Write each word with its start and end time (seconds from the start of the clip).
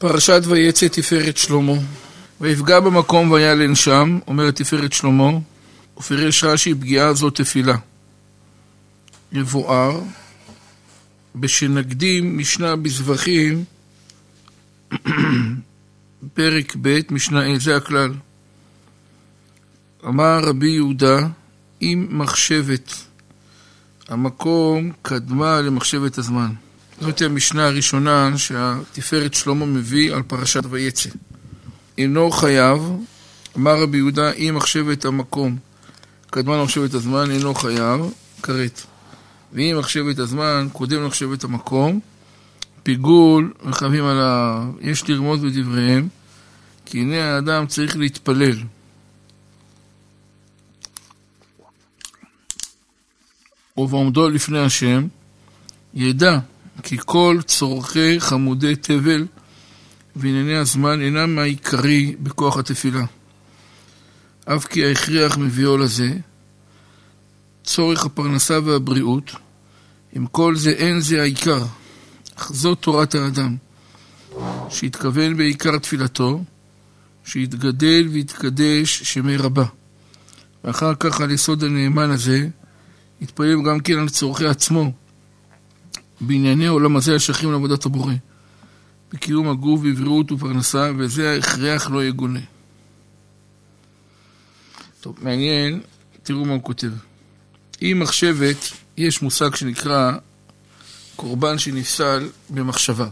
פרשת 0.00 0.42
ויצא 0.46 0.88
תפארת 0.88 1.36
שלמה, 1.36 1.72
ויפגע 2.40 2.80
במקום 2.80 3.30
וילן 3.30 3.74
שם, 3.74 4.18
אומרת 4.26 4.56
תפארת 4.56 4.92
שלמה, 4.92 5.30
ופירש 5.98 6.44
רש"י 6.44 6.74
פגיעה 6.74 7.14
זו 7.14 7.30
תפילה. 7.30 7.76
יבואר, 9.32 10.00
בשנקדים 11.34 12.38
משנה 12.38 12.76
בזבחים, 12.76 13.64
פרק 16.34 16.76
ב', 16.82 17.00
משנה 17.10 17.40
ה', 17.46 17.58
זה 17.58 17.76
הכלל. 17.76 18.14
אמר 20.06 20.40
רבי 20.42 20.70
יהודה, 20.70 21.18
אם 21.82 22.06
מחשבת 22.10 22.94
המקום 24.08 24.92
קדמה 25.02 25.60
למחשבת 25.60 26.18
הזמן. 26.18 26.67
זאת 27.00 27.22
המשנה 27.22 27.66
הראשונה 27.66 28.38
שהתפארת 28.38 29.34
שלמה 29.34 29.66
מביא 29.66 30.14
על 30.14 30.22
פרשת 30.22 30.62
ויצא. 30.70 31.10
אינו 31.98 32.30
חייב, 32.30 32.78
אמר 33.56 33.82
רבי 33.82 33.96
יהודה, 33.96 34.32
אם 34.32 34.54
מחשבת 34.56 35.04
המקום 35.04 35.58
קדמה 36.30 36.56
למחשבת 36.56 36.94
הזמן, 36.94 37.30
אינו 37.30 37.54
חייב, 37.54 38.00
כרת. 38.42 38.82
ואם 39.52 39.76
מחשבת 39.78 40.18
הזמן 40.18 40.68
קודם 40.72 41.02
למחשבת 41.02 41.44
המקום, 41.44 42.00
פיגול 42.82 43.52
רכבים 43.62 44.04
עליו, 44.04 44.64
יש 44.80 45.08
לרמוז 45.10 45.40
בדבריהם, 45.44 46.08
כי 46.86 46.98
הנה 46.98 47.34
האדם 47.34 47.66
צריך 47.66 47.96
להתפלל. 47.96 48.56
ובעומדו 53.76 54.28
לפני 54.28 54.58
השם, 54.58 55.06
ידע 55.94 56.38
כי 56.82 56.96
כל 57.04 57.38
צורכי 57.46 58.20
חמודי 58.20 58.76
תבל 58.76 59.26
וענייני 60.16 60.56
הזמן 60.56 61.00
אינם 61.00 61.38
העיקרי 61.38 62.16
בכוח 62.20 62.56
התפילה. 62.56 63.04
אף 64.44 64.64
כי 64.64 64.86
ההכרח 64.86 65.38
מביאו 65.38 65.76
לזה, 65.76 66.16
צורך 67.64 68.04
הפרנסה 68.04 68.58
והבריאות, 68.64 69.32
עם 70.12 70.26
כל 70.26 70.56
זה 70.56 70.70
אין 70.70 71.00
זה 71.00 71.20
העיקר, 71.20 71.64
אך 72.34 72.52
זו 72.52 72.74
תורת 72.74 73.14
האדם, 73.14 73.56
שהתכוון 74.68 75.36
בעיקר 75.36 75.78
תפילתו, 75.78 76.44
שיתגדל 77.24 78.08
ויתקדש 78.10 79.02
שמי 79.02 79.36
רבה. 79.36 79.64
ואחר 80.64 80.94
כך 80.94 81.20
על 81.20 81.30
יסוד 81.30 81.64
הנאמן 81.64 82.10
הזה, 82.10 82.48
יתפלל 83.20 83.62
גם 83.62 83.80
כן 83.80 83.98
על 83.98 84.08
צורכי 84.08 84.46
עצמו, 84.46 84.92
בענייני 86.20 86.66
עולם 86.66 86.96
הזה 86.96 87.14
השייכים 87.14 87.52
לעבודת 87.52 87.86
הבורא, 87.86 88.12
בקיום 89.12 89.48
הגוף, 89.48 89.80
בבריאות 89.80 90.32
ופרנסה, 90.32 90.90
וזה 90.98 91.30
ההכרח 91.30 91.90
לא 91.90 92.04
יגונה. 92.04 92.40
טוב, 95.00 95.16
מעניין, 95.22 95.80
תראו 96.22 96.44
מה 96.44 96.52
הוא 96.52 96.62
כותב. 96.62 96.90
אם 97.82 97.98
מחשבת, 98.02 98.56
יש 98.96 99.22
מושג 99.22 99.54
שנקרא 99.54 100.12
קורבן 101.16 101.58
שנפסל 101.58 102.28
במחשבה. 102.50 103.08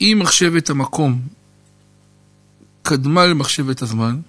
אם 0.00 0.18
מחשבת 0.22 0.70
המקום 0.70 1.22
קדמה 2.82 3.26
למחשבת 3.26 3.82
הזמן, 3.82 4.20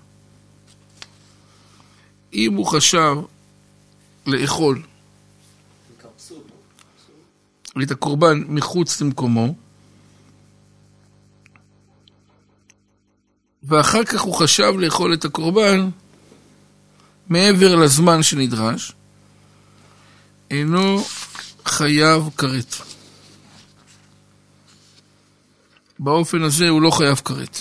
אם 2.34 2.54
הוא 2.54 2.66
חשב 2.66 3.16
לאכול 4.26 4.82
את 7.84 7.92
הקורבן 7.92 8.44
מחוץ 8.48 9.02
למקומו, 9.02 9.56
ואחר 13.64 14.04
כך 14.04 14.22
הוא 14.22 14.36
חשב 14.36 14.74
לאכול 14.78 15.14
את 15.14 15.26
הקורבן 15.26 15.90
מעבר 17.30 17.76
לזמן 17.76 18.24
שנדרש, 18.24 18.94
אינו 20.52 21.04
חייב 21.66 22.30
כרת. 22.38 22.76
באופן 26.00 26.44
הזה 26.44 26.70
הוא 26.70 26.82
לא 26.82 26.92
חייב 26.92 27.16
כרת. 27.16 27.58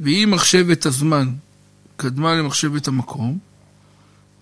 ואם 0.00 0.28
מחשבת 0.32 0.86
הזמן 0.86 1.32
קדמה 1.96 2.34
למחשבת 2.34 2.88
המקום, 2.88 3.38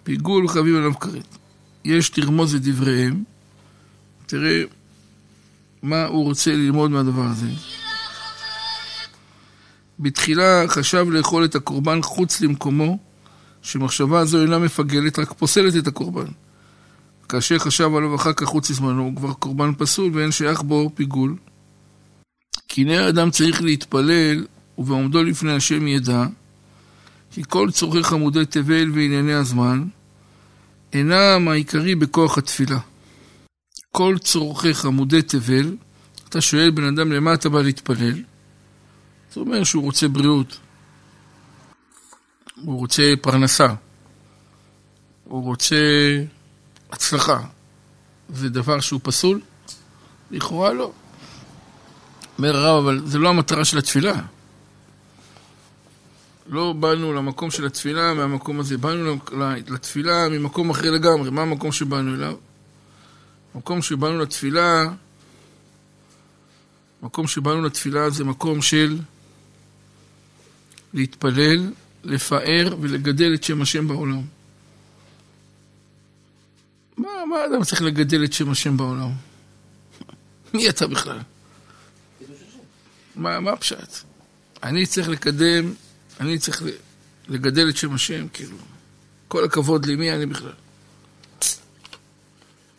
פיגול 0.04 0.48
חייבים 0.48 0.76
עליו 0.76 0.98
כרת. 0.98 1.36
יש 1.84 2.18
לרמוז 2.18 2.54
את 2.54 2.62
דבריהם, 2.62 3.24
תראה 4.26 4.62
מה 5.82 6.04
הוא 6.04 6.24
רוצה 6.24 6.52
ללמוד 6.52 6.90
מהדבר 6.90 7.24
הזה. 7.24 7.48
בתחילה 9.98 10.64
חשב 10.68 11.06
לאכול 11.10 11.44
את 11.44 11.54
הקורבן 11.54 12.02
חוץ 12.02 12.40
למקומו, 12.40 12.98
שמחשבה 13.62 14.24
זו 14.24 14.42
אינה 14.42 14.58
מפגלת, 14.58 15.18
רק 15.18 15.32
פוסלת 15.32 15.76
את 15.76 15.86
הקורבן. 15.86 16.26
כאשר 17.28 17.58
חשב 17.58 17.90
עליו 17.96 18.14
אחר 18.14 18.32
כך 18.32 18.46
חוץ 18.46 18.70
לזמנו, 18.70 19.02
הוא 19.02 19.16
כבר 19.16 19.32
קורבן 19.32 19.74
פסול 19.78 20.10
ואין 20.14 20.30
שייך 20.32 20.62
בו 20.62 20.90
פיגול. 20.94 21.36
כי 22.68 22.80
הנה 22.82 23.06
האדם 23.06 23.30
צריך 23.30 23.62
להתפלל, 23.62 24.46
ובעומדו 24.78 25.22
לפני 25.22 25.52
השם 25.52 25.86
ידע, 25.86 26.26
כי 27.30 27.42
כל 27.48 27.70
צורכי 27.70 28.02
חמודי 28.02 28.44
תבל 28.46 28.90
וענייני 28.94 29.34
הזמן, 29.34 29.84
אינם 30.94 31.48
העיקרי 31.48 31.94
בכוח 31.94 32.38
התפילה. 32.38 32.78
כל 33.90 34.16
צורכיך 34.20 34.84
עמודי 34.84 35.22
תבל, 35.22 35.76
אתה 36.28 36.40
שואל 36.40 36.70
בן 36.70 36.84
אדם 36.84 37.12
למה 37.12 37.34
אתה 37.34 37.48
בא 37.48 37.62
להתפלל? 37.62 38.22
זה 39.32 39.40
אומר 39.40 39.64
שהוא 39.64 39.82
רוצה 39.82 40.08
בריאות, 40.08 40.58
הוא 42.56 42.78
רוצה 42.78 43.02
פרנסה, 43.20 43.66
הוא 45.24 45.44
רוצה 45.44 45.76
הצלחה. 46.90 47.40
זה 48.28 48.48
דבר 48.48 48.80
שהוא 48.80 49.00
פסול? 49.02 49.40
לכאורה 50.30 50.72
לא. 50.72 50.92
אומר 52.38 52.56
הרב, 52.56 52.84
אבל 52.84 53.06
זה 53.06 53.18
לא 53.18 53.28
המטרה 53.28 53.64
של 53.64 53.78
התפילה. 53.78 54.14
לא 56.46 56.72
באנו 56.72 57.12
למקום 57.12 57.50
של 57.50 57.66
התפילה 57.66 58.14
מהמקום 58.14 58.60
הזה, 58.60 58.78
באנו 58.78 59.16
לתפילה 59.68 60.28
ממקום 60.28 60.70
אחר 60.70 60.90
לגמרי. 60.90 61.30
מה 61.30 61.42
המקום 61.42 61.72
שבאנו 61.72 62.14
אליו? 62.14 62.36
המקום 63.54 63.82
שבאנו 63.82 64.18
לתפילה, 64.18 64.84
מקום 67.02 67.26
שבאנו 67.26 67.62
לתפילה 67.62 68.10
זה 68.10 68.24
מקום 68.24 68.62
של 68.62 68.98
להתפלל, 70.94 71.72
לפאר 72.04 72.76
ולגדל 72.80 73.34
את 73.34 73.44
שם 73.44 73.62
השם 73.62 73.88
בעולם. 73.88 74.22
מה, 76.96 77.08
מה 77.30 77.36
אדם 77.46 77.64
צריך 77.64 77.82
לגדל 77.82 78.24
את 78.24 78.32
שם 78.32 78.50
השם 78.50 78.76
בעולם? 78.76 79.10
מי 80.54 80.68
אתה 80.68 80.86
בכלל? 80.86 81.18
מה, 83.16 83.40
מה 83.40 83.50
הפשט? 83.52 83.98
אני 84.62 84.86
צריך 84.86 85.08
לקדם 85.08 85.72
אני 86.20 86.38
צריך 86.38 86.62
לגדל 87.28 87.68
את 87.68 87.76
שם 87.76 87.94
השם, 87.94 88.28
כאילו. 88.28 88.56
כל 89.28 89.44
הכבוד 89.44 89.86
לי, 89.86 89.96
מי 89.96 90.12
אני 90.12 90.26
בכלל? 90.26 90.52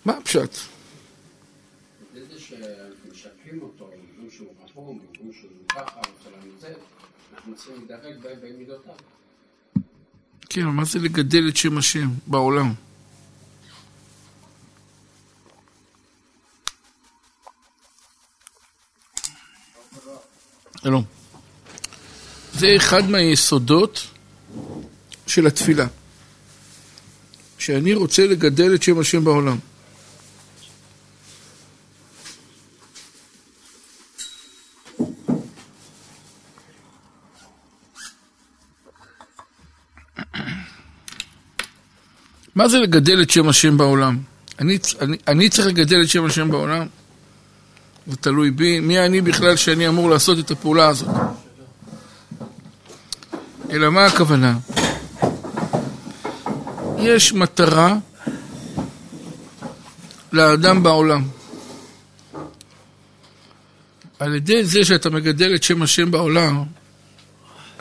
מה 0.06 0.18
הפשט? 0.18 0.50
כן, 10.50 10.66
מה 10.66 10.86
זה 10.86 11.00
לגדל 11.00 11.48
את 11.50 11.58
שם 11.58 11.78
השם 11.78 12.08
בעולם? 12.28 12.74
שלום. 20.84 21.15
זה 22.58 22.76
אחד 22.76 23.10
מהיסודות 23.10 24.08
של 25.28 25.48
התפילה. 25.48 25.88
שאני 27.58 27.94
רוצה 27.94 28.28
לגדל 28.28 28.76
את 28.76 28.84
שם 28.84 29.00
השם 29.00 29.24
בעולם. 29.24 29.58
מה 42.56 42.68
זה 42.68 42.80
לגדל 42.80 43.22
את 43.22 43.30
שם 43.30 43.50
השם 43.50 43.78
בעולם? 43.78 44.18
אני, 44.60 44.78
אני, 45.02 45.18
אני 45.28 45.50
צריך 45.50 45.68
לגדל 45.68 46.02
את 46.04 46.10
שם 46.10 46.26
השם 46.26 46.52
בעולם? 46.52 46.88
זה 48.08 48.16
תלוי 48.16 48.52
בי. 48.52 48.80
מי 48.80 49.00
אני 49.00 49.22
בכלל 49.22 49.56
שאני 49.56 49.88
אמור 49.88 50.10
לעשות 50.10 50.40
את 50.40 50.52
הפעולה 50.52 50.88
הזאת? 50.88 51.35
אלא 53.76 53.92
מה 53.92 54.06
הכוונה? 54.06 54.58
יש 56.98 57.34
מטרה 57.34 57.98
לאדם 60.32 60.84
בעולם. 60.84 61.24
על 64.20 64.36
ידי 64.36 64.66
זה 64.66 64.86
שאתה 64.86 65.10
מגדל 65.10 65.56
את 65.56 65.64
שם 65.64 65.82
השם 65.82 66.12
בעולם, 66.12 66.64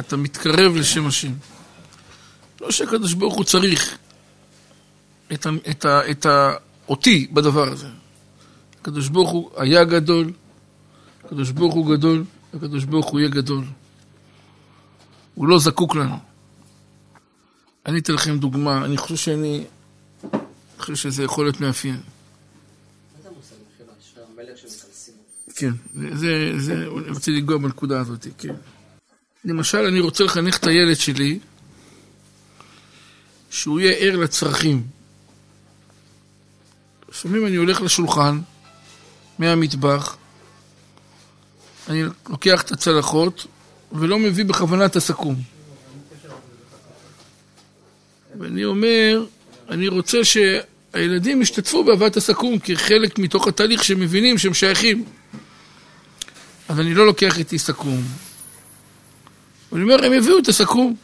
אתה 0.01 0.17
מתקרב 0.17 0.77
לשם 0.77 1.07
השם. 1.07 1.33
לא 2.61 2.71
שהקדוש 2.71 3.15
ברוך 3.15 3.35
הוא 3.35 3.45
צריך 3.45 3.99
את, 5.33 5.47
ה, 5.47 5.51
את, 5.71 5.85
ה, 5.85 6.11
את 6.11 6.27
ה, 6.27 6.53
אותי 6.89 7.29
בדבר 7.33 7.73
הזה. 7.73 7.89
הקדוש 8.81 9.09
ברוך 9.09 9.31
הוא 9.31 9.51
היה 9.57 9.85
גדול, 9.85 10.33
הקדוש 11.25 11.51
ברוך 11.51 11.75
הוא 11.75 11.97
גדול, 11.97 12.25
הקדוש 12.55 12.85
ברוך 12.85 13.07
הוא 13.07 13.21
יהיה 13.21 13.31
גדול. 13.31 13.65
הוא 15.35 15.49
לא 15.49 15.59
זקוק 15.59 15.97
לנו. 15.97 16.19
אני 17.87 17.99
אתן 17.99 18.13
לכם 18.13 18.39
דוגמה, 18.39 18.85
אני 18.85 18.97
חושב 18.97 19.17
שאני, 19.17 19.65
אני 20.33 20.41
חושב 20.79 20.95
שזה 20.95 21.23
יכול 21.25 21.45
להיות 21.45 21.61
מאפיין. 21.61 22.01
כן, 25.57 25.71
זה, 25.95 26.53
זה, 26.59 26.73
אני 26.75 27.11
רוצה 27.11 27.31
לנגוע 27.31 27.59
בנקודה 27.59 28.01
הזאת, 28.01 28.27
כן. 28.39 28.55
למשל, 29.45 29.79
אני 29.79 30.01
רוצה 30.01 30.25
לחנך 30.25 30.57
את 30.57 30.67
הילד 30.67 30.97
שלי, 30.97 31.39
שהוא 33.51 33.81
יהיה 33.81 33.93
ער 33.93 34.17
לצרכים. 34.17 34.87
לפעמים 37.09 37.47
אני 37.47 37.57
הולך 37.57 37.83
לשולחן, 37.83 38.41
מהמטבח, 39.39 40.17
אני 41.89 42.03
לוקח 42.29 42.63
את 42.63 42.73
הצלחות 42.73 43.47
ולא 43.95 44.19
מביא 44.19 44.45
בכוונה 44.45 44.87
את 44.87 44.97
הסכו"ם. 44.97 45.35
ואני 48.39 48.65
אומר, 48.65 49.25
אני 49.69 49.89
רוצה 49.89 50.19
שהילדים 50.25 51.43
ישתתפו 51.43 51.85
בהבאת 51.85 52.17
הסכו"ם 52.17 52.59
כחלק 52.59 53.19
מתוך 53.19 53.49
התהליך 53.49 53.85
שהם 53.85 54.01
מבינים 54.01 54.39
שהם 54.39 54.55
שייכים. 54.55 55.05
אז 56.69 56.81
אני 56.81 56.95
לא 56.95 57.07
לוקח 57.07 57.39
איתי 57.39 57.59
סכו"ם. 57.59 58.01
ואני 59.73 59.83
אומר, 59.83 60.05
הם 60.05 60.13
יביאו 60.13 60.39
את 60.39 60.49
הסכו"ם. 60.49 60.95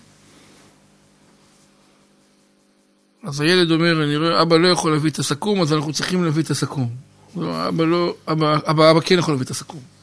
אז 3.22 3.40
הילד 3.40 3.70
אומר, 3.70 4.04
אני 4.04 4.16
רואה, 4.16 4.42
אבא 4.42 4.56
לא 4.56 4.68
יכול 4.68 4.92
להביא 4.92 5.10
את 5.10 5.18
הסכו"ם, 5.18 5.62
אז 5.62 5.72
אנחנו 5.72 5.92
צריכים 5.92 6.24
להביא 6.24 6.42
את 6.42 6.50
הסכו"ם. 6.50 6.88
לא, 7.36 7.68
אבא 7.68 7.84
לא, 7.84 8.14
אבא, 8.28 8.58
אבא, 8.70 8.90
אבא 8.90 9.00
כן 9.00 9.18
יכול 9.18 9.34
להביא 9.34 9.44
את 9.44 9.50
הסכו"ם. 9.50 9.99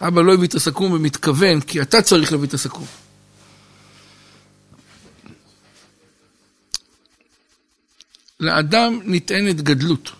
אבא 0.00 0.22
לא 0.22 0.34
הביא 0.34 0.48
את 0.48 0.54
הסכו"ם 0.54 0.92
במתכוון, 0.92 1.60
כי 1.60 1.82
אתה 1.82 2.02
צריך 2.02 2.32
להביא 2.32 2.48
את 2.48 2.54
הסכו"ם. 2.54 2.86
לאדם 8.40 9.00
נטענת 9.04 9.60
גדלות. 9.60 10.10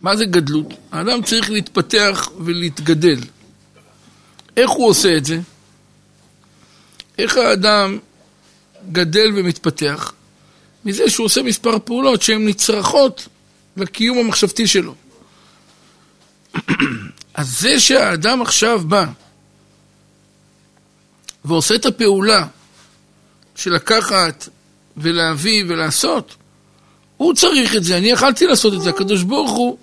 מה 0.00 0.16
זה 0.16 0.24
גדלות? 0.24 0.66
האדם 0.92 1.22
צריך 1.22 1.50
להתפתח 1.50 2.28
ולהתגדל. 2.38 3.20
איך 4.56 4.70
הוא 4.70 4.88
עושה 4.88 5.16
את 5.16 5.24
זה? 5.24 5.40
איך 7.18 7.36
האדם 7.36 7.98
גדל 8.92 9.32
ומתפתח? 9.36 10.12
מזה 10.84 11.10
שהוא 11.10 11.26
עושה 11.26 11.42
מספר 11.42 11.78
פעולות 11.84 12.22
שהן 12.22 12.48
נצרכות 12.48 13.28
לקיום 13.76 14.18
המחשבתי 14.18 14.66
שלו. 14.66 14.94
אז 17.34 17.60
זה 17.60 17.80
שהאדם 17.80 18.42
עכשיו 18.42 18.80
בא 18.88 19.06
ועושה 21.44 21.74
את 21.74 21.86
הפעולה 21.86 22.46
של 23.56 23.72
לקחת 23.74 24.48
ולהביא 24.96 25.64
ולעשות, 25.68 26.36
הוא 27.16 27.34
צריך 27.34 27.76
את 27.76 27.84
זה, 27.84 27.98
אני 27.98 28.10
יכלתי 28.10 28.46
לעשות 28.46 28.74
את 28.74 28.80
זה, 28.80 28.90
הקדוש 28.90 29.22
ברוך 29.22 29.50
הוא 29.50 29.78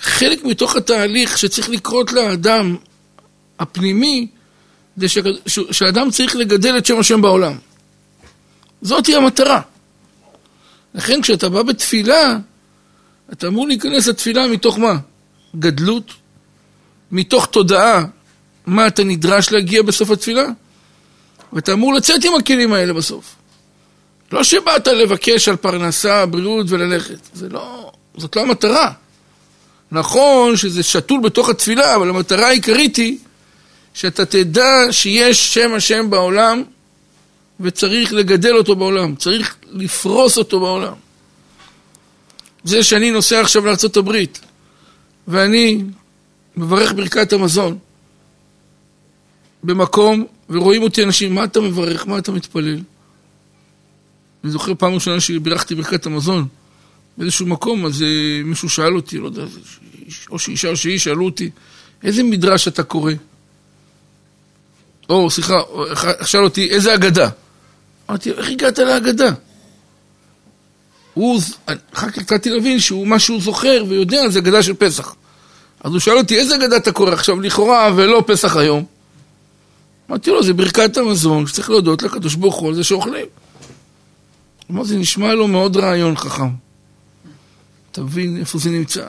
חלק 0.00 0.44
מתוך 0.44 0.76
התהליך 0.76 1.38
שצריך 1.38 1.68
לקרות 1.68 2.12
לאדם 2.12 2.76
הפנימי 3.58 4.26
זה 4.96 5.06
שאדם 5.70 6.10
צריך 6.10 6.36
לגדל 6.36 6.78
את 6.78 6.86
שם 6.86 6.98
השם 6.98 7.22
בעולם. 7.22 7.58
זאתי 8.82 9.16
המטרה. 9.16 9.60
לכן 10.94 11.22
כשאתה 11.22 11.48
בא 11.48 11.62
בתפילה, 11.62 12.36
אתה 13.32 13.46
אמור 13.46 13.68
להיכנס 13.68 14.06
לתפילה 14.06 14.48
מתוך 14.48 14.78
מה? 14.78 14.98
גדלות? 15.56 16.12
מתוך 17.12 17.46
תודעה 17.46 18.04
מה 18.66 18.86
אתה 18.86 19.04
נדרש 19.04 19.52
להגיע 19.52 19.82
בסוף 19.82 20.10
התפילה? 20.10 20.44
ואתה 21.52 21.72
אמור 21.72 21.94
לצאת 21.94 22.24
עם 22.24 22.34
הכלים 22.34 22.72
האלה 22.72 22.92
בסוף. 22.92 23.34
לא 24.32 24.44
שבאת 24.44 24.86
לבקש 24.86 25.48
על 25.48 25.56
פרנסה, 25.56 26.26
בריאות 26.26 26.66
וללכת. 26.68 27.18
זה 27.34 27.48
לא, 27.48 27.92
זאת 28.16 28.36
לא 28.36 28.42
המטרה. 28.42 28.92
נכון 29.92 30.56
שזה 30.56 30.82
שתול 30.82 31.20
בתוך 31.20 31.48
התפילה, 31.48 31.96
אבל 31.96 32.08
המטרה 32.08 32.46
העיקרית 32.46 32.96
היא 32.96 33.18
שאתה 33.94 34.24
תדע 34.24 34.86
שיש 34.90 35.54
שם 35.54 35.74
השם 35.74 36.10
בעולם 36.10 36.62
וצריך 37.60 38.12
לגדל 38.12 38.56
אותו 38.56 38.76
בעולם, 38.76 39.14
צריך 39.14 39.56
לפרוס 39.70 40.38
אותו 40.38 40.60
בעולם. 40.60 40.94
זה 42.64 42.82
שאני 42.82 43.10
נוסע 43.10 43.40
עכשיו 43.40 43.66
לארה"ב 43.66 44.16
ואני 45.28 45.82
מברך 46.56 46.92
ברכת 46.92 47.32
המזון 47.32 47.78
במקום 49.64 50.26
ורואים 50.50 50.82
אותי 50.82 51.04
אנשים, 51.04 51.34
מה 51.34 51.44
אתה 51.44 51.60
מברך, 51.60 52.06
מה 52.06 52.18
אתה 52.18 52.32
מתפלל? 52.32 52.80
אני 54.44 54.52
זוכר 54.52 54.72
פעם 54.74 54.94
ראשונה 54.94 55.20
שבירכתי 55.20 55.74
ברכת 55.74 56.06
המזון 56.06 56.46
באיזשהו 57.18 57.46
מקום, 57.46 57.86
אז 57.86 58.02
אה, 58.02 58.42
מישהו 58.44 58.68
שאל 58.68 58.96
אותי, 58.96 59.18
לא 59.18 59.26
יודע, 59.26 59.42
או 60.30 60.38
שאישה 60.38 60.68
או 60.68 60.76
שאיש 60.76 61.04
שאלו 61.04 61.24
אותי, 61.24 61.50
איזה 62.02 62.22
מדרש 62.22 62.68
אתה 62.68 62.82
קורא? 62.82 63.12
או, 65.08 65.30
סליחה, 65.30 65.54
שאל 66.24 66.44
אותי, 66.44 66.70
איזה 66.70 66.94
אגדה? 66.94 67.28
אמרתי, 68.10 68.30
איך 68.30 68.50
הגעת 68.50 68.78
להגדה? 68.78 69.30
הוא, 71.14 71.40
אחר 71.92 72.10
כך 72.10 72.18
התחלתי 72.18 72.50
להבין 72.50 72.80
שהוא, 72.80 73.06
מה 73.06 73.18
שהוא 73.18 73.40
זוכר 73.40 73.84
ויודע 73.88 74.28
זה 74.28 74.38
אגדה 74.38 74.62
של 74.62 74.74
פסח. 74.74 75.14
אז 75.84 75.92
הוא 75.92 76.00
שאל 76.00 76.18
אותי, 76.18 76.38
איזה 76.38 76.54
אגדה 76.54 76.76
אתה 76.76 76.92
קורא 76.92 77.12
עכשיו 77.12 77.40
לכאורה 77.40 77.90
ולא 77.96 78.24
פסח 78.26 78.56
היום? 78.56 78.84
אמרתי 80.10 80.30
לו, 80.30 80.42
זה 80.42 80.52
ברכת 80.52 80.96
המזון, 80.96 81.46
שצריך 81.46 81.70
להודות 81.70 82.02
לקדוש 82.02 82.34
ברוך 82.34 82.56
הוא 82.56 82.68
על 82.68 82.74
זה 82.74 82.84
שאוכלים. 82.84 83.26
אמר, 84.70 84.84
זה 84.84 84.96
נשמע 84.96 85.34
לו 85.34 85.48
מאוד 85.48 85.76
רעיון 85.76 86.16
חכם. 86.16 86.48
תבין 87.92 88.36
איפה 88.40 88.58
זה 88.58 88.70
נמצא. 88.70 89.06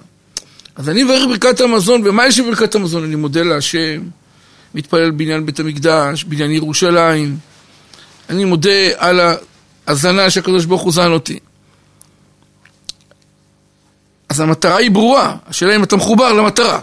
אז 0.75 0.89
אני 0.89 1.03
מברך 1.03 1.23
ברכת 1.27 1.61
המזון, 1.61 2.01
ומה 2.05 2.27
יש 2.27 2.39
בברכת 2.39 2.75
המזון? 2.75 3.03
אני 3.03 3.15
מודה 3.15 3.43
להשם, 3.43 4.01
מתפלל 4.75 5.11
בעניין 5.11 5.45
בית 5.45 5.59
המקדש, 5.59 6.23
בעניין 6.23 6.51
ירושלים. 6.51 7.37
אני 8.29 8.45
מודה 8.45 8.89
על 8.97 9.19
ההזנה 9.87 10.29
שהקדוש 10.29 10.65
ברוך 10.65 10.81
הוא 10.81 10.91
זן 10.91 11.11
אותי. 11.11 11.39
אז 14.31 14.39
המטרה 14.39 14.77
היא 14.77 14.91
ברורה, 14.91 15.35
השאלה 15.47 15.75
אם 15.75 15.83
אתה 15.83 15.95
מחובר 15.95 16.33
למטרה. 16.33 16.79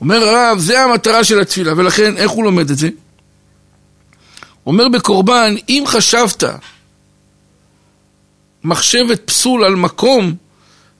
אומר 0.00 0.28
הרב, 0.28 0.58
זה 0.58 0.80
המטרה 0.80 1.24
של 1.24 1.40
התפילה, 1.40 1.72
ולכן 1.76 2.16
איך 2.16 2.30
הוא 2.30 2.44
לומד 2.44 2.70
את 2.70 2.78
זה? 2.78 2.88
אומר 4.66 4.88
בקורבן, 4.88 5.54
אם 5.68 5.84
חשבת 5.86 6.44
מחשבת 8.64 9.20
פסול 9.24 9.64
על 9.64 9.74
מקום, 9.74 10.34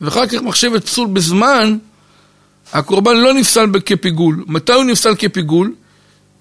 ואחר 0.01 0.27
כך 0.27 0.43
מחשבת 0.43 0.85
פסול 0.85 1.09
בזמן, 1.09 1.79
הקורבן 2.73 3.17
לא 3.17 3.35
נפסל 3.35 3.67
כפיגול. 3.87 4.45
מתי 4.47 4.73
הוא 4.73 4.85
נפסל 4.85 5.15
כפיגול? 5.15 5.75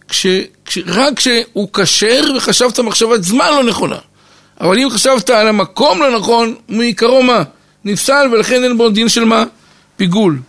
כש, 0.08 0.25
כש, 0.66 0.78
רק 0.88 1.14
כשהוא 1.18 1.70
כשר 1.74 2.24
וחשבת 2.38 2.80
מחשבת 2.80 3.24
זמן 3.24 3.48
לא 3.52 3.64
נכונה. 3.64 3.98
אבל 4.62 4.80
אם 4.80 4.90
חשבת 4.90 5.30
על 5.30 5.48
המקום 5.48 6.00
לא 6.00 6.20
נכון, 6.20 6.56
מעיקרו 6.70 7.24
מה? 7.24 7.44
נפסל 7.86 8.30
ולכן 8.32 8.63
אין 8.63 8.77
בו 8.77 8.89
דין 8.89 9.10
של 9.10 9.25
מה? 9.25 9.44
פיגול. 9.96 10.39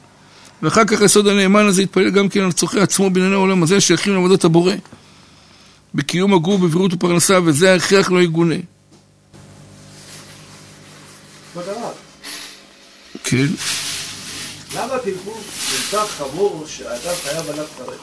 ואחר 0.63 0.85
כך 0.85 1.01
היסוד 1.01 1.27
הנאמן 1.27 1.67
הזה 1.67 1.83
יתפלל 1.83 2.11
גם 2.11 2.29
כן 2.29 2.41
על 2.41 2.53
צורכי 2.53 2.81
עצמו 2.81 3.11
בענייני 3.11 3.35
העולם 3.35 3.63
הזה 3.63 3.81
שייכים 3.81 4.15
לעבודת 4.15 4.45
הבורא. 4.45 4.73
בקיום 5.95 6.35
הגור, 6.35 6.59
בבריאות 6.59 6.93
ופרנסה, 6.93 7.39
וזה 7.45 7.73
ההכרח 7.73 8.11
לא 8.11 8.23
יגונה. 8.23 8.55
כן. 13.25 13.47
למה 14.75 14.99
פלפול 14.99 15.35
כל 15.91 15.97
כך 15.97 16.11
חמור 16.11 16.65
שאדם 16.67 17.15
חייב 17.25 17.51
עליו 17.51 17.65
חרד? 17.77 17.99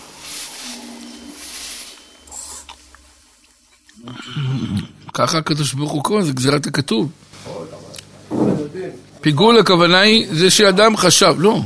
ככה 5.14 5.38
הקדוש 5.38 5.74
ברוך 5.74 5.92
הוא 5.92 6.04
קורא, 6.04 6.22
זה 6.22 6.34
גזירת 6.34 6.68
הכתוב. 6.68 7.10
פיגול 9.24 9.60
הכוונה 9.60 10.00
היא 10.00 10.28
זה 10.32 10.52
שאדם 10.52 10.98
חשב, 10.98 11.36
לא. 11.38 11.60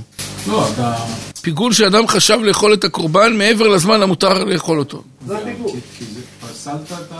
לא, 0.48 0.68
אתה... 0.74 0.96
פיגול 1.42 1.74
שאדם 1.74 2.08
חשב 2.08 2.40
לאכול 2.44 2.74
את 2.74 2.84
הקורבן 2.84 3.38
מעבר 3.38 3.68
לזמן 3.68 4.02
המותר 4.02 4.44
לאכול 4.44 4.80
אותו. 4.80 5.04
זה 5.28 5.38
פיגול. 5.46 5.72
כי 5.98 6.06
זה- 6.06 6.22
פסלת 6.54 6.76
את 6.92 7.12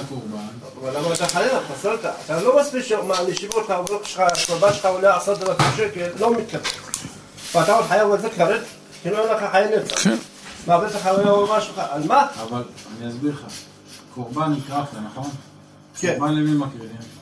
הקורבן, 0.00 0.36
אבל 0.82 0.98
למה 0.98 1.14
אתה 1.14 1.26
חייב? 1.26 1.52
פסלת. 1.78 2.04
אתה 2.24 2.42
לא 2.42 2.60
מספיק 2.60 2.84
העבודות 3.70 4.04
שלך, 4.04 4.22
הקורבן 4.44 4.72
שלך 4.74 4.84
עולה 4.84 5.16
עשרת 5.16 5.42
אלפים 5.48 5.66
שקל, 5.76 6.08
לא 6.20 6.32
מתקבל. 6.36 6.60
ואתה 7.54 7.72
עוד 7.76 7.84
חייב 7.88 8.12
על 8.12 8.20
זה 8.20 8.28
כרת? 8.30 8.60
כאילו 9.02 9.18
אין 9.18 9.36
לך 9.36 9.50
חיי 9.52 9.66
נצח. 9.78 10.02
כן. 10.04 10.16
מה 10.66 10.78
בטח 10.78 11.06
היה 11.06 11.30
אומר 11.30 11.60
שלך? 11.60 11.80
על 11.90 12.02
מה? 12.08 12.26
אבל 12.42 12.62
אני 13.00 13.08
אסביר 13.10 13.32
לך. 13.32 13.40
קורבן 14.14 14.52
נקרבת, 14.52 14.88
נכון? 15.12 15.30
כן. 16.00 16.14
קורבן 16.18 16.34
למי 16.34 16.50
מקריבים? 16.56 17.13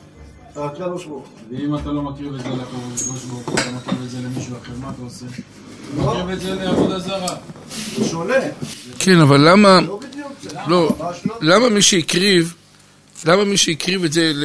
הקדוש 0.55 1.05
ברוך 1.05 1.27
הוא. 1.49 1.57
ואם 1.59 1.75
אתה 1.75 1.89
לא 1.91 2.01
מקריב 2.01 2.33
את 2.33 2.39
זה 2.41 2.49
לקדוש 2.49 3.23
ברוך 3.25 3.47
הוא, 3.49 3.55
אתה 3.55 3.71
מקריב 3.71 4.01
את 4.05 4.09
זה 4.09 4.17
למישהו 4.17 4.53
אחר, 4.63 4.71
מה 4.81 4.89
אתה 4.95 5.01
עושה? 5.03 5.25
לא. 5.97 6.03
מקריב 6.03 6.29
את 6.29 6.41
זה 6.41 6.53
לעבודה 6.55 6.99
זרה. 6.99 7.35
זה 7.97 8.05
שונה. 8.09 8.33
כן, 8.99 9.19
אבל 9.19 9.49
למה, 9.49 9.79
לא 9.81 9.99
בדיוק. 10.11 10.31
לא, 10.67 10.95
לא. 11.25 11.35
למה 11.41 11.69
מי 11.69 11.81
שהקריב, 11.81 12.53
למה 13.25 13.43
מי 13.43 13.57
שהקריב 13.57 14.03
את 14.03 14.13
זה 14.13 14.31
ל- 14.35 14.43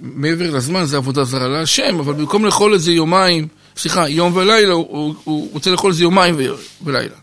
מעבר 0.00 0.50
לזמן 0.50 0.84
זה 0.84 0.96
עבודה 0.96 1.24
זרה 1.24 1.48
להשם, 1.48 1.98
אבל 1.98 2.12
במקום 2.12 2.44
לאכול 2.44 2.74
את 2.74 2.80
זה 2.80 2.92
יומיים, 2.92 3.48
סליחה, 3.76 4.08
יום 4.08 4.36
ולילה, 4.36 4.72
הוא, 4.72 4.86
הוא, 4.88 5.14
הוא 5.24 5.48
רוצה 5.52 5.70
לאכול 5.70 5.90
את 5.90 5.96
זה 5.96 6.02
יומיים 6.02 6.34
ולילה. 6.84 7.14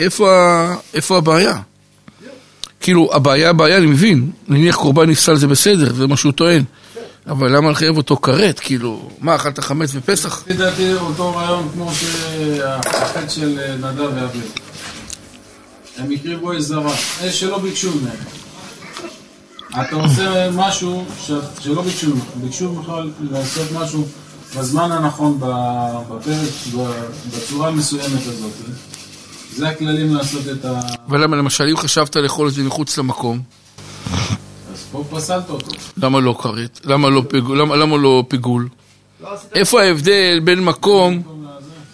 איפה, 0.00 0.28
איפה 0.94 1.16
הבעיה? 1.18 1.60
כאילו, 2.80 3.10
הבעיה, 3.14 3.50
הבעיה, 3.50 3.76
אני 3.76 3.86
מבין, 3.86 4.30
נניח 4.48 4.76
קורבן 4.76 5.10
נפסל 5.10 5.36
זה 5.36 5.46
בסדר, 5.46 5.94
זה 5.94 6.06
מה 6.06 6.16
שהוא 6.16 6.32
טוען. 6.32 6.62
אבל 7.26 7.56
למה 7.56 7.70
לחייב 7.70 7.96
אותו 7.96 8.16
כרת? 8.16 8.60
כאילו, 8.60 9.10
מה, 9.20 9.34
אכלת 9.36 9.60
חמץ 9.60 9.92
בפסח? 9.94 10.42
לפי 10.46 10.54
דעתי 10.54 10.92
אותו 10.94 11.36
רעיון 11.36 11.68
כמו 11.72 11.90
שהחטא 11.94 13.28
של 13.28 13.76
נדב 13.76 14.10
ואביב. 14.14 14.52
הם 15.98 16.10
הקריבו 16.10 16.52
אש 16.52 16.60
זרה, 16.62 16.94
אש 16.94 17.40
שלא 17.40 17.58
ביקשו 17.58 17.90
ממנו. 17.90 18.12
אתה 19.86 19.96
עושה 19.96 20.50
משהו 20.50 21.04
ש- 21.26 21.30
שלא 21.64 21.82
ביקשו 21.82 22.06
ממך, 22.14 22.24
ביקשו 22.36 22.72
ממך 22.72 22.92
לעשות 23.30 23.72
משהו 23.72 24.06
בזמן 24.58 24.92
הנכון, 24.92 25.38
בפרק, 25.40 26.48
בצורה 27.36 27.68
המסוימת 27.68 28.20
הזאת. 28.26 28.52
זה 29.56 29.68
הכללים 29.68 30.14
לעשות 30.14 30.42
את 30.52 30.64
ה... 30.64 30.80
אבל 31.08 31.22
למה, 31.22 31.36
למשל, 31.36 31.64
אם 31.70 31.76
חשבת 31.76 32.16
לאכול 32.16 32.48
את 32.48 32.54
זה 32.54 32.62
מחוץ 32.62 32.98
למקום, 32.98 33.40
למה 35.96 36.20
לא 36.20 36.38
כרת? 36.42 36.80
למה 36.84 37.10
לא 37.10 37.22
פיגול? 37.28 37.60
למה, 37.60 37.76
למה 37.76 37.96
לא 37.96 38.24
פיגול? 38.28 38.68
לא 39.22 39.28
איפה 39.54 39.82
ההבדל 39.82 40.40
בין 40.44 40.64
מקום, 40.64 41.22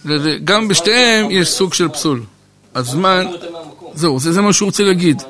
לזה? 0.05 0.37
גם 0.43 0.67
בשתיהם 0.67 1.31
יש 1.31 1.49
סוג 1.49 1.73
של 1.73 1.89
פסול. 1.89 2.23
הזמן, 2.75 3.25
זהו, 3.93 4.19
זה, 4.19 4.31
זה 4.33 4.41
מה 4.41 4.53
שהוא 4.53 4.65
רוצה 4.65 4.83
להגיד. 4.83 5.21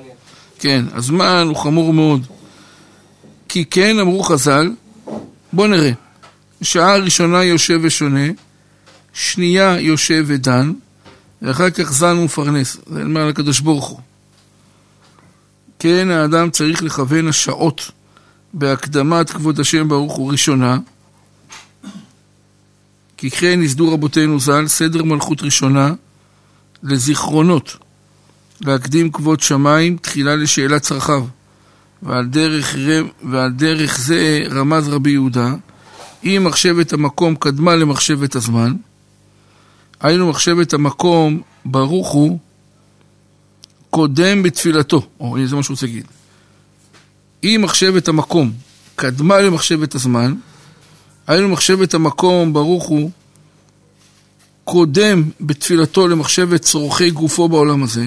כן, 0.59 0.85
הזמן 0.93 1.45
הוא 1.47 1.55
חמור 1.55 1.93
מאוד. 1.93 2.21
כי 3.49 3.65
כן 3.65 3.99
אמרו 3.99 4.23
חז"ל, 4.23 4.71
בוא 5.53 5.67
נראה, 5.67 5.91
שעה 6.61 6.97
ראשונה 6.97 7.43
יושב 7.43 7.79
ושונה, 7.83 8.27
שנייה 9.13 9.79
יושב 9.79 10.23
ודן, 10.27 10.71
ואחר 11.41 11.69
כך 11.69 11.91
זן 11.91 12.17
ומפרנס. 12.17 12.77
זה 12.87 13.03
אומר 13.03 13.21
על 13.21 13.29
הקדוש 13.29 13.59
ברוך 13.59 13.87
הוא. 13.87 13.99
כן, 15.79 16.11
האדם 16.11 16.49
צריך 16.49 16.83
לכוון 16.83 17.27
השעות 17.27 17.91
בהקדמת 18.53 19.29
כבוד 19.29 19.59
השם 19.59 19.87
ברוך 19.87 20.13
הוא 20.13 20.31
ראשונה, 20.31 20.77
כי 23.17 23.31
כן 23.31 23.59
ייסדו 23.61 23.93
רבותינו 23.93 24.39
ז"ל 24.39 24.67
סדר 24.67 25.03
מלכות 25.03 25.41
ראשונה 25.41 25.93
לזיכרונות, 26.83 27.77
להקדים 28.61 29.11
כבוד 29.11 29.39
שמיים 29.39 29.97
תחילה 29.97 30.35
לשאלת 30.35 30.81
צרכיו. 30.81 31.25
ועל 32.03 32.25
דרך, 32.25 32.75
ועל 33.23 33.51
דרך 33.51 33.99
זה 33.99 34.43
רמז 34.51 34.89
רבי 34.89 35.11
יהודה, 35.11 35.53
אם 36.23 36.41
מחשבת 36.45 36.93
המקום 36.93 37.35
קדמה 37.35 37.75
למחשבת 37.75 38.35
הזמן, 38.35 38.73
היינו 39.99 40.29
מחשבת 40.29 40.73
המקום 40.73 41.41
ברוך 41.65 42.09
הוא 42.09 42.39
קודם 43.89 44.43
בתפילתו, 44.43 45.07
או 45.19 45.37
זה 45.45 45.55
מה 45.55 45.63
שהוא 45.63 45.73
רוצה 45.73 45.85
להגיד. 45.85 46.05
אם 47.43 47.59
מחשבת 47.63 48.07
המקום 48.07 48.51
קדמה 48.95 49.39
למחשבת 49.39 49.95
הזמן, 49.95 50.35
היינו 51.27 51.49
מחשבת 51.49 51.93
המקום 51.93 52.53
ברוך 52.53 52.85
הוא 52.85 53.11
קודם 54.63 55.23
בתפילתו 55.41 56.07
למחשבת 56.07 56.61
צורכי 56.61 57.11
גופו 57.11 57.47
בעולם 57.47 57.83
הזה, 57.83 58.05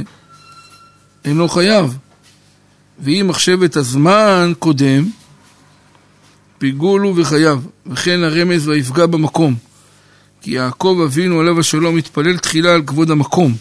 אינו 1.24 1.48
חייב. 1.48 1.98
ואם 2.98 3.26
מחשבת 3.28 3.76
הזמן 3.76 4.52
קודם, 4.58 5.08
פיגול 6.58 7.00
הוא 7.00 7.14
וחייב, 7.16 7.66
וכן 7.86 8.22
הרמז 8.22 8.68
ויפגע 8.68 9.06
במקום. 9.06 9.54
כי 10.40 10.50
יעקב 10.50 11.00
אבינו 11.04 11.40
עליו 11.40 11.60
השלום 11.60 11.96
התפלל 11.96 12.38
תחילה 12.38 12.74
על 12.74 12.82
כבוד 12.82 13.10
המקום, 13.10 13.54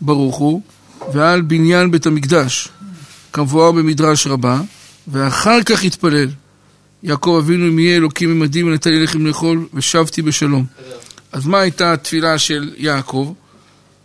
ברוך 0.00 0.36
הוא, 0.36 0.62
ועל 1.12 1.40
בניין 1.40 1.90
בית 1.90 2.06
המקדש, 2.06 2.68
כמבואר 3.32 3.72
במדרש 3.72 4.26
רבה, 4.26 4.60
ואחר 5.08 5.62
כך 5.62 5.84
התפלל. 5.84 6.28
יעקב 7.02 7.40
אבינו 7.44 7.68
אם 7.68 7.78
יהיה 7.78 7.96
אלוקים 7.96 8.30
עמדי 8.30 8.62
ונתן 8.62 8.90
לי 8.90 9.02
לחם 9.04 9.26
לאכול 9.26 9.66
ושבתי 9.74 10.22
בשלום. 10.22 10.64
אז 11.32 11.46
מה 11.46 11.58
הייתה 11.60 11.92
התפילה 11.92 12.38
של 12.38 12.70
יעקב? 12.76 13.32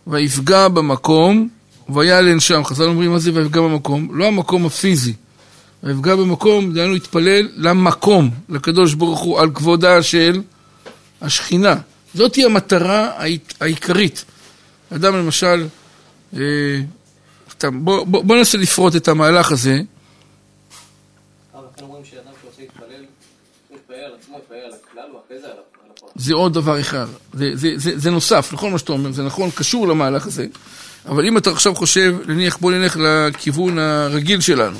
ויפגע 0.06 0.68
במקום 0.68 1.48
ויעלן 1.94 2.40
שם. 2.40 2.64
חז"ל 2.64 2.84
אומרים 2.84 3.10
מה 3.10 3.18
זה 3.18 3.30
ויפגע 3.34 3.60
במקום? 3.60 4.08
לא 4.12 4.26
המקום 4.26 4.66
הפיזי. 4.66 5.12
ויפגע 5.82 6.16
במקום, 6.16 6.72
דהיינו 6.72 6.94
התפלל 6.94 7.48
למקום, 7.56 8.30
לקדוש 8.48 8.94
ברוך 8.94 9.20
הוא, 9.20 9.40
על 9.40 9.50
כבודה 9.54 10.02
של 10.02 10.40
השכינה. 11.22 11.76
זאת 12.14 12.34
היא 12.34 12.44
המטרה 12.46 13.10
העיק- 13.16 13.54
העיקרית. 13.60 14.24
אדם 14.94 15.16
למשל, 15.16 15.66
בוא, 17.64 18.04
בוא, 18.04 18.24
בוא 18.24 18.36
ננסה 18.36 18.58
לפרוט 18.58 18.96
את 18.96 19.08
המהלך 19.08 19.52
הזה. 19.52 19.80
אבל 21.54 21.66
זה 26.16 26.34
עוד 26.34 26.54
דבר 26.54 26.80
אחד. 26.80 27.06
זה, 27.32 27.50
זה, 27.54 27.68
זה, 27.76 27.98
זה 27.98 28.10
נוסף, 28.10 28.50
נכון 28.52 28.72
מה 28.72 28.78
שאתה 28.78 28.92
אומר, 28.92 29.12
זה 29.12 29.22
נכון, 29.22 29.50
קשור 29.54 29.88
למהלך 29.88 30.26
הזה. 30.26 30.46
אבל 31.06 31.26
אם 31.26 31.38
אתה 31.38 31.50
עכשיו 31.50 31.74
חושב, 31.74 32.16
נניח 32.26 32.56
בוא 32.56 32.72
נלך 32.72 32.96
לכיוון 33.00 33.78
הרגיל 33.78 34.40
שלנו. 34.40 34.78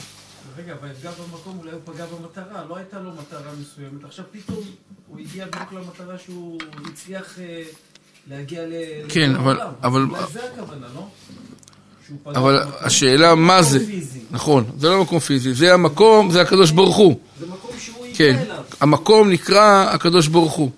רגע, 0.59 0.75
ויפגע 0.83 1.11
במקום, 1.11 1.59
אולי 1.59 1.71
הוא 1.73 1.81
פגע 1.85 2.05
במטרה, 2.07 2.65
לא 2.69 2.77
הייתה 2.77 2.99
לו 3.01 3.11
מטרה 3.13 3.53
מסוימת. 3.61 4.05
עכשיו 4.05 4.25
פתאום 4.33 4.61
הוא 5.07 5.19
הגיע 5.21 5.47
בדיוק 5.47 5.73
למטרה 5.73 6.19
שהוא 6.19 6.61
הצליח 6.93 7.39
אה, 7.39 7.63
להגיע 8.31 8.67
ל... 8.67 8.73
כן, 9.09 9.31
לכל 9.33 9.41
אבל- 9.41 9.61
העולם. 9.61 9.75
אבל- 9.83 10.03
אולי 10.11 10.33
זה 10.33 10.41
הכוונה, 10.53 10.87
לא? 10.95 11.07
אבל. 12.27 12.63
השאלה 12.81 13.35
מה 13.35 13.63
זה. 13.63 13.79
נכון, 14.31 14.65
זה 14.79 14.89
לא 14.89 15.03
מקום 15.03 15.19
פיזי, 15.19 15.55
זה 15.55 15.75
המקום, 15.75 16.31
זה 16.31 16.41
הקדוש 16.41 16.71
ברוך 16.71 16.97
הוא. 16.97 17.17
זה 17.41 17.47
מקום 17.47 17.71
שהוא 17.79 17.97
הגיע 18.05 18.15
כן, 18.17 18.37
אליו. 18.47 18.63
המקום 18.81 19.31
נקרא 19.31 19.87
הקדוש 19.91 20.27
ברוך 20.27 20.53
הוא. 20.53 20.71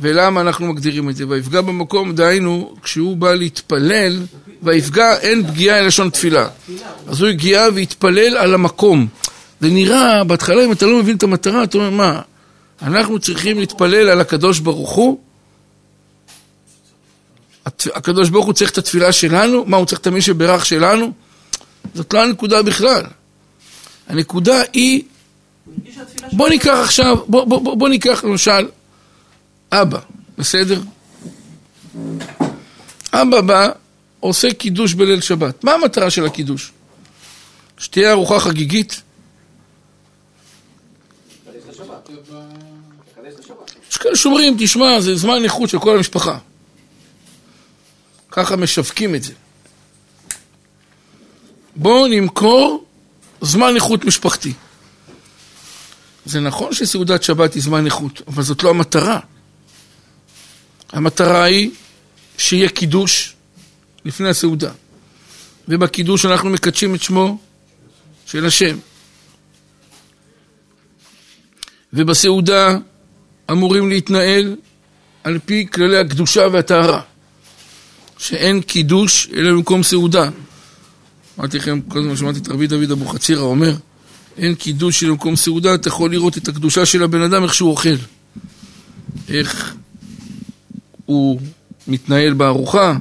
ולמה 0.00 0.40
אנחנו 0.40 0.66
מגדירים 0.66 1.10
את 1.10 1.16
זה? 1.16 1.24
ויפגע 1.28 1.60
במקום, 1.60 2.14
דהיינו, 2.14 2.74
כשהוא 2.82 3.16
בא 3.16 3.34
להתפלל, 3.34 4.22
ויפגע, 4.62 5.16
אין 5.18 5.46
פגיעה 5.46 5.82
לשון 5.82 6.10
תפילה. 6.10 6.48
אז 7.06 7.20
הוא 7.20 7.28
הגיע 7.28 7.66
והתפלל 7.74 8.36
על 8.36 8.54
המקום. 8.54 9.06
זה 9.60 9.68
נראה, 9.70 10.24
בהתחלה 10.24 10.64
אם 10.64 10.72
אתה 10.72 10.86
לא 10.86 10.98
מבין 10.98 11.16
את 11.16 11.22
המטרה, 11.22 11.64
אתה 11.64 11.78
אומר, 11.78 11.90
מה, 11.90 12.20
אנחנו 12.82 13.18
צריכים 13.18 13.58
להתפלל 13.58 14.08
על 14.08 14.20
הקדוש 14.20 14.58
ברוך 14.58 14.90
הוא? 14.90 15.18
הקדוש 17.66 18.30
ברוך 18.30 18.46
הוא 18.46 18.54
צריך 18.54 18.70
את 18.70 18.78
התפילה 18.78 19.12
שלנו? 19.12 19.64
מה, 19.66 19.76
הוא 19.76 19.86
צריך 19.86 20.00
את 20.00 20.06
מי 20.06 20.22
שברך 20.22 20.66
שלנו? 20.66 21.12
זאת 21.94 22.14
לא 22.14 22.24
הנקודה 22.24 22.62
בכלל. 22.62 23.02
הנקודה 24.08 24.62
היא 24.72 25.02
בוא 26.32 26.48
ניקח 26.48 26.78
עכשיו, 26.82 27.16
בוא, 27.26 27.44
בוא, 27.44 27.60
בוא, 27.60 27.76
בוא 27.76 27.88
ניקח 27.88 28.24
למשל 28.24 28.68
אבא, 29.72 29.98
בסדר? 30.38 30.80
אבא 33.12 33.40
בא, 33.40 33.68
עושה 34.20 34.54
קידוש 34.54 34.94
בליל 34.94 35.20
שבת. 35.20 35.64
מה 35.64 35.72
המטרה 35.72 36.10
של 36.10 36.26
הקידוש? 36.26 36.72
שתהיה 37.78 38.10
ארוחה 38.10 38.40
חגיגית? 38.40 39.02
יש 43.90 43.96
כאלה 43.96 44.16
שאומרים, 44.16 44.56
תשמע, 44.58 45.00
זה 45.00 45.16
זמן 45.16 45.44
איכות 45.44 45.68
של 45.68 45.78
כל 45.78 45.96
המשפחה. 45.96 46.38
ככה 48.36 48.56
משווקים 48.56 49.14
את 49.14 49.22
זה. 49.22 49.32
בואו 51.76 52.06
נמכור 52.06 52.84
זמן 53.40 53.74
איכות 53.74 54.04
משפחתי. 54.04 54.52
זה 56.24 56.40
נכון 56.40 56.74
שסעודת 56.74 57.22
שבת 57.22 57.54
היא 57.54 57.62
זמן 57.62 57.86
איכות, 57.86 58.22
אבל 58.28 58.42
זאת 58.42 58.62
לא 58.62 58.70
המטרה. 58.70 59.20
המטרה 60.92 61.44
היא 61.44 61.70
שיהיה 62.38 62.68
קידוש 62.68 63.34
לפני 64.04 64.28
הסעודה. 64.28 64.72
ובקידוש 65.68 66.26
אנחנו 66.26 66.50
מקדשים 66.50 66.94
את 66.94 67.02
שמו 67.02 67.38
של 68.26 68.46
השם. 68.46 68.78
ובסעודה 71.92 72.78
אמורים 73.50 73.88
להתנהל 73.88 74.56
על 75.24 75.38
פי 75.44 75.66
כללי 75.72 75.98
הקדושה 75.98 76.46
והטהרה. 76.52 77.02
שאין 78.18 78.60
קידוש 78.60 79.28
אלא 79.34 79.50
במקום 79.50 79.82
סעודה. 79.82 80.30
אמרתי 81.38 81.58
לכם, 81.58 81.80
כל 81.80 81.98
הזמן 81.98 82.16
שמעתי 82.16 82.38
את 82.38 82.48
רבי 82.48 82.66
דוד 82.66 82.90
אבוחצירא 82.90 83.42
אומר, 83.42 83.74
אין 84.36 84.54
קידוש 84.54 85.02
אלא 85.02 85.10
במקום 85.10 85.36
סעודה, 85.36 85.74
אתה 85.74 85.88
יכול 85.88 86.10
לראות 86.10 86.38
את 86.38 86.48
הקדושה 86.48 86.86
של 86.86 87.02
הבן 87.02 87.20
אדם, 87.20 87.42
איך 87.42 87.54
שהוא 87.54 87.70
אוכל. 87.70 87.96
איך 89.28 89.74
הוא 91.06 91.40
מתנהל 91.86 92.32
בארוחה, 92.32 92.96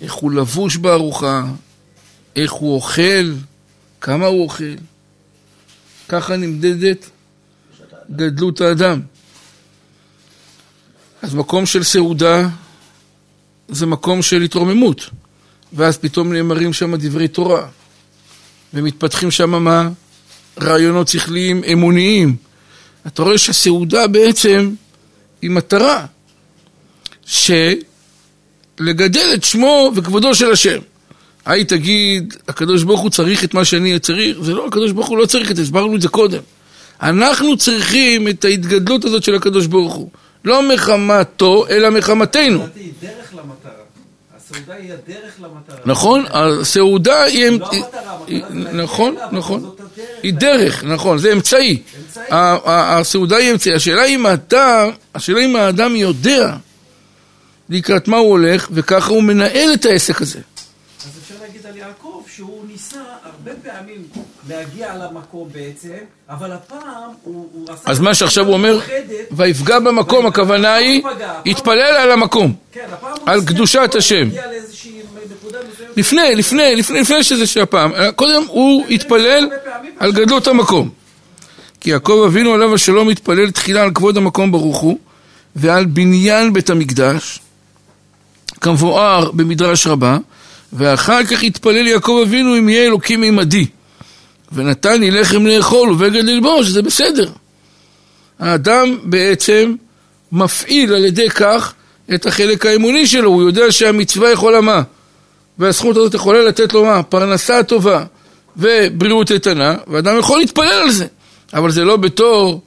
איך 0.00 0.12
הוא 0.12 0.32
לבוש 0.32 0.76
בארוחה, 0.76 1.44
איך 2.36 2.52
הוא 2.52 2.74
אוכל, 2.74 3.32
כמה 4.00 4.26
הוא 4.26 4.42
אוכל. 4.42 4.74
ככה 6.08 6.36
נמדדת 6.36 7.10
גדלות 8.10 8.60
האדם. 8.60 9.00
אז 11.22 11.34
מקום 11.34 11.66
של 11.66 11.82
סעודה 11.82 12.48
זה 13.70 13.86
מקום 13.86 14.22
של 14.22 14.42
התרוממות, 14.42 15.10
ואז 15.72 15.98
פתאום 15.98 16.32
נאמרים 16.32 16.72
שם 16.72 16.96
דברי 16.96 17.28
תורה, 17.28 17.66
ומתפתחים 18.74 19.30
שם 19.30 19.64
מה? 19.64 19.88
רעיונות 20.60 21.08
שכליים 21.08 21.62
אמוניים. 21.72 22.36
אתה 23.06 23.22
רואה 23.22 23.38
שהסעודה 23.38 24.06
בעצם 24.06 24.70
היא 25.42 25.50
מטרה, 25.50 26.06
שלגדל 27.26 27.80
את 29.34 29.44
שמו 29.44 29.92
וכבודו 29.96 30.34
של 30.34 30.52
השם. 30.52 30.78
היי 31.46 31.64
תגיד, 31.64 32.34
הקדוש 32.48 32.82
ברוך 32.82 33.00
הוא 33.00 33.10
צריך 33.10 33.44
את 33.44 33.54
מה 33.54 33.64
שאני 33.64 33.98
צריך? 33.98 34.36
זה 34.40 34.54
לא, 34.54 34.66
הקדוש 34.66 34.92
ברוך 34.92 35.08
הוא 35.08 35.18
לא 35.18 35.26
צריך 35.26 35.50
את 35.50 35.56
זה, 35.56 35.62
הסברנו 35.62 35.96
את 35.96 36.00
זה 36.00 36.08
קודם. 36.08 36.40
אנחנו 37.02 37.56
צריכים 37.56 38.28
את 38.28 38.44
ההתגדלות 38.44 39.04
הזאת 39.04 39.22
של 39.22 39.34
הקדוש 39.34 39.66
ברוך 39.66 39.94
הוא. 39.94 40.10
לא 40.44 40.68
מחמתו, 40.68 41.66
אלא 41.70 41.90
מחמתנו. 41.90 42.66
דרך 43.00 43.34
למטרה. 43.34 43.72
הסעודה 44.36 44.74
היא 44.74 44.92
הדרך 44.92 45.40
למטרה. 45.40 45.76
נכון? 45.84 46.24
הסעודה 46.30 47.22
היא... 47.22 47.50
לא 47.50 47.66
המטרה, 47.66 48.18
המטרה 48.28 48.72
נכון, 48.72 49.16
נכון. 49.32 49.74
היא. 50.22 50.34
דרך, 50.34 50.84
נכון, 50.84 51.18
זה 51.18 51.32
אמצעי. 51.32 51.82
הסעודה 52.30 53.36
היא 53.36 53.52
אמצעי. 53.52 53.74
השאלה 53.74 54.04
אם 54.04 54.26
אתה, 54.26 54.86
השאלה 55.14 55.40
אם 55.40 55.56
האדם 55.56 55.96
יודע 55.96 56.56
לקראת 57.68 58.08
מה 58.08 58.16
הוא 58.16 58.30
הולך, 58.30 58.68
וככה 58.72 59.10
הוא 59.10 59.22
מנהל 59.22 59.74
את 59.74 59.84
העסק 59.84 60.22
הזה. 60.22 60.38
אז 60.38 61.10
אפשר 61.22 61.34
להגיד 61.42 61.66
על 61.66 61.76
יעקב 61.76 62.22
שהוא 62.36 62.64
ניסה 62.72 63.00
הרבה 63.22 63.50
פעמים 63.62 64.02
להגיע 64.50 64.96
למקום 64.96 65.48
בעצם, 65.52 65.88
אבל 66.28 66.52
הפעם 66.52 67.10
הוא, 67.22 67.48
הוא 67.52 67.66
עשה... 67.72 67.90
אז 67.90 68.00
מה 68.00 68.14
שעכשיו 68.14 68.46
הוא 68.46 68.54
אומר. 68.54 68.78
ויפגע 69.30 69.78
במקום, 69.78 70.26
הכוונה 70.26 70.74
היא, 70.74 71.02
התפלל 71.46 71.96
על 71.96 72.10
המקום. 72.10 72.54
כן, 72.72 72.86
על 73.26 73.44
קדושת 73.44 73.94
השם. 73.94 74.28
לפני, 75.96 76.34
לפני, 76.34 76.76
לפני, 76.76 77.00
לפני 77.00 77.24
שזה 77.24 77.46
שהפעם. 77.46 77.92
קודם 78.16 78.42
הוא 78.48 78.86
התפלל 78.90 79.48
על 79.98 80.12
גדלות 80.12 80.46
המקום. 80.46 80.90
כי 81.80 81.90
יעקב 81.90 82.24
אבינו 82.26 82.54
עליו 82.54 82.74
השלום 82.74 83.08
התפלל 83.08 83.50
תחילה 83.50 83.82
על 83.82 83.90
כבוד 83.94 84.16
המקום 84.16 84.52
ברוך 84.52 84.78
הוא, 84.78 84.98
ועל 85.56 85.84
בניין 85.84 86.52
בית 86.52 86.70
המקדש, 86.70 87.40
כמבואר 88.60 89.30
במדרש 89.30 89.86
רבה, 89.86 90.18
ואחר 90.72 91.24
כך 91.24 91.42
התפלל 91.42 91.86
יעקב 91.86 92.22
אבינו 92.26 92.58
אם 92.58 92.68
יהיה 92.68 92.84
אלוקים 92.84 93.22
עמדי. 93.22 93.66
ונתן 94.52 95.00
לי 95.00 95.10
לחם 95.10 95.46
לאכול 95.46 95.90
ובגד 95.90 96.24
ללבוש, 96.24 96.68
זה 96.68 96.82
בסדר. 96.82 97.28
האדם 98.38 98.98
בעצם 99.02 99.74
מפעיל 100.32 100.94
על 100.94 101.04
ידי 101.04 101.30
כך 101.30 101.74
את 102.14 102.26
החלק 102.26 102.66
האמוני 102.66 103.06
שלו, 103.06 103.30
הוא 103.30 103.42
יודע 103.42 103.72
שהמצווה 103.72 104.30
יכולה 104.30 104.60
מה? 104.60 104.82
והזכות 105.58 105.96
הזאת 105.96 106.14
יכולה 106.14 106.42
לתת 106.42 106.72
לו 106.72 106.84
מה? 106.84 107.02
פרנסה 107.02 107.62
טובה 107.62 108.04
ובריאות 108.56 109.30
איתנה, 109.30 109.74
ואדם 109.86 110.18
יכול 110.18 110.38
להתפלל 110.38 110.82
על 110.82 110.90
זה. 110.90 111.06
אבל 111.54 111.70
זה 111.70 111.84
לא 111.84 111.96
בתור 111.96 112.62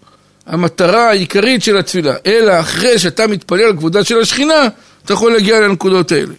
המטרה 0.45 1.09
העיקרית 1.09 1.63
של 1.63 1.77
התפילה, 1.77 2.13
אלא 2.25 2.59
אחרי 2.59 2.99
שאתה 2.99 3.27
מתפלל 3.27 3.61
על 3.61 3.77
כבודה 3.77 4.03
של 4.03 4.19
השכינה, 4.19 4.67
אתה 5.05 5.13
יכול 5.13 5.33
להגיע 5.33 5.59
לנקודות 5.59 6.11
האלה. 6.11 6.33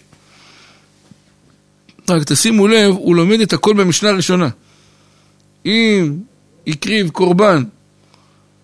רק 2.09 2.22
תשימו 2.24 2.68
לב, 2.68 2.90
הוא 2.90 3.16
לומד 3.16 3.40
את 3.40 3.52
הכל 3.52 3.74
במשנה 3.74 4.11
הראשונה. 4.11 4.48
אם 5.66 6.16
הקריב 6.66 7.11
קורבן 7.11 7.64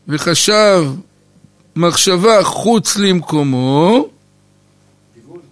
וחשב 0.08 0.84
מחשבה 1.76 2.44
חוץ 2.44 2.96
למקומו, 2.96 4.08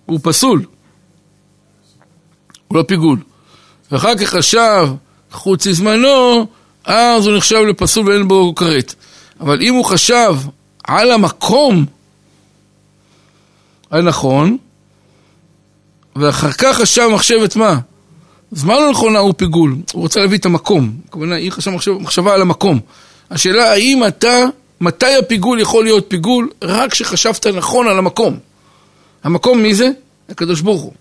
הוא 0.06 0.20
פסול. 0.22 0.64
הוא 2.68 2.78
לא 2.78 2.82
פיגול. 2.82 3.18
ואחר 3.92 4.16
כך 4.16 4.28
חשב 4.28 4.88
חוץ 5.30 5.66
לזמנו, 5.66 6.46
אז 6.84 7.26
הוא 7.26 7.37
נחשב 7.37 7.56
לפסול 7.68 8.08
ואין 8.08 8.28
בו 8.28 8.54
כרת. 8.54 8.94
אבל 9.40 9.62
אם 9.62 9.74
הוא 9.74 9.84
חשב 9.84 10.34
על 10.84 11.12
המקום 11.12 11.84
הנכון, 13.90 14.56
ואחר 16.16 16.52
כך 16.52 16.76
חשב 16.76 17.08
מחשבת 17.14 17.56
מה? 17.56 17.78
זמן 18.52 18.74
לא 18.74 18.90
נכונה 18.90 19.18
הוא 19.18 19.34
פיגול, 19.37 19.76
הוא 19.92 20.02
רוצה 20.02 20.20
להביא 20.20 20.38
את 20.38 20.46
המקום. 20.46 20.92
הכוונה, 21.08 21.34
היא 21.34 21.52
חשבה 21.52 21.74
מחשב, 21.74 21.92
מחשבה 21.92 22.34
על 22.34 22.42
המקום. 22.42 22.80
השאלה 23.30 23.72
האם 23.72 24.06
אתה, 24.06 24.44
מתי 24.80 25.14
הפיגול 25.14 25.61
יכול 25.61 25.84
להיות 25.84 26.04
פיגול? 26.08 26.48
רק 26.62 26.90
כשחשבת 26.92 27.46
נכון 27.46 27.88
על 27.88 27.98
המקום. 27.98 28.38
המקום 29.24 29.62
מי 29.62 29.74
זה? 29.74 29.90
הקדוש 30.28 30.61
ברוך 30.61 30.82
הוא. 30.82 30.92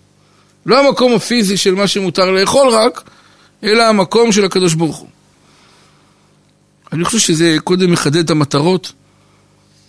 לא 0.66 0.86
המקום 0.88 1.14
הפיזי 1.14 1.56
של 1.56 1.74
מה 1.74 1.86
שמותר 1.86 2.30
לאכול 2.30 2.68
רק, 2.68 3.10
אלא 3.64 3.82
המקום 3.82 4.32
של 4.32 4.44
הקדוש 4.44 4.74
ברוך 4.74 4.96
הוא. 4.96 5.08
אני 6.92 7.04
חושב 7.04 7.18
שזה 7.18 7.56
קודם 7.64 7.92
מחדד 7.92 8.24
את 8.24 8.30
המטרות, 8.30 8.92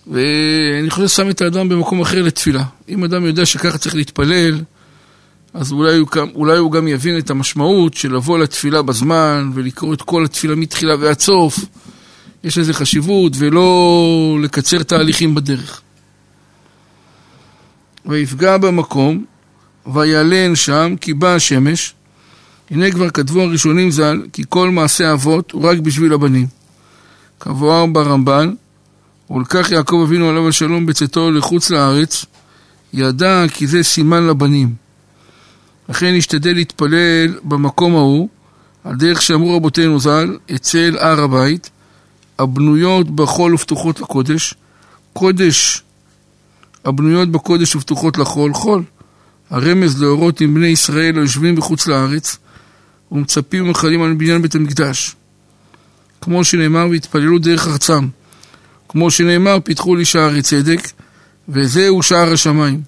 ואני 0.07 0.89
חושב 0.89 1.07
ששם 1.07 1.29
את 1.29 1.41
האדם 1.41 1.69
במקום 1.69 2.01
אחר 2.01 2.21
לתפילה. 2.21 2.63
אם 2.89 3.03
אדם 3.03 3.25
יודע 3.25 3.45
שככה 3.45 3.77
צריך 3.77 3.95
להתפלל, 3.95 4.61
אז 5.53 5.71
אולי 5.71 5.97
הוא, 5.97 6.07
אולי 6.35 6.57
הוא 6.57 6.71
גם 6.71 6.87
יבין 6.87 7.17
את 7.17 7.29
המשמעות 7.29 7.93
של 7.93 8.15
לבוא 8.15 8.39
לתפילה 8.39 8.81
בזמן 8.81 9.51
ולקרוא 9.53 9.93
את 9.93 10.01
כל 10.01 10.25
התפילה 10.25 10.55
מתחילה 10.55 10.95
ועד 10.99 11.19
סוף. 11.19 11.59
יש 12.43 12.57
לזה 12.57 12.73
חשיבות, 12.73 13.33
ולא 13.37 14.37
לקצר 14.41 14.83
תהליכים 14.83 15.35
בדרך. 15.35 15.81
ויפגע 18.05 18.57
במקום, 18.57 19.25
וילן 19.93 20.55
שם, 20.55 20.95
כי 21.01 21.13
באה 21.13 21.35
השמש. 21.35 21.93
הנה 22.71 22.91
כבר 22.91 23.09
כתבו 23.09 23.41
הראשונים 23.41 23.91
ז"ל, 23.91 24.21
כי 24.33 24.43
כל 24.49 24.69
מעשה 24.69 25.13
אבות 25.13 25.51
הוא 25.51 25.63
רק 25.63 25.77
בשביל 25.77 26.13
הבנים. 26.13 26.47
כבואר 27.39 27.85
ברמב"ן, 27.85 28.53
ולקח 29.29 29.71
יעקב 29.71 30.01
אבינו 30.07 30.29
עליו 30.29 30.47
השלום 30.47 30.85
בצאתו 30.85 31.31
לחוץ 31.31 31.69
לארץ, 31.69 32.25
ידע 32.93 33.45
כי 33.53 33.67
זה 33.67 33.83
סימן 33.83 34.27
לבנים. 34.27 34.88
לכן 35.89 36.13
השתדל 36.17 36.53
להתפלל 36.53 37.39
במקום 37.43 37.95
ההוא, 37.95 38.29
על 38.83 38.95
דרך 38.95 39.21
שאמרו 39.21 39.55
רבותינו 39.55 39.99
ז"ל, 39.99 40.37
אצל 40.55 40.97
הר 40.99 41.23
הבית, 41.23 41.69
הבנויות 42.39 43.09
בחול 43.09 43.53
ופתוחות 43.53 43.99
לקודש, 43.99 44.53
קודש 45.13 45.83
הבנויות 46.85 47.31
בקודש 47.31 47.75
ופתוחות 47.75 48.17
לחול, 48.17 48.53
חול. 48.53 48.83
הרמז 49.49 50.01
להורות 50.01 50.41
עם 50.41 50.53
בני 50.53 50.67
ישראל 50.67 51.17
היושבים 51.17 51.55
בחוץ 51.55 51.87
לארץ, 51.87 52.37
ומצפים 53.11 53.65
ומחלים 53.65 54.01
על 54.01 54.13
בניין 54.13 54.41
בית 54.41 54.55
המקדש. 54.55 55.15
כמו 56.21 56.43
שנאמר, 56.43 56.87
והתפללו 56.91 57.39
דרך 57.39 57.67
ארצם. 57.67 58.07
כמו 58.89 59.11
שנאמר, 59.11 59.57
פיתחו 59.63 59.95
לי 59.95 60.05
שערי 60.05 60.41
צדק, 60.41 60.91
וזהו 61.49 62.03
שער 62.03 62.33
השמיים. 62.33 62.81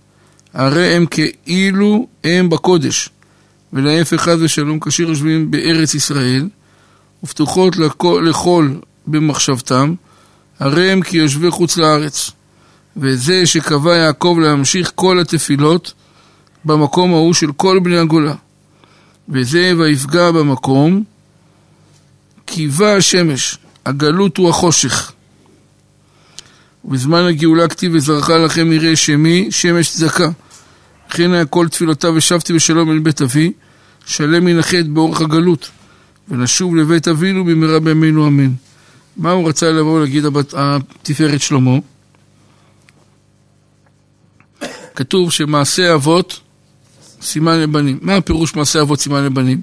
הרי 0.54 0.96
הם 0.96 1.06
כאילו 1.06 2.08
הם 2.24 2.50
בקודש, 2.50 3.10
ולהפך 3.74 4.22
חס 4.22 4.38
ושלום 4.40 4.80
כאשר 4.80 5.04
יושבים 5.04 5.52
בארץ 5.52 5.94
ישראל, 5.94 6.50
ופתוחות 7.24 7.78
לכל, 7.78 8.26
לכל 8.30 8.70
במחשבתם, 9.08 9.94
הרי 10.60 10.92
הם 10.92 11.02
כיושבי 11.02 11.52
חוץ 11.52 11.78
לארץ. 11.78 12.32
וזה 12.98 13.46
שקבע 13.46 13.96
יעקב 13.96 14.38
להמשיך 14.42 14.92
כל 14.96 15.20
התפילות 15.20 15.94
במקום 16.66 17.14
ההוא 17.14 17.34
של 17.34 17.52
כל 17.52 17.80
בני 17.80 17.98
הגולה. 17.98 18.36
וזה 19.30 19.74
ויפגע 19.78 20.32
במקום, 20.32 21.04
קיווה 22.46 22.98
השמש, 22.98 23.58
הגלות 23.86 24.38
הוא 24.38 24.50
החושך. 24.50 25.12
ובזמן 26.86 27.24
הגאולה 27.24 27.68
כתיב 27.68 27.92
וזרחה 27.96 28.38
לכם 28.38 28.72
יראה 28.72 28.96
שמי, 28.96 29.48
שמש 29.52 29.90
צדקה. 29.90 30.30
וכן 31.10 31.34
היה 31.34 31.46
כל 31.46 31.68
תפילותיו 31.68 32.14
ושבתי 32.16 32.54
בשלום 32.54 32.92
אל 32.92 33.00
בית 33.00 33.22
אבי, 33.22 33.52
שלם 34.06 34.60
החטא 34.60 34.84
באורך 34.84 35.22
הגלות, 35.22 35.70
ונשוב 36.30 36.76
לבית 36.76 37.08
אבינו 37.08 37.46
במהרה 37.46 37.80
בימינו 37.80 38.28
אמן. 38.28 38.52
מה 39.18 39.32
הוא 39.32 39.50
רצה 39.50 39.72
לבוא 39.72 39.98
ולהגיד 39.98 40.24
התפארת 40.54 41.42
שלמה? 41.42 41.78
כתוב 44.96 45.32
שמעשה 45.32 45.94
אבות 45.94 46.40
סימן 47.22 47.60
לבנים. 47.60 48.00
מה 48.02 48.16
הפירוש 48.16 48.56
מעשה 48.56 48.82
אבות 48.82 49.00
סימן 49.00 49.24
לבנים? 49.24 49.62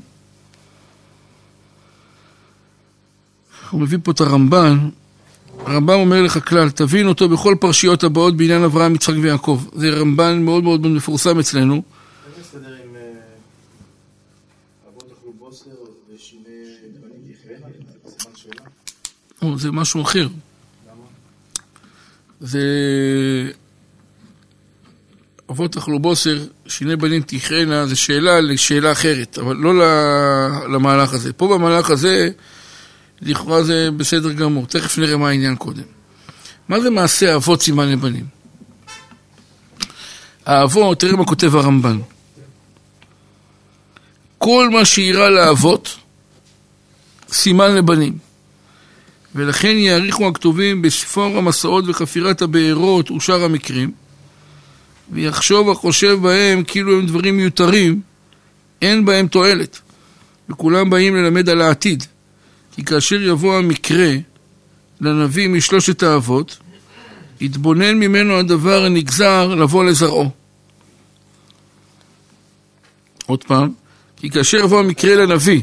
הוא 3.71 3.81
מביא 3.81 3.99
פה 4.03 4.11
את 4.11 4.21
הרמב"ן, 4.21 4.89
הרמב"ם 5.67 5.99
אומר 6.01 6.23
לך 6.23 6.49
כלל, 6.49 6.71
תבין 6.71 7.07
אותו 7.07 7.29
בכל 7.29 7.55
פרשיות 7.61 8.05
הבאות 8.05 8.37
בעניין 8.37 8.65
אברהם, 8.65 8.95
יצחק 8.95 9.15
ויעקב. 9.23 9.65
זה 9.73 9.91
רמב"ן 9.91 10.43
מאוד 10.43 10.65
מאוד 10.65 10.87
מפורסם 10.87 11.39
אצלנו. 11.39 11.83
אה? 19.43 19.49
זה 19.57 19.73
משהו 19.73 20.03
אחר. 20.03 20.29
זה... 22.41 22.61
אבות 25.51 25.77
אכלו 25.77 25.99
בוסר, 25.99 26.39
שיני 26.67 26.97
בנים 26.97 27.23
תכרנה, 27.27 27.87
זה 27.87 27.97
שאלה 27.97 28.41
לשאלה 28.41 28.93
אחרת, 28.93 29.39
אבל 29.39 29.57
לא 29.57 29.75
למהלך 30.73 31.15
הזה. 31.15 31.33
פה 31.33 31.49
במהלך 31.49 31.91
הזה, 31.91 32.31
לכאורה 33.23 33.63
זה 33.63 33.89
בסדר 33.97 34.33
גמור. 34.33 34.67
תכף 34.67 34.99
נראה 34.99 35.17
מה 35.17 35.29
העניין 35.29 35.57
קודם. 35.57 35.83
מה 36.69 36.81
זה 36.81 36.91
מעשה 36.91 37.35
אבות 37.35 37.63
סימן 37.63 37.89
לבנים? 37.89 38.27
האבות, 40.47 41.01
תראה 41.01 41.17
מה 41.17 41.25
כותב 41.25 41.57
הרמב"ן. 41.57 41.99
כל 44.39 44.69
מה 44.73 44.85
שאירע 44.85 45.31
לאבות, 45.31 45.97
סימן 47.33 47.75
לבנים. 47.75 48.19
ולכן 49.35 49.77
יעריכו 49.77 50.29
הכתובים 50.29 50.83
בספור 50.83 51.39
המסעות 51.39 51.85
וחפירת 51.89 52.43
הבארות 52.43 53.11
ושאר 53.11 53.45
המקרים, 53.45 53.93
ויחשוב 55.13 55.71
החושב 55.71 56.19
בהם 56.23 56.65
כאילו 56.65 56.99
הם 56.99 57.07
דברים 57.07 57.37
מיותרים, 57.37 58.01
אין 58.83 59.05
בהם 59.05 59.29
תועלת, 59.29 59.81
וכולם 60.49 60.91
באים 60.91 61.17
ללמד 61.17 61.49
על 61.49 61.61
העתיד. 61.61 62.05
כי 62.79 62.85
כאשר 62.85 63.23
יבוא 63.23 63.55
המקרה 63.55 64.11
לנביא 65.01 65.49
משלושת 65.49 66.03
האבות, 66.03 66.59
יתבונן 67.41 67.97
ממנו 67.97 68.39
הדבר 68.39 68.85
הנגזר 68.85 69.55
לבוא 69.55 69.85
לזרעו. 69.85 70.31
עוד 73.27 73.45
פעם, 73.45 73.73
כי 74.17 74.31
כאשר 74.31 74.57
יבוא 74.57 74.79
המקרה 74.79 75.15
לנביא. 75.15 75.63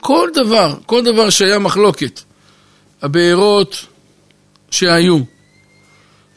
כל 0.00 0.28
דבר, 0.34 0.78
כל 0.86 1.04
דבר 1.04 1.30
שהיה 1.30 1.58
מחלוקת, 1.58 2.20
הבארות 3.02 3.86
שהיו, 4.70 5.18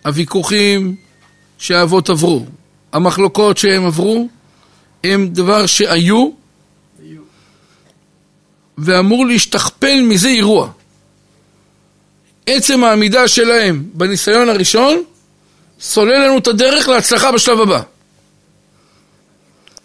הוויכוחים 0.06 0.95
שהאבות 1.58 2.10
עברו, 2.10 2.45
המחלוקות 2.93 3.58
שהם 3.58 3.86
עברו, 3.86 4.30
הם 5.03 5.27
דבר 5.27 5.65
שהיו 5.65 6.29
ואמור 8.77 9.25
להשתכפל 9.25 10.01
מזה 10.01 10.29
אירוע. 10.29 10.69
עצם 12.45 12.83
העמידה 12.83 13.27
שלהם 13.27 13.83
בניסיון 13.93 14.49
הראשון 14.49 15.03
סולל 15.79 16.25
לנו 16.25 16.37
את 16.37 16.47
הדרך 16.47 16.87
להצלחה 16.87 17.31
בשלב 17.31 17.59
הבא. 17.59 17.81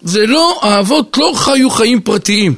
זה 0.02 0.26
לא, 0.26 0.61
האבות 0.62 1.16
לא 1.18 1.33
חיו 1.37 1.70
חיים 1.70 2.00
פרטיים. 2.00 2.54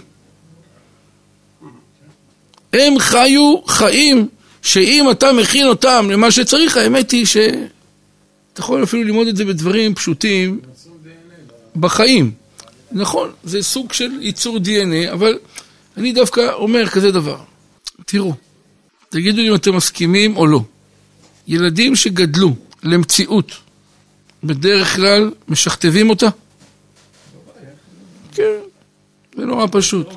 הם 2.73 2.99
חיו 2.99 3.57
חיים 3.67 4.29
שאם 4.63 5.11
אתה 5.11 5.33
מכין 5.33 5.67
אותם 5.67 6.09
למה 6.11 6.31
שצריך, 6.31 6.77
האמת 6.77 7.11
היא 7.11 7.27
שאתה 7.27 8.59
יכול 8.59 8.83
אפילו 8.83 9.03
ללמוד 9.03 9.27
את 9.27 9.37
זה 9.37 9.45
בדברים 9.45 9.95
פשוטים 9.95 10.61
בחיים. 11.77 12.40
נכון, 12.93 13.33
זה 13.45 13.63
סוג 13.63 13.93
של 13.93 14.11
ייצור 14.21 14.57
DNA, 14.57 15.13
אבל 15.13 15.39
אני 15.97 16.13
דווקא 16.13 16.53
אומר 16.53 16.89
כזה 16.89 17.13
דבר. 17.13 17.39
תראו, 18.07 18.35
תגידו 19.09 19.37
לי 19.43 19.49
אם 19.49 19.55
אתם 19.55 19.77
מסכימים 19.77 20.37
או 20.37 20.47
לא. 20.47 20.61
ילדים 21.47 21.97
שגדלו 21.97 22.55
למציאות, 22.83 23.53
בדרך 24.45 24.97
כלל 24.97 25.31
משכתבים 25.49 26.11
אותה? 26.11 26.29
כן, 28.33 28.59
זה 29.37 29.45
נורא 29.45 29.67
פשוט. 29.73 30.09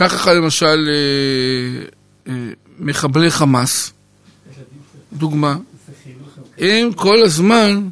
לך 0.00 0.26
למשל 0.26 0.88
אה, 0.88 2.32
אה, 2.32 2.48
מחבלי 2.78 3.30
חמאס, 3.30 3.92
דוגמה. 5.12 5.56
הם 6.58 6.92
כל 6.92 7.22
הזמן 7.22 7.88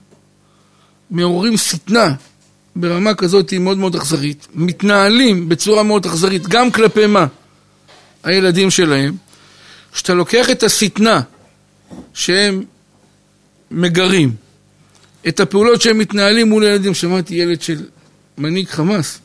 מעוררים 1.11 1.57
שטנה 1.57 2.15
ברמה 2.77 3.15
כזאת 3.15 3.53
מאוד 3.53 3.79
מאוד 3.79 3.97
אכזרית, 3.97 4.47
מתנהלים 4.55 5.49
בצורה 5.49 5.83
מאוד 5.83 6.07
אכזרית, 6.07 6.49
גם 6.49 6.71
כלפי 6.71 7.07
מה? 7.07 7.27
הילדים 8.25 8.71
שלהם. 8.71 9.15
כשאתה 9.93 10.15
לוקח 10.15 10.51
את 10.51 10.63
השטנה 10.63 11.21
שהם 12.15 12.65
מגרים, 13.71 14.35
את 15.29 15.41
הפעולות 15.41 15.83
שהם 15.83 15.99
מתנהלים 15.99 16.49
מול 16.49 16.65
הילדים, 16.65 16.95
שמעתי 16.95 17.35
ילד 17.35 17.63
של 17.63 17.87
מנהיג 18.39 18.69
חמאס, 18.69 19.19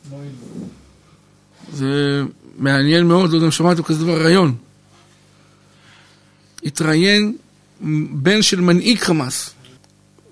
זה 1.72 2.22
מעניין 2.58 3.06
מאוד, 3.06 3.30
לא 3.30 3.34
יודע 3.34 3.46
אם 3.46 3.50
שמעתם 3.50 3.82
כזה 3.82 4.04
דבר, 4.04 4.22
רעיון. 4.22 4.54
התראיין 6.64 7.36
בן 8.10 8.42
של 8.42 8.60
מנהיג 8.60 8.98
חמאס, 8.98 9.50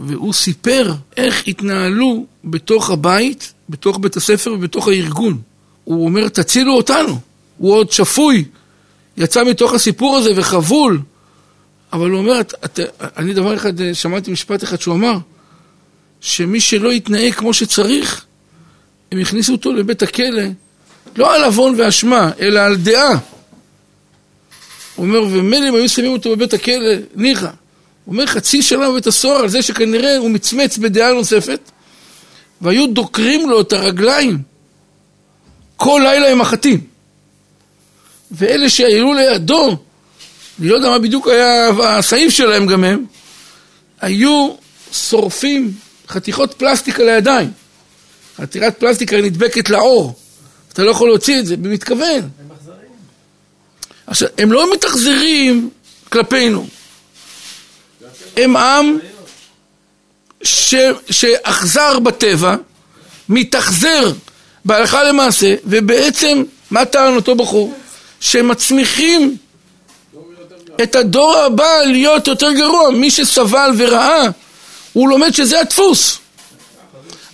והוא 0.01 0.33
סיפר 0.33 0.95
איך 1.17 1.43
התנהלו 1.49 2.27
בתוך 2.45 2.91
הבית, 2.91 3.53
בתוך 3.69 3.99
בית 3.99 4.17
הספר 4.17 4.53
ובתוך 4.53 4.89
הארגון. 4.89 5.39
הוא 5.85 6.05
אומר, 6.05 6.29
תצילו 6.29 6.75
אותנו. 6.75 7.19
הוא 7.59 7.73
עוד 7.73 7.93
שפוי, 7.93 8.45
יצא 9.17 9.45
מתוך 9.45 9.75
הסיפור 9.75 10.17
הזה 10.17 10.31
וחבול. 10.37 11.01
אבל 11.93 12.11
הוא 12.11 12.19
אומר, 12.19 12.41
את, 12.41 12.55
את, 12.65 12.81
אני 13.17 13.35
דבר 13.35 13.55
אחד, 13.55 13.93
שמעתי 13.93 14.33
משפט 14.33 14.65
אחד 14.65 14.81
שהוא 14.81 14.95
אמר, 14.95 15.19
שמי 16.21 16.61
שלא 16.61 16.93
יתנהג 16.93 17.35
כמו 17.35 17.55
שצריך, 17.55 18.25
הם 19.13 19.21
הכניסו 19.21 19.53
אותו 19.53 19.73
לבית 19.73 20.03
הכלא, 20.03 20.43
לא 21.17 21.35
על 21.35 21.45
עוון 21.45 21.75
ואשמה, 21.79 22.31
אלא 22.41 22.61
על 22.61 22.77
דעה. 22.77 23.19
הוא 24.97 25.07
אומר, 25.07 25.23
ומילא 25.23 25.69
אם 25.69 25.75
היו 25.75 25.89
שמים 25.89 26.13
אותו 26.13 26.37
בבית 26.37 26.55
הכלא, 26.55 26.95
ניחא. 27.15 27.51
הוא 28.07 28.13
אומר, 28.13 28.27
חצי 28.27 28.63
שנה 28.63 28.91
בבית 28.91 29.07
הסוהר 29.07 29.41
על 29.41 29.49
זה 29.49 29.63
שכנראה 29.63 30.17
הוא 30.17 30.31
מצמץ 30.31 30.79
בדעה 30.79 31.13
נוספת, 31.13 31.61
והיו 32.61 32.87
דוקרים 32.87 33.51
לו 33.51 33.61
את 33.61 33.73
הרגליים 33.73 34.39
כל 35.77 36.01
לילה 36.05 36.33
עם 36.33 36.41
החטים. 36.41 36.81
ואלה 38.31 38.69
שהיו 38.69 39.15
לידו, 39.15 39.79
אני 40.61 40.69
לא 40.69 40.75
יודע 40.75 40.89
מה 40.89 40.99
בדיוק 40.99 41.29
היה 41.29 41.69
הסעיף 41.83 42.33
שלהם 42.33 42.67
גם 42.67 42.85
הם, 42.85 43.05
היו 44.01 44.55
שורפים 44.93 45.73
חתיכות 46.09 46.55
פלסטיק 46.55 47.01
על 47.01 47.09
הידיים. 47.09 47.51
חתיכת 48.37 48.75
פלסטיק 48.79 49.13
הרי 49.13 49.23
נדבקת 49.23 49.71
לעור. 49.71 50.15
אתה 50.73 50.83
לא 50.83 50.91
יכול 50.91 51.09
להוציא 51.09 51.39
את 51.39 51.47
זה 51.47 51.57
במתכוון. 51.57 52.17
הם. 52.17 52.29
עכשיו, 54.07 54.29
הם 54.39 54.53
לא 54.53 54.73
מתאכזרים 54.75 55.71
כלפינו. 56.09 56.67
הם 58.37 58.57
עם 58.57 58.99
ש, 60.43 60.75
שאכזר 61.11 61.99
בטבע, 61.99 62.55
מתאכזר 63.29 64.13
בהלכה 64.65 65.05
למעשה, 65.05 65.55
ובעצם, 65.65 66.43
מה 66.71 66.85
טען 66.85 67.17
אותו 67.17 67.35
בחור? 67.35 67.75
שמצמיחים 68.21 69.37
את 70.83 70.97
הדור 70.97 71.37
הבא 71.37 71.81
להיות 71.85 72.27
יותר 72.27 72.53
גרוע. 72.53 72.91
מי 72.91 73.11
שסבל 73.11 73.71
וראה, 73.77 74.23
הוא 74.93 75.09
לומד 75.09 75.35
שזה 75.35 75.61
הדפוס. 75.61 76.19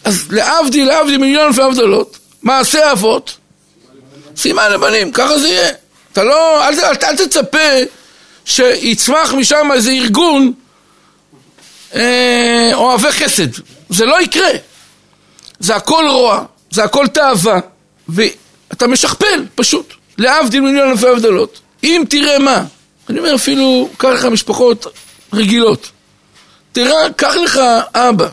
אז 0.04 0.24
להבדיל, 0.30 0.88
להבדיל 0.88 1.18
מיליון 1.18 1.46
אלפי 1.46 1.62
הבדלות, 1.62 2.18
מעשה 2.42 2.92
אבות, 2.92 3.36
סימן 4.36 4.72
לבנים, 4.72 5.12
ככה 5.12 5.38
זה 5.38 5.48
יהיה. 5.48 5.70
אתה 6.12 6.24
לא, 6.24 6.68
אל, 6.68 6.80
אל, 6.80 6.94
אל 7.02 7.16
תצפה 7.16 7.58
שיצמח 8.44 9.34
משם 9.34 9.72
איזה 9.72 9.90
ארגון 9.90 10.52
אה, 11.94 12.70
אוהבי 12.74 13.12
חסד. 13.12 13.48
זה 13.88 14.06
לא 14.06 14.22
יקרה. 14.22 14.50
זה 15.58 15.76
הכל 15.76 16.04
רוע, 16.10 16.44
זה 16.70 16.84
הכל 16.84 17.06
תאווה, 17.06 17.60
ואתה 18.08 18.86
משכפל, 18.86 19.46
פשוט. 19.54 19.94
להבדיל 20.18 20.60
מיליון 20.60 20.90
אלפי 20.90 21.08
הבדלות. 21.08 21.60
אם 21.84 22.04
תראה 22.08 22.38
מה, 22.38 22.64
אני 23.08 23.18
אומר 23.18 23.34
אפילו, 23.34 23.88
קח 23.96 24.08
לך 24.08 24.24
משפחות 24.24 24.86
רגילות. 25.32 25.90
תראה, 26.72 27.12
קח 27.16 27.34
לך 27.34 27.60
אבא, 27.94 28.28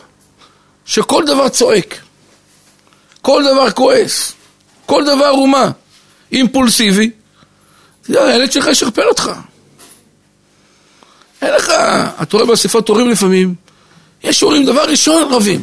שכל 0.86 1.24
דבר 1.26 1.48
צועק, 1.48 1.98
כל 3.22 3.42
דבר 3.44 3.70
כועס, 3.70 4.32
כל 4.86 5.04
דבר 5.04 5.28
הוא 5.28 5.48
מה? 5.48 5.70
אימפולסיבי. 6.32 7.10
אתה 8.02 8.10
יודע, 8.10 8.24
הילד 8.24 8.52
שלך 8.52 8.66
ישכפל 8.66 9.08
אותך. 9.08 9.30
אין 11.42 11.54
לך, 11.54 11.72
אתה 12.22 12.36
רואה 12.36 12.46
באספת 12.46 12.88
הורים 12.88 13.10
לפעמים, 13.10 13.54
יש 14.24 14.40
הורים, 14.40 14.66
דבר 14.66 14.84
ראשון, 14.84 15.32
רבים. 15.32 15.62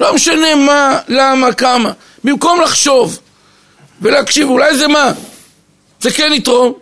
לא 0.00 0.14
משנה 0.14 0.54
מה, 0.54 0.98
למה, 1.08 1.52
כמה. 1.52 1.92
במקום 2.24 2.60
לחשוב 2.60 3.18
ולהקשיב, 4.00 4.48
אולי 4.48 4.76
זה 4.76 4.88
מה? 4.88 5.12
זה 6.00 6.10
כן 6.10 6.32
יתרום. 6.32 6.72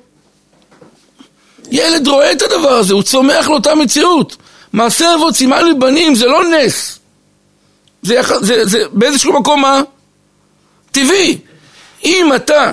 ילד 1.71 2.09
רואה 2.09 2.33
את 2.33 2.43
הדבר 2.43 2.73
הזה, 2.73 2.95
הוא 2.95 3.03
צומח 3.03 3.49
לאותה 3.49 3.75
מציאות. 3.75 4.37
מעשה 4.73 5.15
אבות 5.15 5.35
סימן 5.35 5.65
לבנים 5.65 6.15
זה 6.15 6.27
לא 6.27 6.45
נס. 6.49 6.99
זה, 8.03 8.15
יח... 8.15 8.33
זה, 8.41 8.65
זה 8.67 8.79
באיזשהו 8.93 9.41
מקום 9.41 9.63
מה? 9.63 9.83
טבעי. 10.91 11.39
אם 12.05 12.33
אתה 12.37 12.73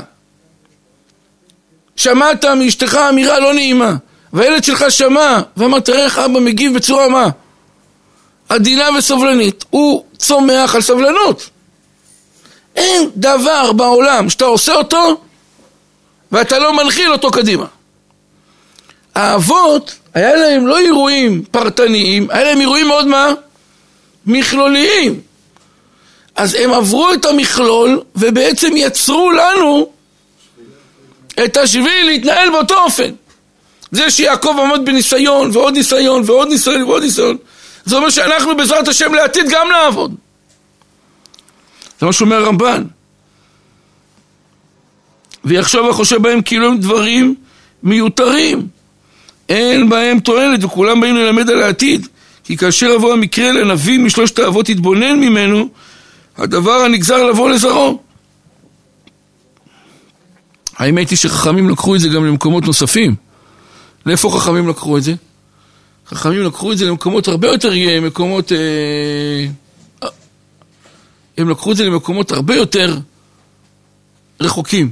שמעת 1.95 2.45
מאשתך 2.45 2.99
אמירה 3.09 3.39
לא 3.39 3.53
נעימה, 3.53 3.95
והילד 4.33 4.63
שלך 4.63 4.91
שמע, 4.91 5.39
ואמר, 5.57 5.79
תראה 5.79 6.03
איך 6.03 6.17
אבא 6.17 6.39
מגיב 6.39 6.75
בצורה 6.75 7.07
מה? 7.07 7.29
עדינה 8.49 8.89
וסובלנית. 8.97 9.65
הוא 9.69 10.03
צומח 10.17 10.75
על 10.75 10.81
סבלנות. 10.81 11.49
אין 12.75 13.09
דבר 13.15 13.71
בעולם 13.71 14.29
שאתה 14.29 14.45
עושה 14.45 14.73
אותו 14.73 15.21
ואתה 16.31 16.59
לא 16.59 16.73
מנחיל 16.73 17.11
אותו 17.11 17.31
קדימה. 17.31 17.65
האבות, 19.15 19.95
היה 20.13 20.35
להם 20.35 20.67
לא 20.67 20.79
אירועים 20.79 21.43
פרטניים, 21.51 22.27
היה 22.29 22.43
להם 22.43 22.61
אירועים 22.61 22.87
מאוד 22.87 23.07
מה? 23.07 23.33
מכלוליים. 24.25 25.21
אז 26.35 26.53
הם 26.53 26.73
עברו 26.73 27.13
את 27.13 27.25
המכלול 27.25 28.01
ובעצם 28.15 28.77
יצרו 28.77 29.31
לנו 29.31 29.89
את 31.45 31.57
השביל 31.57 32.05
להתנהל 32.05 32.49
באותו 32.49 32.83
אופן. 32.83 33.11
זה 33.91 34.11
שיעקב 34.11 34.55
עמד 34.63 34.85
בניסיון 34.85 35.49
ועוד 35.53 35.73
ניסיון 35.73 36.21
ועוד 36.25 36.47
ניסיון 36.47 36.83
ועוד 36.83 37.03
ניסיון 37.03 37.37
זה 37.85 37.95
אומר 37.95 38.09
שאנחנו 38.09 38.57
בעזרת 38.57 38.87
השם 38.87 39.13
לעתיד 39.13 39.45
גם 39.49 39.67
לעבוד. 39.71 40.15
זה 41.99 42.05
מה 42.05 42.13
שאומר 42.13 42.35
הרמב"ן. 42.35 42.83
ויחשוב 45.45 45.89
החושב 45.89 46.21
בהם 46.21 46.41
כאילו 46.41 46.67
הם 46.67 46.77
דברים 46.77 47.35
מיותרים. 47.83 48.67
אין 49.49 49.89
בהם 49.89 50.19
תועלת 50.19 50.63
וכולם 50.63 51.01
באים 51.01 51.15
ללמד 51.15 51.49
על 51.49 51.63
העתיד. 51.63 52.07
כי 52.43 52.57
כאשר 52.57 52.87
יבוא 52.95 53.13
המקרה 53.13 53.51
לנביא 53.51 53.99
משלושת 53.99 54.39
האבות 54.39 54.69
יתבונן 54.69 55.19
ממנו, 55.19 55.69
הדבר 56.37 56.81
הנגזר 56.81 57.23
לבוא 57.23 57.49
לזרעו. 57.49 58.01
האמת 60.77 61.09
היא 61.09 61.17
שחכמים 61.17 61.69
לקחו 61.69 61.95
את 61.95 61.99
זה 61.99 62.09
גם 62.09 62.25
למקומות 62.25 62.65
נוספים. 62.65 63.15
לאיפה 64.05 64.31
חכמים 64.39 64.67
לקחו 64.67 64.97
את 64.97 65.03
זה? 65.03 65.13
חכמים 66.07 66.43
לקחו 66.43 66.71
את 66.71 66.77
זה 66.77 66.85
למקומות 66.85 67.27
הרבה 67.27 67.47
יותר 67.47 67.73
אה, 67.73 67.99
מקומות... 68.01 68.51
אה, 68.51 69.47
הם 71.37 71.49
לקחו 71.49 71.71
את 71.71 71.77
זה 71.77 71.85
למקומות 71.85 72.31
הרבה 72.31 72.55
יותר 72.55 72.97
רחוקים. 74.41 74.91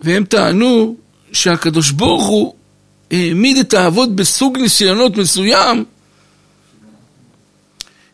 והם 0.00 0.24
טענו 0.24 0.96
שהקדוש 1.32 1.90
ברוך 1.90 2.26
הוא 2.26 2.54
העמיד 3.10 3.56
את 3.56 3.74
האבות 3.74 4.16
בסוג 4.16 4.58
ניסיונות 4.58 5.16
מסוים 5.16 5.84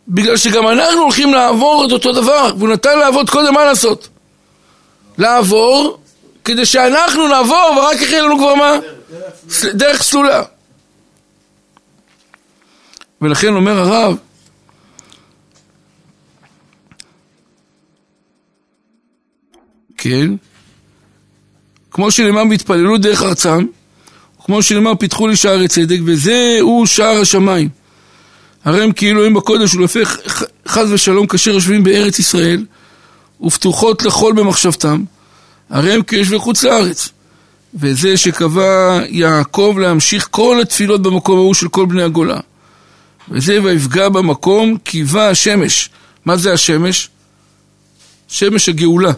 בגלל 0.09 0.37
שגם 0.37 0.68
אנחנו 0.68 1.00
הולכים 1.00 1.35
לעבור 1.35 1.85
את 1.87 1.92
אותו 1.92 2.12
דבר 2.12 2.52
והוא 2.59 2.68
נתן 2.68 2.98
לאבות 2.98 3.31
קודם 3.31 3.55
מה 3.55 3.64
לעשות? 3.64 4.09
לעבור 5.18 5.98
כדי 6.44 6.66
שאנחנו 6.66 7.29
נעבור 7.29 7.74
ורק 7.79 8.02
אחרי 8.02 8.20
לנו 8.20 8.38
כבר 8.38 8.55
מה? 8.55 8.72
דרך 9.74 10.02
סלולה. 10.02 10.42
ולכן 13.20 13.54
אומר 13.54 13.78
הרב 13.78 14.16
כן 19.96 20.30
כמו 21.90 22.11
שנאמר 22.11 22.42
והתפללו 22.50 22.98
דרך 22.98 23.22
ארצם 23.22 23.66
כמו 24.44 24.62
שנאמר 24.62 24.94
פיתחו 24.94 25.28
לי 25.28 25.37
שערי 25.37 25.68
צדק 25.68 25.98
וזהו 26.04 26.85
שער 26.87 27.20
השמיים. 27.20 27.68
הרי 28.64 28.82
הם 28.82 28.92
כאילו 28.92 29.24
הם 29.24 29.35
בקודש 29.35 29.74
ולפי 29.74 30.04
חס 30.68 30.87
ושלום 30.90 31.26
כאשר 31.26 31.50
יושבים 31.50 31.85
בארץ 31.85 32.18
ישראל 32.18 32.64
ופתוחות 33.40 34.02
לכל 34.02 34.32
במחשבתם 34.32 35.02
הרי 35.70 35.92
הם 35.92 36.02
כיושבי 36.02 36.38
חוץ 36.38 36.64
לארץ 36.64 37.09
וזה 37.77 38.17
שקבע 38.17 39.01
יעקב 39.09 39.77
להמשיך 39.81 40.29
כל 40.31 40.59
התפילות 40.62 41.03
במקום 41.03 41.39
ההוא 41.39 41.55
של 41.55 41.69
כל 41.69 41.87
בני 41.87 42.03
הגולה. 42.03 42.41
וזה 43.31 43.62
ויפגע 43.62 44.09
במקום 44.09 44.77
קיבה 44.77 45.31
השמש. 45.31 45.91
מה 46.25 46.37
זה 46.37 46.53
השמש? 46.53 47.09
שמש 48.29 48.69
הגאולה. 48.69 49.12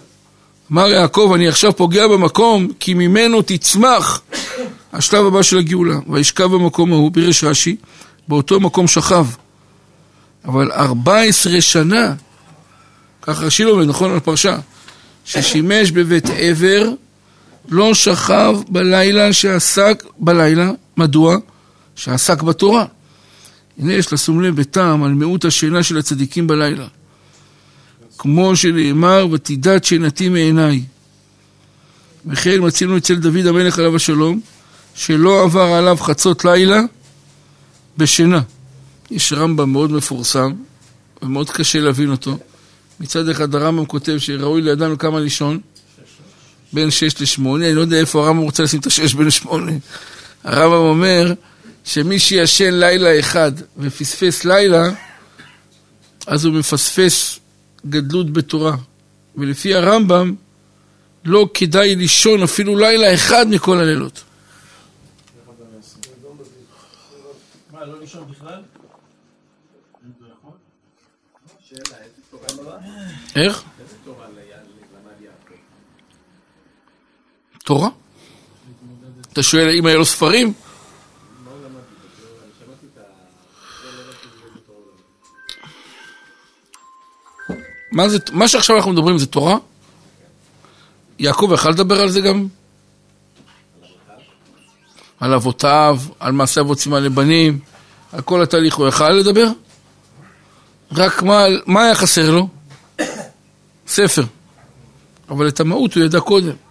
אמר 0.73 0.89
יעקב 0.89 1.33
אני 1.35 1.49
עכשיו 1.49 1.77
פוגע 1.77 2.09
במקום 2.09 2.69
כי 2.81 2.95
ממנו 2.95 3.43
תצמח 3.43 4.23
השלב 4.93 5.27
הבא 5.27 5.43
של 5.43 5.59
הגאולה. 5.59 5.97
וישכב 6.09 6.45
במקום 6.45 6.93
ההוא 6.93 7.11
פירש 7.15 7.45
רש"י 7.45 7.77
באותו 8.29 8.61
מקום 8.61 8.89
שכב. 8.89 9.27
אבל 10.45 10.73
14 10.73 11.61
שנה 11.61 12.15
כך 13.23 13.43
רש"י 13.43 13.65
לומד 13.65 13.87
נכון? 13.89 14.11
על 14.11 14.21
פרשה. 14.21 14.57
ששימש 15.25 15.91
בבית 15.91 16.25
עבר 16.37 16.89
לא 17.69 17.95
שכב 17.95 18.57
בלילה 18.69 19.33
שעסק 19.33 20.05
בלילה 20.19 20.71
מדוע? 20.97 21.37
שעסק 21.97 22.43
בתורה 22.43 22.85
הנה 23.79 23.93
יש 23.93 24.13
לשום 24.13 24.41
לב 24.43 24.57
בטעם 24.57 25.03
על 25.05 25.15
מיעוט 25.15 25.45
השינה 25.45 25.83
של 25.83 25.99
הצדיקים 25.99 26.47
בלילה 26.47 26.87
כמו 28.19 28.57
שנאמר 28.57 29.27
ותדעת 29.33 29.85
שינתי 29.85 30.29
מעיניי 30.29 30.83
וכן 32.27 32.67
מצינו 32.67 32.97
אצל 32.97 33.15
דוד 33.15 33.47
המלך 33.47 33.79
עליו 33.79 33.97
השלום 33.97 34.41
שלא 34.95 35.43
עבר 35.43 35.61
עליו 35.61 35.97
חצות 35.97 36.45
לילה 36.45 36.81
בשינה. 37.99 38.41
יש 39.11 39.33
רמב"ם 39.33 39.73
מאוד 39.73 39.93
מפורסם 39.93 40.53
ומאוד 41.23 41.51
קשה 41.51 41.81
להבין 41.81 42.11
אותו. 42.11 42.39
מצד 43.01 43.29
אחד 43.29 43.55
הרמב"ם 43.55 43.87
כותב 43.87 44.19
שראוי 44.19 44.63
לידם 44.63 44.97
כמה 44.97 45.21
לישון 45.21 45.61
בין 46.73 46.91
שש 46.91 47.21
לשמונה, 47.21 47.67
אני 47.67 47.75
לא 47.75 47.81
יודע 47.81 47.97
איפה 47.97 48.25
הרמב"ם 48.25 48.43
רוצה 48.43 48.63
לשים 48.63 48.81
את 48.81 48.87
השש 48.87 49.15
בין 49.15 49.31
שמונה. 49.31 49.73
הרמב"ם 50.45 50.77
אומר 50.77 51.33
שמי 51.85 52.19
שישן 52.19 52.75
לילה 52.75 53.21
אחד 53.21 53.53
ופספס 53.79 54.45
לילה, 54.45 54.83
אז 56.27 56.45
הוא 56.45 56.55
מפספס 56.55 57.39
גדלות 57.87 58.33
בתורה. 58.33 58.77
ולפי 59.37 59.75
הרמב"ם, 59.75 60.35
לא 61.25 61.49
כדאי 61.55 61.95
לישון 61.95 62.43
אפילו 62.43 62.77
לילה 62.77 63.15
אחד 63.15 63.47
מכל 63.51 63.79
הלילות. 63.79 64.23
לא? 72.57 72.73
איך? 73.37 73.65
תורה? 77.69 77.89
אתה 79.33 79.43
שואל 79.43 79.69
אם 79.79 79.87
היה 79.87 79.97
לו 79.97 80.05
ספרים? 80.05 80.53
מה, 87.93 88.09
זה, 88.09 88.19
מה 88.33 88.49
שעכשיו 88.49 88.77
אנחנו 88.77 88.93
מדברים 88.93 89.19
זה 89.19 89.27
תורה? 89.27 89.57
יעקב 91.19 91.51
יכל 91.55 91.71
לדבר 91.71 92.01
על 92.01 92.09
זה 92.09 92.21
גם? 92.21 92.47
על 95.21 95.35
אבותיו, 95.35 96.01
על 96.21 96.33
מעשה 96.33 96.61
אבות 96.61 96.81
סימן 96.81 97.03
לבנים, 97.03 97.59
על 98.13 98.23
כל 98.23 98.43
התהליך 98.43 98.75
הוא 98.77 98.89
יכל 98.89 99.11
לדבר? 99.11 99.47
רק 100.93 101.23
מה, 101.23 101.45
מה 101.67 101.85
היה 101.85 101.95
חסר 101.95 102.31
לו? 102.31 102.49
ספר. 103.87 104.25
אבל 105.31 105.49
את 105.49 105.61
המהות 105.61 105.95
הוא 105.95 106.05
ידע 106.05 106.21
קודם. 106.21 106.68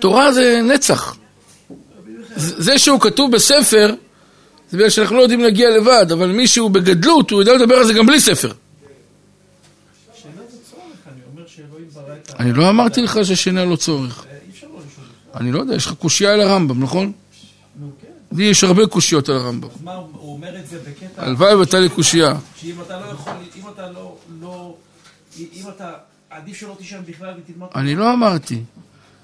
תורה 0.00 0.32
זה 0.32 0.60
נצח. 0.64 1.16
זה 2.36 2.78
שהוא 2.78 3.00
כתוב 3.00 3.32
בספר, 3.32 3.94
זה 4.70 4.76
בגלל 4.76 4.90
שאנחנו 4.90 5.16
לא 5.16 5.22
יודעים 5.22 5.40
להגיע 5.40 5.70
לבד, 5.70 6.06
אבל 6.12 6.26
מישהו 6.26 6.68
בגדלות, 6.68 7.30
הוא 7.30 7.40
יודע 7.40 7.54
לדבר 7.54 7.74
על 7.74 7.86
זה 7.86 7.92
גם 7.92 8.06
בלי 8.06 8.20
ספר. 8.20 8.52
אני 12.38 12.52
לא 12.52 12.68
אמרתי 12.68 13.02
לך 13.02 13.18
ששינה 13.24 13.64
לא 13.64 13.76
צורך. 13.76 14.24
אני 15.34 15.52
לא 15.52 15.58
יודע, 15.58 15.74
יש 15.74 15.86
לך 15.86 15.92
קושייה 15.92 16.32
על 16.32 16.40
הרמב"ם, 16.40 16.82
נכון? 16.82 17.12
לי 18.32 18.44
יש 18.44 18.64
הרבה 18.64 18.86
קושיות 18.86 19.28
על 19.28 19.36
הרמב"ם. 19.36 19.68
אז 19.74 19.82
מה, 19.82 19.94
הוא 19.94 20.32
אומר 20.32 20.58
את 20.58 20.66
זה 20.66 20.78
בקטע... 20.78 21.22
הלוואי 21.22 21.54
והייתה 21.54 21.80
לי 21.80 21.88
קושייה. 21.88 22.34
שאם 22.56 22.74
אתה 22.86 23.00
לא 23.00 23.06
יכול, 23.06 23.32
אם 23.56 23.62
אתה 23.74 23.90
לא, 23.90 24.16
לא, 24.40 24.74
אם 25.38 25.64
אתה 25.68 25.92
עדיף 26.30 26.56
שלא 26.56 26.76
תישן 26.78 27.00
בכלל 27.06 27.34
ותלמד... 27.38 27.66
אני 27.74 27.94
לא 27.94 28.12
אמרתי. 28.12 28.62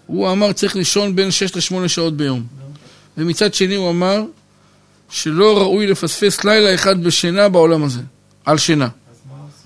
הוא 0.06 0.32
אמר 0.32 0.52
צריך 0.52 0.76
לישון 0.76 1.16
בין 1.16 1.30
6 1.30 1.56
ל-8 1.72 1.88
שעות 1.88 2.16
ביום. 2.16 2.42
ומצד 3.18 3.54
שני 3.54 3.74
הוא 3.74 3.90
אמר 3.90 4.22
שלא 5.10 5.58
ראוי 5.58 5.86
לפספס 5.86 6.44
לילה 6.44 6.74
אחד 6.74 7.04
בשינה 7.04 7.48
בעולם 7.48 7.84
הזה. 7.84 8.00
על 8.44 8.58
שינה. 8.58 8.88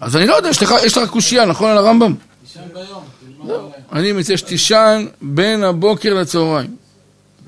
אז 0.01 0.17
אני 0.17 0.27
לא 0.27 0.35
יודע, 0.35 0.49
יש 0.49 0.63
לך, 0.63 0.75
יש 0.85 0.97
לך 0.97 1.11
קושייה, 1.11 1.47
נכון 1.47 1.71
על 1.71 1.79
הרמב"ם? 1.79 2.15
תישן 2.45 2.61
ביום, 2.75 3.05
תלמד 3.21 3.47
בלילה. 3.47 3.69
אני 3.93 4.13
מציע 4.13 4.37
שתישן 4.37 5.07
בין 5.23 5.65
הבוקר 5.65 6.15
לצהריים. 6.15 6.77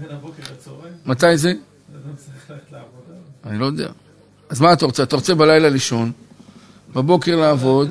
בין 0.00 0.10
הבוקר 0.10 0.42
לצהריים, 0.52 0.94
מתי 1.06 1.36
זה? 1.36 1.52
ללכת 1.92 2.72
לעבודה. 2.72 3.14
אני 3.46 3.58
לא 3.58 3.66
יודע. 3.66 3.88
אז 4.48 4.60
מה 4.60 4.72
אתה 4.72 4.86
רוצה? 4.86 5.02
אתה 5.02 5.16
רוצה 5.16 5.34
בלילה 5.34 5.68
לישון, 5.68 6.12
בבוקר 6.94 7.36
לעבוד, 7.36 7.90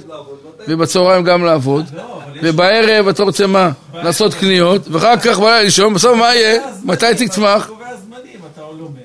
ובצהריים 0.69 1.23
גם 1.23 1.43
לעבוד, 1.43 1.85
לא. 1.95 2.21
ובערב 2.43 3.07
אתה 3.07 3.23
רוצה 3.23 3.47
מה? 3.47 3.71
לעשות 3.93 4.33
קניות, 4.33 4.87
ואחר 4.91 5.17
כך 5.17 5.39
בלילה 5.39 5.63
לישון, 5.63 5.93
בסוף 5.93 6.17
מה 6.17 6.35
יהיה? 6.35 6.61
מתי 6.83 7.05
תצמח? 7.17 7.65
אתה 7.65 7.67
קובע 7.67 7.85
זמנים, 7.97 8.39
אתה 8.53 8.61
לומד. 8.77 8.97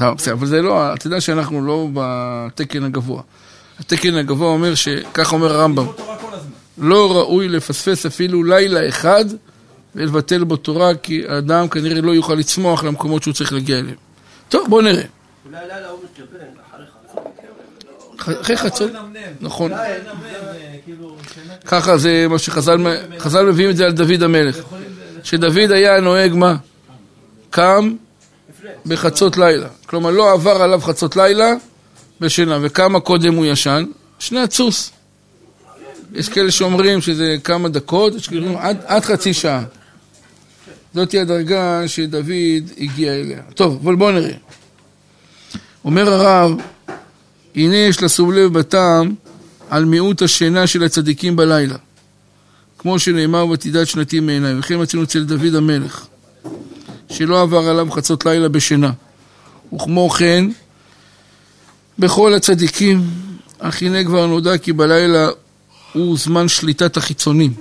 אה, 0.00 0.06
לא, 0.06 0.14
בסדר, 0.14 0.34
אבל 0.34 0.46
זה 0.46 0.62
לא, 0.62 0.94
אתה 0.94 1.06
יודע 1.06 1.20
שאנחנו 1.20 1.66
לא 1.66 1.88
בתקן 1.94 2.84
הגבוה. 2.84 3.22
התקן 3.80 4.14
הגבוה 4.14 4.48
אומר 4.48 4.74
שכך 4.74 5.32
אומר 5.32 5.52
הרמב"ם. 5.52 5.86
לא 6.78 7.16
ראוי 7.18 7.48
לפספס 7.48 8.06
אפילו 8.06 8.44
לילה 8.44 8.88
אחד 8.88 9.24
ולבטל 9.94 10.44
בו 10.44 10.56
תורה, 10.56 10.94
כי 10.94 11.22
האדם 11.28 11.68
כנראה 11.68 12.00
לא 12.00 12.12
יוכל 12.12 12.34
לצמוח 12.34 12.84
למקומות 12.84 13.22
שהוא 13.22 13.34
צריך 13.34 13.52
להגיע 13.52 13.78
אליהם. 13.78 13.96
טוב, 14.48 14.68
בואו 14.68 14.80
נראה. 14.80 15.02
אולי 15.46 15.58
לילה 15.68 15.88
הוא 15.88 15.98
מתכוון, 16.04 16.40
אחרי 18.22 18.56
חצות. 18.56 18.90
נכון. 19.40 19.72
כאילו. 20.84 21.16
ככה 21.64 21.96
זה 21.96 22.26
מה 22.28 22.38
שחז"ל 22.38 22.78
חז"ל 23.18 23.46
מביאים 23.46 23.70
את 23.70 23.76
זה 23.76 23.84
על 23.84 23.92
דוד 23.92 24.22
המלך. 24.22 24.58
שדוד 25.22 25.70
היה 25.70 26.00
נוהג 26.00 26.34
מה? 26.34 26.56
קם 27.50 27.94
בחצות 28.86 29.36
לילה. 29.36 29.68
כלומר, 29.86 30.10
לא 30.10 30.32
עבר 30.32 30.62
עליו 30.62 30.80
חצות 30.80 31.16
לילה 31.16 31.54
בשינה. 32.20 32.58
וכמה 32.62 33.00
קודם 33.00 33.34
הוא 33.34 33.46
ישן? 33.46 33.84
שני 34.18 34.40
הצוס. 34.40 34.90
יש 36.12 36.28
כאלה 36.28 36.50
שאומרים 36.50 37.00
שזה 37.00 37.36
כמה 37.44 37.68
דקות, 37.68 38.14
יש 38.14 38.28
כאלה 38.28 38.40
שאומרים 38.40 38.58
עד, 38.58 38.76
עד 38.86 39.04
חצי 39.04 39.34
שעה. 39.34 39.64
זאת 40.94 41.14
הדרגה 41.14 41.88
שדוד 41.88 42.26
הגיע 42.78 43.12
אליה. 43.12 43.40
טוב, 43.54 43.80
אבל 43.82 43.94
בואו 43.94 44.10
נראה. 44.10 44.34
אומר 45.84 46.12
הרב, 46.12 46.52
הנה 47.56 47.76
יש 47.76 48.02
לשום 48.02 48.32
לב 48.32 48.58
בטעם 48.58 49.14
על 49.70 49.84
מיעוט 49.84 50.22
השינה 50.22 50.66
של 50.66 50.84
הצדיקים 50.84 51.36
בלילה. 51.36 51.76
כמו 52.78 52.98
שנאמר 52.98 53.46
ותדעת 53.46 53.86
שנתי 53.86 54.20
מעיניי, 54.20 54.58
וכן 54.58 54.80
מצינו 54.80 55.02
אצל 55.02 55.24
דוד 55.24 55.54
המלך, 55.54 56.06
שלא 57.08 57.42
עבר 57.42 57.68
עליו 57.68 57.90
חצות 57.90 58.26
לילה 58.26 58.48
בשינה. 58.48 58.90
וכמו 59.74 60.10
כן, 60.10 60.44
בכל 61.98 62.34
הצדיקים, 62.34 63.04
אך 63.58 63.82
הנה 63.82 64.04
כבר 64.04 64.26
נודע 64.26 64.58
כי 64.58 64.72
בלילה 64.72 65.28
הוא 65.92 66.18
זמן 66.18 66.48
שליטת 66.48 66.96
החיצונים. 66.96 67.52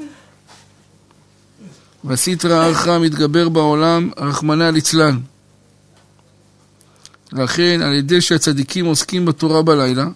והסיטרא 2.04 2.72
אחרא 2.72 3.00
מתגבר 3.00 3.50
בעולם, 3.50 4.10
רחמנא 4.18 4.64
ליצלן. 4.64 5.20
לכן, 7.34 7.80
על 7.84 7.94
ידי 7.94 8.22
שהצדיקים 8.22 8.86
עוסקים 8.86 9.26
בתורה 9.26 9.62
בלילה, 9.62 10.08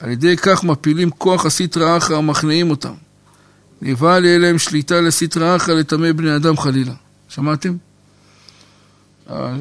על 0.00 0.10
ידי 0.10 0.36
כך 0.36 0.64
מפילים 0.64 1.10
כוח 1.10 1.46
הסיטרא 1.46 1.96
אחרא 1.96 2.16
ומכניעים 2.16 2.70
אותם. 2.70 2.92
נבהל 3.82 4.24
יהיה 4.24 4.38
להם 4.38 4.58
שליטה 4.58 5.00
לסטרא 5.00 5.56
אחרא 5.56 5.74
לטמא 5.74 6.12
בני 6.12 6.36
אדם 6.36 6.56
חלילה. 6.56 6.92
שמעתם? 7.28 7.76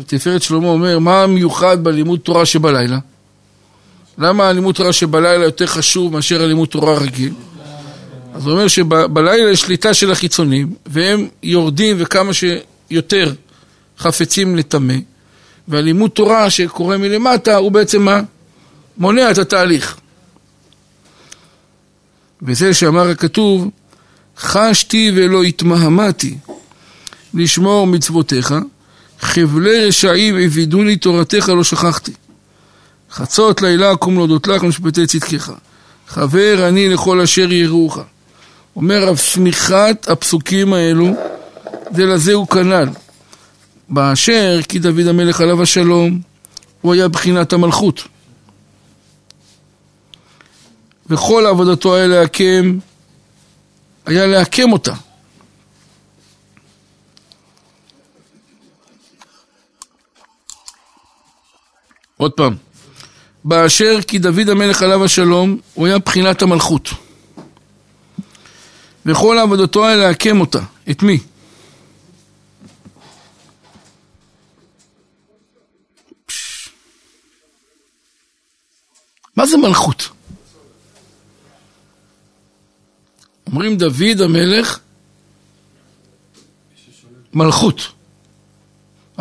תפארת 0.08 0.41
שלמה 0.41 0.67
אומר, 0.67 0.99
מה 0.99 1.23
המיוחד 1.23 1.84
בלימוד 1.84 2.19
תורה 2.19 2.45
שבלילה? 2.45 2.99
למה 4.17 4.47
הלימוד 4.47 4.75
תורה 4.75 4.93
שבלילה 4.93 5.43
יותר 5.45 5.65
חשוב 5.65 6.13
מאשר 6.13 6.43
הלימוד 6.43 6.67
תורה 6.67 6.97
רגיל? 6.97 7.34
אז 8.34 8.45
הוא 8.45 8.54
אומר 8.54 8.67
שבלילה 8.67 9.51
יש 9.51 9.62
שליטה 9.62 9.93
של 9.93 10.12
החיצונים, 10.12 10.73
והם 10.86 11.27
יורדים 11.43 11.95
וכמה 11.99 12.32
שיותר 12.34 13.34
חפצים 13.99 14.56
לטמא, 14.56 14.93
והלימוד 15.71 16.12
תורה 16.12 16.49
שקורה 16.49 16.97
מלמטה 16.97 17.55
הוא 17.55 17.71
בעצם 17.71 18.01
מה? 18.01 18.21
מונע 18.97 19.31
את 19.31 19.38
התהליך. 19.38 19.97
וזה 22.41 22.73
שאמר 22.73 23.10
הכתוב, 23.10 23.69
חשתי 24.38 25.12
ולא 25.15 25.43
התמהמתי 25.43 26.38
לשמור 27.34 27.88
מצוותיך, 27.88 28.55
חבלי 29.19 29.86
רשעים 29.86 30.36
הבידוני 30.38 30.95
תורתך 30.95 31.49
לא 31.49 31.63
שכחתי. 31.63 32.12
חצות 33.12 33.62
לילה 33.62 33.95
קום 33.95 34.15
להודות 34.15 34.47
לך 34.47 34.63
ומשפטי 34.63 35.07
צדקך. 35.07 35.51
חבר 36.07 36.67
אני 36.67 36.89
לכל 36.89 37.21
אשר 37.21 37.51
יראוך. 37.51 37.99
אומר 38.75 39.03
רב 39.07 39.17
שמיכת 39.17 40.07
הפסוקים 40.10 40.73
האלו, 40.73 41.07
זה 41.95 42.05
לזה 42.05 42.34
הוא 42.34 42.47
כנ"ל. 42.47 42.88
באשר 43.91 44.60
כי 44.69 44.80
דוד 44.80 45.08
המלך 45.08 45.41
עליו 45.41 45.62
השלום, 45.62 46.21
הוא 46.82 46.93
היה 46.93 47.08
בחינת 47.08 47.54
המלכות. 47.54 48.01
וכל 51.10 51.45
עבודתו 51.45 51.95
היה 51.95 52.08
להקם 52.08 52.80
היה 54.06 54.27
להקם 54.27 54.71
אותה. 54.71 54.93
עוד 62.17 62.32
פעם, 62.32 62.56
באשר 63.43 63.99
כי 64.08 64.19
דוד 64.19 64.49
המלך 64.49 64.82
עליו 64.82 65.06
השלום, 65.06 65.58
הוא 65.73 65.88
היה 65.88 65.99
בחינת 65.99 66.41
המלכות. 66.41 66.89
וכל 69.06 69.38
עבודתו 69.38 69.88
היה 69.88 69.97
להקם 69.97 70.41
אותה. 70.41 70.60
את 70.91 71.04
מי? 71.04 71.19
מה 79.41 79.47
זה 79.47 79.58
מלכות? 79.58 80.10
אומרים 83.47 83.77
דוד 83.77 84.21
המלך, 84.23 84.80
מלכות. 87.34 87.75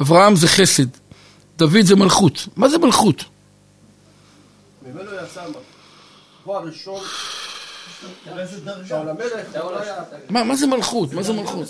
אברהם 0.00 0.36
זה 0.36 0.48
חסד, 0.48 0.86
דוד 1.56 1.80
זה 1.82 1.96
מלכות. 1.96 2.46
מה 2.56 2.68
זה 2.68 2.78
מלכות? 2.78 3.24
ממנו 4.82 5.10
יצא 5.14 5.44
הוא 6.44 6.56
הראשון 6.56 7.02
מה, 10.30 10.44
מה 10.44 10.56
זה 10.56 10.66
מלכות? 10.66 11.12
מה 11.12 11.22
זה 11.22 11.32
מלכות? 11.32 11.68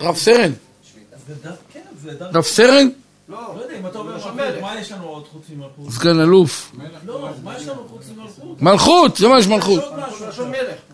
רב 0.00 0.16
סרן? 0.16 0.52
כן. 1.72 1.82
רב 2.20 2.44
סרן? 2.44 2.88
לא, 3.28 3.54
לא 3.56 3.62
יודע, 3.62 3.78
אם 3.80 3.86
אתה 3.86 3.98
אומר 3.98 4.12
מלכות. 4.14 4.32
מה 4.60 4.80
יש 4.80 4.92
לנו 4.92 5.04
עוד 5.04 5.24
חוץ 5.32 5.42
ממלכות? 5.56 5.90
סגן 5.90 6.20
אלוף. 6.20 6.72
לא, 7.06 7.28
מה 7.44 7.56
יש 7.56 7.68
לנו 7.68 7.88
חוץ 7.88 8.06
ממלכות? 8.16 8.62
מלכות, 8.62 9.16
זה 9.16 9.28
מה 9.28 9.38
יש 9.38 9.46
מלכות. 9.46 9.84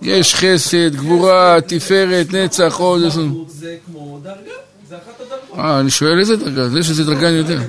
יש. 0.02 0.08
יש 0.18 0.34
חסד, 0.34 0.94
גבורה, 0.96 1.56
תפארת, 1.66 2.32
נצח, 2.32 2.76
עוד 2.78 3.02
איזה... 3.02 3.22
מלכות 3.22 3.50
זה 3.50 3.76
כמו 3.86 4.18
דרגה, 4.22 4.36
זה 4.88 4.96
אחת 4.96 5.20
הדרגות. 5.20 5.58
אה, 5.58 5.80
אני 5.80 5.90
שואל 5.90 6.18
איזה 6.18 6.36
דרגה, 6.36 6.68
זה 6.68 6.82
שזה 6.82 7.04
דרגה 7.04 7.28
אני 7.28 7.36
יודע. 7.36 7.58
אה. 7.58 7.64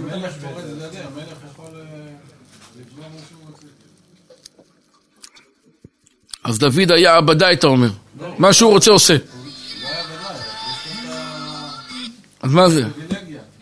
אז 6.43 6.59
דוד 6.59 6.91
היה 6.91 7.15
עבדי, 7.15 7.45
אתה 7.53 7.67
אומר. 7.67 7.89
מה 8.37 8.53
שהוא 8.53 8.71
רוצה 8.71 8.91
עושה. 8.91 9.13
יש 9.13 9.21
אז 12.41 12.53
מה 12.53 12.69
זה? 12.69 12.83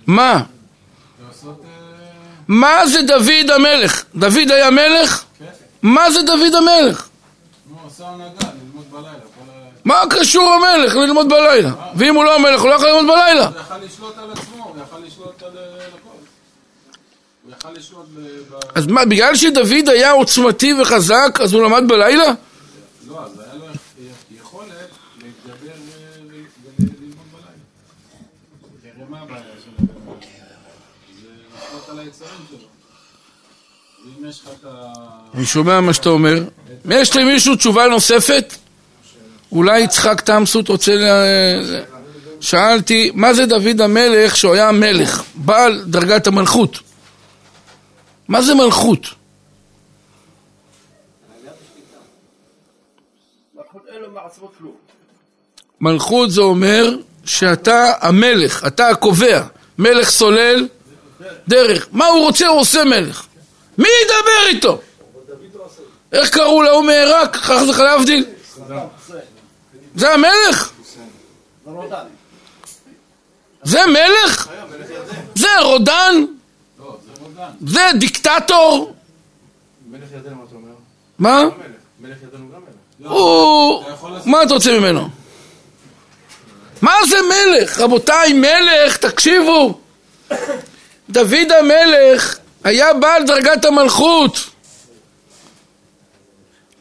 מה? 0.08 0.44
מה 2.48 2.88
זה 2.88 3.02
דוד 3.02 3.50
המלך? 3.56 4.04
דוד 4.16 4.52
היה 4.52 4.70
מלך? 4.70 5.24
מה 5.82 6.12
זה 6.12 6.22
דוד 6.22 6.56
המלך? 6.56 7.08
מה 9.86 9.96
קשור 10.10 10.50
המלך 10.50 10.96
ללמוד 10.96 11.30
בלילה? 11.30 11.72
ואם 11.96 12.16
הוא 12.16 12.24
לא 12.24 12.36
המלך, 12.36 12.62
הוא 12.62 12.70
לא 12.70 12.76
יכול 12.76 12.88
ללמוד 12.88 13.06
בלילה. 13.08 13.48
הוא 13.48 13.60
יכל 13.60 13.78
לשלוט 13.78 14.18
על 14.18 14.32
עצמו, 14.32 14.64
הוא 14.64 14.76
יכל 14.88 15.00
לשלוט 15.00 15.44
על 15.44 15.58
אה, 15.58 15.88
הכל. 15.88 16.10
אז 18.76 18.88
מה, 18.88 19.06
בגלל 19.06 19.36
שדוד 19.36 19.90
היה 19.90 20.12
עוצמתי 20.12 20.74
וחזק, 20.74 21.40
אז 21.42 21.54
הוא 21.54 21.64
למד 21.64 21.84
בלילה? 21.88 22.24
לא, 23.08 23.24
אז 23.26 23.40
היה 23.40 23.54
לו 23.54 23.66
יכולת 24.38 24.70
להתגבר 25.18 25.74
ו- 25.80 26.20
ו- 26.30 26.44
וללמוד 26.80 27.26
בלילה. 27.32 27.58
תראה 28.82 29.10
מה 29.10 29.20
הבעיה 29.20 29.42
של 29.66 29.70
הבן 29.80 29.94
אדם. 29.94 30.16
זה 31.24 31.30
לשלוט 31.58 31.90
על 31.90 32.00
היצרים 32.00 32.40
שלו. 32.50 32.68
ואם 34.24 34.30
יש 34.30 34.42
לך 34.42 34.50
את 34.60 34.66
ה... 34.66 34.94
אני 35.34 35.46
שומע 35.46 35.82
מה 35.82 35.94
שאתה 35.94 36.10
אומר. 36.10 36.44
יש 36.90 37.16
למישהו 37.16 37.56
תשובה 37.56 37.88
נוספת? 37.88 38.54
אולי 39.52 39.80
יצחק 39.80 40.22
תמסות 40.22 40.68
רוצה 40.68 40.96
ל... 40.96 41.06
שאלתי, 42.42 43.12
מה 43.14 43.34
זה 43.34 43.46
דוד 43.46 43.82
המלך 43.82 44.38
שהוא 44.38 44.54
היה 44.54 44.72
מלך, 44.72 45.24
בעל 45.36 45.84
דרגת 45.88 46.28
המלכות? 46.28 46.80
מה 48.28 48.42
זה 48.42 48.56
מלכות? 48.56 49.08
מלכות 55.82 56.32
זה 56.32 56.42
אומר 56.42 56.96
שאתה 57.26 57.94
המלך, 58.02 58.64
אתה 58.68 58.90
הקובע. 58.90 59.44
מלך 59.78 60.10
סולל 60.10 60.68
דרך. 61.48 61.88
מה 61.92 62.06
הוא 62.06 62.22
רוצה 62.26 62.48
הוא 62.48 62.60
עושה 62.60 62.84
מלך. 62.84 63.28
מי 63.78 63.88
ידבר 64.06 64.48
איתו? 64.48 64.82
איך 66.12 66.30
קראו 66.30 66.64
להוא 66.64 66.84
מעיראק? 66.84 67.36
כך 67.36 67.64
זה 67.64 67.84
להבדיל? 67.84 68.26
זה 69.96 70.14
המלך? 70.14 70.72
זה 73.64 73.80
מלך? 73.86 74.50
זה 75.36 75.48
רודן? 75.62 76.26
זה 77.68 77.90
דיקטטור? 78.00 78.94
מה? 81.20 81.44
מלך. 82.00 82.18
ירדן 82.24 82.38
גם 82.38 82.62
מלך. 83.00 83.12
הוא... 83.12 83.84
מה 84.26 84.44
אתה 84.44 84.54
רוצה 84.54 84.80
ממנו? 84.80 85.10
מה 86.82 86.94
זה 87.10 87.18
מלך? 87.22 87.80
רבותיי, 87.80 88.34
מלך, 88.34 88.98
תקשיבו. 88.98 89.80
דוד 91.10 91.52
המלך 91.60 92.38
היה 92.64 92.94
בעל 92.94 93.24
דרגת 93.24 93.66
המלכות. 93.66 94.38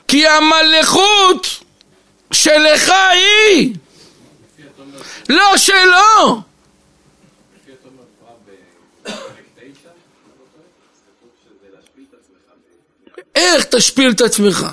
כי 0.09 0.27
המלכות 0.27 1.47
שלך 2.33 2.93
היא, 3.13 3.75
לא 5.29 5.57
שלו. 5.57 6.43
איך 13.35 13.65
תשפיל 13.65 14.11
את 14.11 14.21
עצמך? 14.21 14.67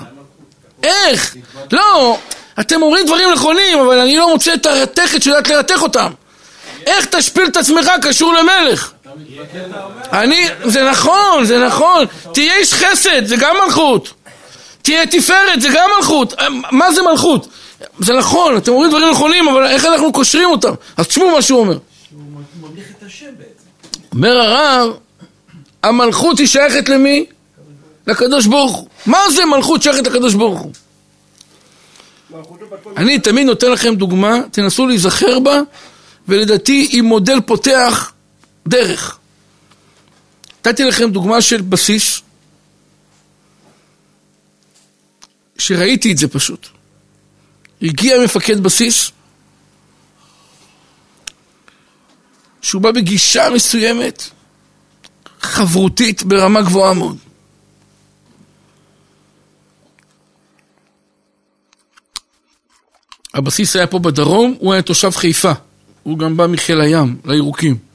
איך? 0.82 1.36
לא, 1.72 2.18
אתם 2.60 2.82
אומרים 2.82 3.06
דברים 3.06 3.32
נכונים, 3.32 3.78
אבל 3.78 3.98
אני 3.98 4.16
לא 4.16 4.28
מוצא 4.28 4.54
את 4.54 4.66
הרתכת 4.66 5.22
שיודעת 5.22 5.48
לרתך 5.48 5.82
אותם. 5.82 6.12
איך 6.86 7.04
תשפיל 7.04 7.44
את 7.46 7.56
עצמך 7.56 7.90
קשור 8.02 8.34
למלך? 8.34 8.92
אני, 10.12 10.46
זה 10.64 10.90
נכון, 10.90 11.44
זה 11.44 11.66
נכון. 11.66 12.04
תהיה 12.34 12.56
איש 12.56 12.74
חסד, 12.74 13.26
זה 13.26 13.36
גם 13.36 13.56
מלכות. 13.66 14.12
תהיה 14.82 15.06
תפארת, 15.06 15.60
זה 15.60 15.68
גם 15.74 15.90
מלכות. 15.98 16.34
מה 16.70 16.92
זה 16.92 17.02
מלכות? 17.02 17.48
זה 17.98 18.12
נכון, 18.12 18.56
אתם 18.56 18.72
אומרים 18.72 18.90
דברים 18.90 19.10
נכונים, 19.10 19.48
אבל 19.48 19.66
איך 19.66 19.84
אנחנו 19.84 20.12
קושרים 20.12 20.50
אותם? 20.50 20.72
אז 20.96 21.06
תשמעו 21.06 21.30
מה 21.30 21.42
שהוא 21.42 21.60
אומר. 21.60 21.78
אומר 24.12 24.36
הרב, 24.36 24.92
המלכות 25.82 26.38
היא 26.38 26.46
שייכת 26.46 26.88
למי? 26.88 27.26
לקדוש 28.06 28.46
ברוך 28.46 28.76
הוא. 28.76 28.88
מה 29.06 29.18
זה 29.30 29.44
מלכות 29.44 29.82
שייכת 29.82 30.06
לקדוש 30.06 30.34
ברוך 30.34 30.60
הוא? 30.60 30.72
אני 32.96 33.18
תמיד 33.18 33.46
נותן 33.46 33.70
לכם 33.72 33.94
דוגמה, 33.94 34.40
תנסו 34.50 34.86
להיזכר 34.86 35.38
בה, 35.38 35.60
ולדעתי 36.28 36.88
היא 36.92 37.02
מודל 37.02 37.40
פותח 37.40 38.12
דרך. 38.68 39.18
נתתי 40.58 40.84
לכם 40.84 41.10
דוגמה 41.10 41.42
של 41.42 41.62
בסיס, 41.62 42.20
שראיתי 45.58 46.12
את 46.12 46.18
זה 46.18 46.28
פשוט. 46.28 46.66
הגיע 47.82 48.14
מפקד 48.24 48.60
בסיס, 48.60 49.10
שהוא 52.62 52.82
בא 52.82 52.92
בגישה 52.92 53.48
מסוימת, 53.54 54.22
חברותית 55.40 56.22
ברמה 56.22 56.62
גבוהה 56.62 56.94
מאוד. 56.94 57.16
הבסיס 63.34 63.76
היה 63.76 63.86
פה 63.86 63.98
בדרום, 63.98 64.56
הוא 64.58 64.72
היה 64.72 64.82
תושב 64.82 65.10
חיפה. 65.10 65.52
הוא 66.02 66.18
גם 66.18 66.36
בא 66.36 66.46
מחיל 66.46 66.80
הים, 66.80 67.20
לירוקים. 67.24 67.89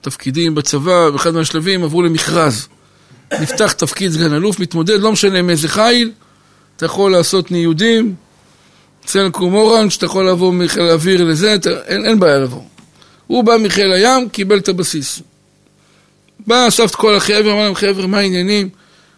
התפקידים 0.00 0.54
בצבא, 0.54 1.10
באחד 1.10 1.34
מהשלבים, 1.34 1.84
עברו 1.84 2.02
למכרז. 2.02 2.68
נפתח 3.40 3.72
תפקיד 3.72 4.12
סגן 4.12 4.34
אלוף, 4.34 4.60
מתמודד, 4.60 5.00
לא 5.00 5.12
משנה 5.12 5.42
מאיזה 5.42 5.68
חיל, 5.68 6.10
אתה 6.76 6.86
יכול 6.86 7.12
לעשות 7.12 7.50
ניודים, 7.50 8.14
סלקום 9.06 9.54
אורנג', 9.54 9.92
אתה 9.96 10.06
יכול 10.06 10.28
לבוא 10.28 10.52
מחיל 10.52 10.82
האוויר 10.82 11.24
לזה, 11.24 11.54
אתה, 11.54 11.70
אין, 11.86 12.06
אין 12.06 12.20
בעיה 12.20 12.38
לבוא. 12.38 12.62
הוא 13.26 13.44
בא 13.44 13.56
מחיל 13.60 13.92
הים, 13.92 14.28
קיבל 14.28 14.58
את 14.58 14.68
הבסיס. 14.68 15.22
בא, 16.46 16.68
אסף 16.68 16.90
את 16.90 16.94
כל 16.94 17.14
החבר'ה, 17.14 17.52
אמר 17.52 17.62
להם, 17.62 17.74
חבר'ה, 17.74 18.06
מה 18.06 18.18
העניינים? 18.18 18.68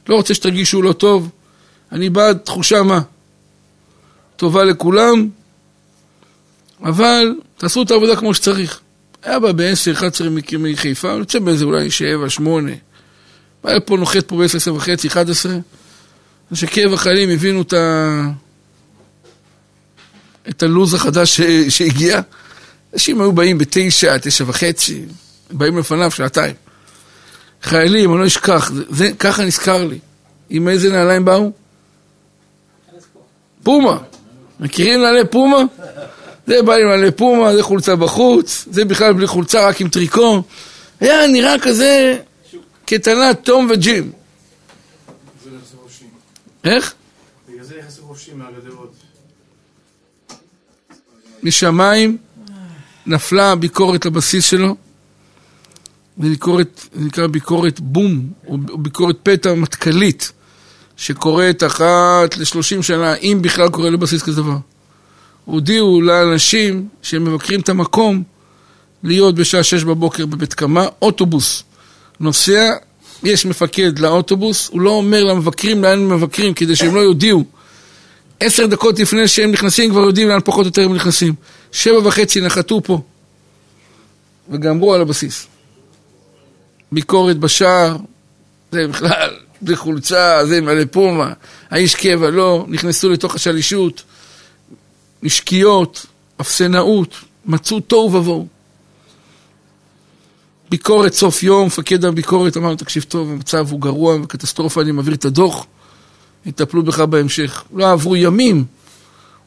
לא 0.09 0.15
רוצה 0.15 0.35
שתרגישו 0.35 0.83
לא 0.83 0.93
טוב. 0.93 1.29
אני 1.93 2.11
בעד 2.11 2.39
תחושה 2.39 2.83
מה? 2.83 3.01
טובה 4.37 4.65
לכולם, 4.65 5.29
אבל 6.85 7.35
תעשו 7.57 7.83
את 7.83 7.91
העבודה 7.91 8.17
כמו 8.17 8.35
שצריך. 8.35 8.81
היה 9.23 9.39
בא 9.39 9.53
ב-10-11 9.53 10.59
מחיפה, 10.59 11.09
יוצא 11.09 11.39
באיזה 11.39 11.65
אולי 11.65 11.91
7, 11.91 12.31
8. 12.31 12.73
היה 13.65 13.81
פה 13.81 13.97
נוחת 13.97 14.29
פה 14.29 14.37
ב-10 14.37 14.71
וחצי, 14.71 15.09
11. 15.09 15.53
אנשי 16.51 16.67
קבע 16.67 16.95
החיילים 16.95 17.31
הבינו 17.31 17.63
את 17.63 17.73
ה... 17.73 18.31
את 20.49 20.63
הלו"ז 20.63 20.95
החדש 20.95 21.41
ש... 21.41 21.41
שהגיע. 21.69 22.21
אנשים 22.93 23.21
היו 23.21 23.33
באים 23.33 23.59
בתשע, 23.59 24.19
תשע 24.19 24.45
וחצי, 24.47 25.05
באים 25.51 25.79
לפניו 25.79 26.11
שעתיים. 26.11 26.55
חיילים, 27.63 28.13
אני 28.13 28.21
לא 28.21 28.27
אשכח, 28.27 28.71
זה, 28.73 28.83
זה, 28.91 29.11
ככה 29.19 29.45
נזכר 29.45 29.85
לי. 29.85 29.99
עם 30.51 30.69
איזה 30.69 30.93
נעליים 30.93 31.25
באו? 31.25 31.53
פומה. 33.63 33.99
מכירים 34.61 35.03
נעלי 35.03 35.27
פומה? 35.31 35.59
זה 36.51 36.63
בא 36.63 36.75
עם 36.75 36.89
נעלי 36.89 37.11
פומה, 37.11 37.57
זה 37.57 37.63
חולצה 37.63 37.97
בחוץ, 37.97 38.67
זה 38.71 38.85
בכלל 38.85 39.13
בלי 39.13 39.27
חולצה, 39.27 39.69
רק 39.69 39.81
עם 39.81 39.89
טריקו. 39.89 40.43
היה 41.01 41.27
נראה 41.27 41.59
כזה 41.63 42.19
קטנת 42.85 43.45
תום 43.45 43.69
וג'ים. 43.71 44.13
זה 45.45 45.51
נכנסו 45.51 45.77
חופשי. 45.83 46.05
איך? 46.65 46.95
בגלל 47.49 47.65
זה 47.65 47.75
נכנסו 47.79 48.03
חופשי 48.03 48.31
מהגדרות. 48.35 48.93
משמיים 51.43 52.17
נפלה 53.07 53.53
הביקורת 53.53 54.07
לבסיס 54.07 54.45
שלו. 54.45 54.77
זה 56.23 56.29
ביקורת, 56.29 56.81
זה 56.93 57.05
נקרא 57.05 57.27
ביקורת 57.27 57.81
בום, 57.81 58.33
או 58.47 58.59
ביקורת 58.59 59.17
פתע 59.23 59.55
מטכ"לית, 59.55 60.33
שקורית 60.97 61.63
אחת 61.63 62.37
לשלושים 62.37 62.83
שנה, 62.83 63.15
אם 63.15 63.39
בכלל 63.43 63.69
קורה 63.69 63.91
לבסיס 63.91 64.23
כזה 64.23 64.43
דבר. 64.43 64.57
הודיעו 65.51 66.03
לאנשים 66.03 66.89
שמבקרים 67.03 67.61
את 67.61 67.69
המקום 67.69 68.23
להיות 69.03 69.35
בשעה 69.35 69.63
שש 69.63 69.85
בבוקר 69.85 70.27
בבית 70.27 70.55
קמה, 70.55 70.87
אוטובוס 71.03 71.65
נוסע, 72.21 72.73
יש 73.23 73.47
מפקד 73.47 73.99
לאוטובוס, 73.99 74.69
הוא 74.73 74.81
לא 74.81 74.91
אומר 74.91 75.25
למבקרים 75.25 75.83
לאן 75.83 75.99
הם 75.99 76.13
מבקרים 76.13 76.55
כדי 76.55 76.77
שהם 76.77 76.95
לא 76.95 77.01
יודיעו. 77.01 77.45
עשר 78.41 78.67
דקות 78.67 78.99
לפני 78.99 79.29
שהם 79.29 79.53
נכנסים 79.53 79.91
כבר 79.91 80.01
יודעים 80.01 80.29
לאן 80.29 80.41
פחות 80.45 80.61
או 80.61 80.69
יותר 80.69 80.85
הם 80.85 80.95
נכנסים. 80.95 81.35
שבע 81.73 81.99
וחצי 82.05 82.41
נחתו 82.41 82.83
פה 82.83 83.01
וגמרו 84.51 84.95
על 84.95 85.01
הבסיס. 85.01 85.47
ביקורת 86.93 87.39
בשער, 87.39 87.97
זה 88.73 88.87
בכלל, 88.89 89.31
זה 89.67 89.77
חולצה, 89.77 90.47
זה 90.47 90.61
מלא 90.61 90.85
פומה, 90.91 91.33
האיש 91.71 91.95
קבע 91.95 92.31
לא, 92.31 92.67
נכנסו 92.69 93.09
לתוך 93.09 93.35
השלישות, 93.35 94.03
נשקיות, 95.23 96.07
אפסנאות, 96.41 97.15
מצאו 97.47 97.81
תוהו 97.81 98.13
ובוהו. 98.13 98.47
ביקורת 100.71 101.15
סוף 101.15 101.43
יום, 101.43 101.67
מפקד 101.67 102.05
הביקורת 102.05 102.57
אמר 102.57 102.75
תקשיב 102.75 103.03
טוב, 103.03 103.31
המצב 103.31 103.71
הוא 103.71 103.81
גרוע 103.81 104.17
וקטסטרופה, 104.23 104.83
אני 104.83 104.93
מעביר 104.93 105.15
את 105.15 105.25
הדוח, 105.25 105.67
יטפלו 106.47 106.83
בך 106.83 107.01
בהמשך. 107.01 107.65
לא 107.75 107.93
עברו 107.93 108.17
ימים, 108.17 108.65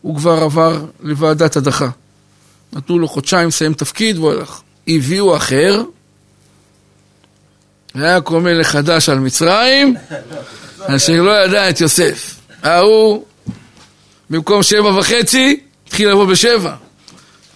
הוא 0.01 0.15
כבר 0.17 0.43
עבר 0.43 0.85
לוועדת 0.99 1.55
הדחה. 1.55 1.89
נתנו 2.73 2.99
לו 2.99 3.07
חודשיים 3.07 3.47
לסיים 3.47 3.73
תפקיד 3.73 4.17
והוא 4.17 4.31
הלך. 4.31 4.61
הביאו 4.87 5.37
אחר, 5.37 5.83
היה 7.93 8.21
כל 8.21 8.41
מלך 8.41 8.67
חדש 8.67 9.09
על 9.09 9.19
מצרים, 9.19 9.95
אשר 10.79 11.21
לא 11.21 11.45
ידע 11.45 11.69
את 11.69 11.81
יוסף. 11.81 12.39
ההוא, 12.63 13.25
במקום 14.33 14.63
שבע 14.63 14.99
וחצי, 14.99 15.59
התחיל 15.87 16.09
לבוא 16.09 16.25
בשבע. 16.25 16.75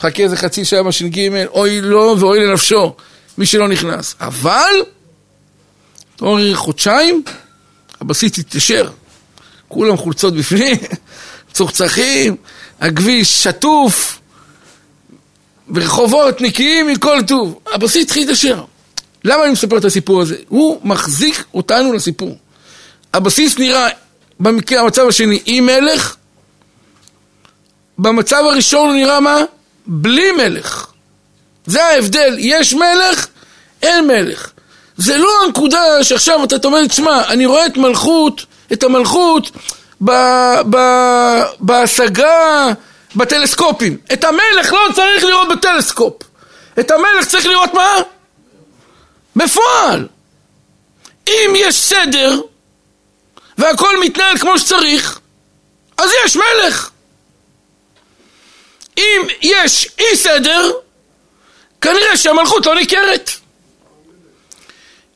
חכה 0.02 0.24
איזה 0.24 0.38
חצי 0.38 0.66
שעה 0.66 0.84
בש"ג, 0.84 1.46
אוי 1.48 1.82
לו 1.82 2.16
ואוי 2.20 2.46
לנפשו, 2.46 2.96
מי 3.38 3.46
שלא 3.46 3.68
נכנס. 3.68 4.16
אבל, 4.22 4.76
תוך 6.16 6.38
חודשיים, 6.54 7.24
הבסיס 8.02 8.40
התיישר. 8.40 8.90
כולם 9.68 9.98
חולצות 9.98 10.34
בפנים, 10.34 10.76
צוחצחים, 11.54 12.36
הכביש 12.80 13.44
שטוף, 13.44 14.20
ורחובות 15.70 16.42
נקיים 16.42 16.88
מכל 16.88 17.20
טוב. 17.28 17.60
הבסיס 17.74 18.04
התחיל 18.04 18.24
להתעשר. 18.24 18.64
למה 19.24 19.44
אני 19.44 19.52
מספר 19.52 19.78
את 19.78 19.86
הסיפור 19.86 20.22
הזה? 20.22 20.36
הוא 20.48 20.80
מחזיק 20.84 21.44
אותנו 21.54 21.94
לסיפור. 21.94 22.38
הבסיס 23.14 23.58
נראה, 23.58 23.88
במקרה, 24.40 24.82
המצב 24.82 25.08
השני, 25.08 25.40
עם 25.46 25.66
מלך, 25.66 26.16
במצב 28.00 28.44
הראשון 28.52 28.88
הוא 28.88 28.96
נראה 28.96 29.20
מה? 29.20 29.38
בלי 29.88 30.32
מלך. 30.32 30.88
זה 31.66 31.86
ההבדל, 31.86 32.36
יש 32.40 32.74
מלך, 32.74 33.28
אין 33.82 34.08
מלך. 34.08 34.52
זה 34.98 35.18
לא 35.18 35.30
הנקודה 35.46 36.04
שעכשיו 36.04 36.44
אתה 36.44 36.68
אומר, 36.68 36.88
תשמע, 36.88 37.22
אני 37.28 37.46
רואה 37.46 37.66
את 37.66 37.78
מלכות, 37.78 38.46
את 38.74 38.84
המלכות 38.84 39.52
ב, 40.04 40.12
ב, 40.70 40.78
בהשגה, 41.60 42.68
בטלסקופים. 43.16 43.98
את 44.14 44.24
המלך 44.24 44.74
לא 44.74 44.80
צריך 44.96 45.24
לראות 45.24 45.48
בטלסקופ. 45.50 46.14
את 46.80 46.92
המלך 46.92 47.26
צריך 47.28 47.46
לראות 47.46 47.74
מה? 47.74 47.96
בפועל. 49.36 50.08
אם 51.28 51.54
יש 51.56 51.76
סדר 51.76 52.42
והכל 53.58 54.00
מתנהל 54.02 54.38
כמו 54.38 54.60
שצריך, 54.60 55.20
אז 55.98 56.10
יש 56.26 56.38
מלך. 56.38 56.90
אם 58.98 59.22
יש 59.42 59.90
אי 60.00 60.16
סדר, 60.16 60.72
כנראה 61.82 62.18
שהמלכות 62.18 62.66
לא 62.66 62.76
ניכרת. 62.76 63.32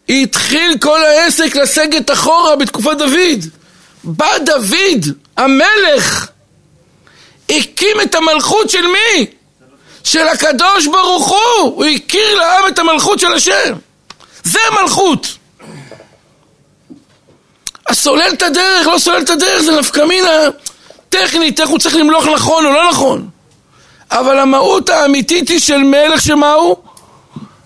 התחיל 0.09 0.77
כל 0.77 1.03
העסק 1.03 1.55
לסגת 1.55 2.11
אחורה 2.11 2.55
בתקופת 2.55 2.97
דוד. 2.97 3.45
בא 4.03 4.37
דוד, 4.37 5.05
המלך, 5.37 6.27
הקים 7.49 8.01
את 8.03 8.15
המלכות 8.15 8.69
של 8.69 8.87
מי? 8.87 9.25
של 10.03 10.27
הקדוש 10.27 10.87
ברוך 10.87 11.27
הוא. 11.27 11.75
הוא 11.75 11.85
הכיר 11.85 12.35
לעם 12.35 12.67
את 12.67 12.79
המלכות 12.79 13.19
של 13.19 13.33
השם. 13.33 13.77
זה 14.43 14.59
מלכות. 14.81 15.27
אז 17.85 17.97
סולל 17.97 18.33
את 18.33 18.41
הדרך, 18.41 18.87
לא 18.87 18.99
סולל 18.99 19.21
את 19.21 19.29
הדרך, 19.29 19.61
זה 19.61 19.71
נפקא 19.71 20.01
מינה 20.01 20.29
טכנית, 21.09 21.59
איך 21.59 21.69
הוא 21.69 21.79
צריך 21.79 21.95
למלוך 21.95 22.25
נכון 22.25 22.65
או 22.65 22.71
לא 22.71 22.89
נכון. 22.89 23.29
אבל 24.11 24.39
המהות 24.39 24.89
האמיתית 24.89 25.49
היא 25.49 25.59
של 25.59 25.77
מלך 25.77 26.21
שמה 26.21 26.53
הוא? 26.53 26.75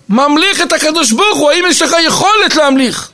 ממליך 0.08 0.62
את 0.62 0.72
הקדוש 0.72 1.12
ברוך 1.12 1.38
הוא, 1.38 1.50
האם 1.50 1.64
יש 1.68 1.82
לך 1.82 1.96
יכולת 2.06 2.56
להמליך? 2.56 3.10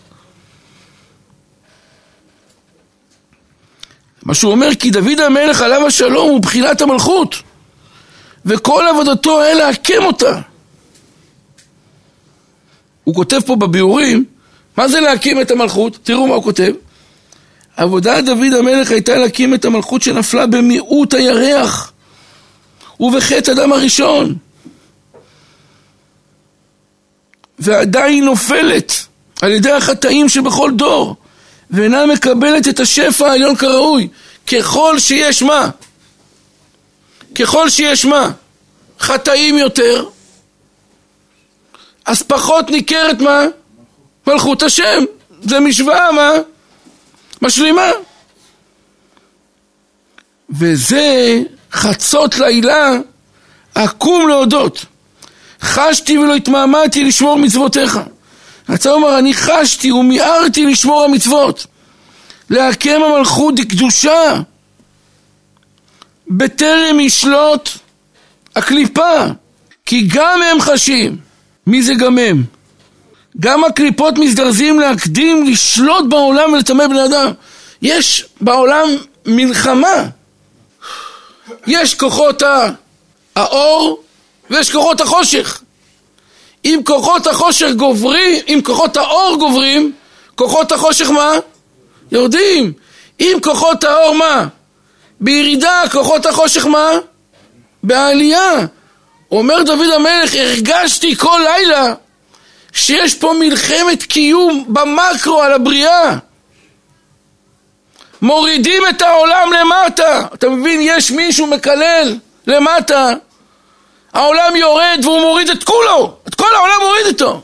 מה 4.22 4.34
שהוא 4.34 4.52
אומר, 4.52 4.68
כי 4.78 4.90
דוד 4.90 5.20
המלך 5.20 5.60
עליו 5.60 5.86
השלום 5.86 6.30
הוא 6.30 6.40
בחינת 6.40 6.82
המלכות 6.82 7.36
וכל 8.44 8.84
עבודתו 8.90 9.40
היה 9.40 9.54
להקם 9.54 10.04
אותה. 10.04 10.40
הוא 13.04 13.14
כותב 13.14 13.40
פה 13.46 13.56
בביאורים, 13.56 14.24
מה 14.76 14.88
זה 14.88 15.00
להקים 15.00 15.40
את 15.40 15.50
המלכות? 15.50 15.98
תראו 16.02 16.26
מה 16.26 16.34
הוא 16.34 16.42
כותב. 16.42 16.72
עבודת 17.76 18.24
דוד 18.24 18.52
המלך 18.58 18.90
הייתה 18.90 19.16
להקים 19.16 19.54
את 19.54 19.64
המלכות 19.64 20.02
שנפלה 20.02 20.46
במיעוט 20.46 21.14
הירח 21.14 21.91
ובחטא 23.02 23.50
אדם 23.50 23.72
הראשון. 23.72 24.34
ועדיין 27.58 28.24
נופלת 28.24 28.92
על 29.42 29.52
ידי 29.52 29.72
החטאים 29.72 30.28
שבכל 30.28 30.70
דור, 30.76 31.16
ואינה 31.70 32.06
מקבלת 32.06 32.68
את 32.68 32.80
השפע 32.80 33.30
העליון 33.30 33.56
כראוי. 33.56 34.08
ככל 34.46 34.98
שיש 34.98 35.42
מה? 35.42 35.70
ככל 37.34 37.70
שיש 37.70 38.04
מה? 38.04 38.30
חטאים 39.00 39.58
יותר, 39.58 40.08
אז 42.04 42.22
פחות 42.22 42.70
ניכרת 42.70 43.20
מה? 43.20 43.46
מלכות 44.26 44.62
השם. 44.62 45.04
זה 45.42 45.60
משוואה 45.60 46.12
מה? 46.12 46.30
משלימה. 47.42 47.90
וזה 50.50 51.42
חצות 51.72 52.38
לילה, 52.38 52.90
אקום 53.74 54.28
להודות. 54.28 54.84
חשתי 55.62 56.18
ולא 56.18 56.34
התמהמהתי 56.34 57.04
לשמור 57.04 57.38
מצוותיך. 57.38 58.00
הצעה 58.68 58.92
אומר, 58.92 59.18
אני 59.18 59.34
חשתי 59.34 59.92
ומיהרתי 59.92 60.66
לשמור 60.66 61.04
המצוות. 61.04 61.66
להקם 62.50 63.00
המלכות 63.02 63.54
דקדושה. 63.54 64.40
בטרם 66.28 67.00
ישלוט 67.00 67.70
הקליפה, 68.56 69.24
כי 69.86 70.08
גם 70.08 70.40
הם 70.42 70.60
חשים. 70.60 71.16
מי 71.66 71.82
זה 71.82 71.94
גם 71.94 72.18
הם? 72.18 72.44
גם 73.40 73.64
הקליפות 73.64 74.18
מזדרזים 74.18 74.80
להקדים 74.80 75.46
לשלוט 75.46 76.04
בעולם 76.08 76.52
ולטמא 76.52 76.86
בני 76.86 77.04
אדם. 77.04 77.32
יש 77.82 78.24
בעולם 78.40 78.88
מלחמה. 79.26 80.06
יש 81.66 81.94
כוחות 81.94 82.42
האור 83.36 84.02
ויש 84.50 84.72
כוחות 84.72 85.00
החושך. 85.00 85.62
אם 86.64 86.80
כוחות 86.84 87.26
החושך 87.26 87.68
גוברים, 87.76 88.42
אם 88.48 88.60
כוחות 88.64 88.96
האור 88.96 89.36
גוברים, 89.38 89.92
כוחות 90.34 90.72
החושך 90.72 91.10
מה? 91.10 91.30
יורדים. 92.12 92.72
אם 93.20 93.38
כוחות 93.42 93.84
האור 93.84 94.14
מה? 94.14 94.46
בירידה, 95.20 95.82
כוחות 95.92 96.26
החושך 96.26 96.66
מה? 96.66 96.90
בעלייה. 97.82 98.66
אומר 99.30 99.62
דוד 99.62 99.90
המלך, 99.96 100.34
הרגשתי 100.34 101.16
כל 101.16 101.40
לילה 101.44 101.94
שיש 102.72 103.14
פה 103.14 103.34
מלחמת 103.40 104.02
קיום 104.02 104.64
במקרו 104.68 105.42
על 105.42 105.52
הבריאה. 105.52 106.16
מורידים 108.22 108.82
את 108.90 109.02
העולם 109.02 109.52
למטה. 109.52 110.22
אתה 110.34 110.48
מבין, 110.48 110.80
יש 110.82 111.10
מישהו 111.10 111.46
מקלל 111.46 112.16
למטה. 112.46 113.10
העולם 114.12 114.56
יורד 114.56 115.00
והוא 115.02 115.20
מוריד 115.20 115.50
את 115.50 115.64
כולו. 115.64 116.16
את 116.28 116.34
כל 116.34 116.54
העולם 116.54 116.74
מוריד 116.80 117.06
איתו. 117.06 117.42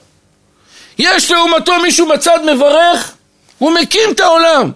יש 0.98 1.30
לעומתו 1.30 1.78
מישהו 1.82 2.08
בצד 2.08 2.38
מברך, 2.44 3.12
הוא 3.58 3.72
מקים 3.72 4.10
את 4.10 4.20
העולם. 4.20 4.70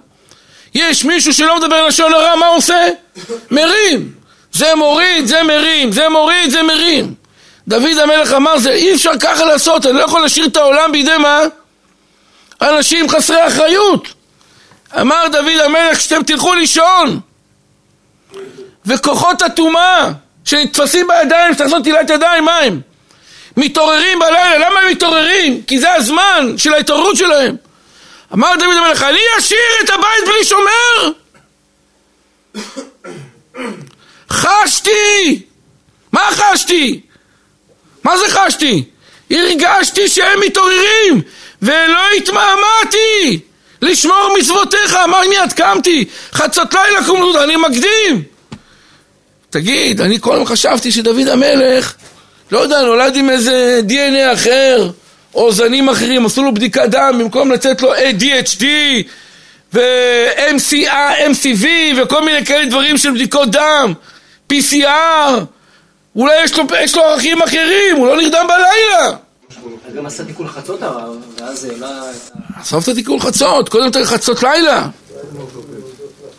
יש 0.75 1.05
מישהו 1.05 1.35
שלא 1.35 1.61
מדבר 1.61 1.87
לשון 1.87 2.15
הרע, 2.15 2.37
מה 2.37 2.47
הוא 2.47 2.57
עושה? 2.57 2.89
מרים. 3.51 4.13
זה 4.53 4.75
מוריד, 4.75 5.27
זה 5.27 5.43
מרים, 5.43 5.93
זה 5.93 6.09
מוריד, 6.09 6.51
זה 6.51 6.63
מרים. 6.63 7.15
דוד 7.69 7.99
המלך 8.03 8.33
אמר, 8.33 8.59
זה 8.59 8.71
אי 8.71 8.95
אפשר 8.95 9.19
ככה 9.21 9.45
לעשות, 9.45 9.87
אני 9.87 9.95
לא 9.95 10.03
יכול 10.03 10.21
להשאיר 10.23 10.47
את 10.47 10.57
העולם 10.57 10.93
בידי 10.93 11.17
מה? 11.19 11.41
אנשים 12.63 13.09
חסרי 13.09 13.47
אחריות. 13.47 14.22
אמר 15.01 15.29
דוד 15.33 15.59
המלך, 15.65 15.99
כשאתם 15.99 16.23
תלכו 16.23 16.55
לישון, 16.55 17.21
וכוחות 18.87 19.43
הטומאה 19.43 20.13
שנתפסים 20.45 21.09
בידיים, 21.09 21.55
שצריך 21.55 21.71
לעשות 21.71 21.83
תהילת 21.83 22.11
ידיים, 22.11 22.45
מה 22.45 22.57
הם? 22.57 22.81
מתעוררים 23.57 24.19
בלילה, 24.19 24.59
למה 24.59 24.81
הם 24.81 24.91
מתעוררים? 24.91 25.63
כי 25.63 25.79
זה 25.79 25.95
הזמן 25.95 26.55
של 26.57 26.75
ההתעוררות 26.75 27.17
שלהם. 27.17 27.57
אמר 28.35 28.53
דוד 28.59 28.77
המלך, 28.77 29.03
אני 29.03 29.21
אשאיר 29.39 29.59
את 29.85 29.91
הבית 29.91 30.25
בלי 30.27 30.45
שומר? 30.45 31.13
חשתי! 34.31 35.43
מה 36.13 36.21
חשתי? 36.33 37.01
מה 38.05 38.19
זה 38.19 38.25
חשתי? 38.29 38.85
הרגשתי 39.31 40.09
שהם 40.09 40.41
מתעוררים 40.41 41.23
ולא 41.63 42.01
התמהמהתי 42.17 43.41
לשמור 43.83 44.37
מצוותיך, 44.39 44.97
אמר 45.05 45.21
מיד 45.29 45.53
קמתי, 45.53 46.05
חצות 46.33 46.75
לילה 46.75 47.07
קומות, 47.07 47.37
אני 47.37 47.57
מקדים. 47.57 48.23
תגיד, 49.51 50.01
אני 50.01 50.21
כל 50.21 50.33
הזמן 50.33 50.47
חשבתי 50.47 50.93
שדוד 50.93 51.29
המלך, 51.29 51.95
לא 52.53 52.59
יודע, 52.59 52.83
נולד 52.83 53.17
עם 53.17 53.31
איזה 53.31 53.81
דנ"א 53.83 54.33
אחר, 54.33 54.91
או 55.35 55.53
זנים 55.53 55.89
אחרים, 55.89 56.27
עשו 56.27 56.43
לו 56.43 56.55
בדיקת 56.55 56.89
דם 56.89 57.17
במקום 57.19 57.53
לתת 57.53 57.83
לו 57.83 57.95
ADHD 57.95 58.65
ו-MCV 59.73 61.67
וכל 61.97 62.25
מיני 62.25 62.45
כאלה 62.45 62.67
דברים 62.67 62.99
של 62.99 63.11
בדיקות 63.11 63.51
דם, 63.51 63.93
PCR, 64.53 65.41
אולי 66.17 66.45
יש 66.45 66.57
לו, 66.57 66.65
יש 66.81 66.97
לו 66.97 67.03
ערכים 67.03 67.43
אחרים, 67.43 67.97
הוא 67.97 68.07
לא 68.07 68.17
נרדם 68.17 68.47
בלילה. 68.49 69.17
גם 69.97 70.07
עשה 70.07 70.25
תיקון 70.25 70.49
חצות 70.49 70.83
הרב, 70.83 71.11
ואז 71.41 71.65
העלה 71.65 71.87
את 72.11 72.31
ה... 72.57 72.61
עזוב 72.61 72.83
את 72.83 72.89
התיקון 72.89 73.21
חצות, 73.21 73.69
קודם 73.69 73.93
כל 73.93 74.05
חצות 74.05 74.43
לילה. 74.43 74.89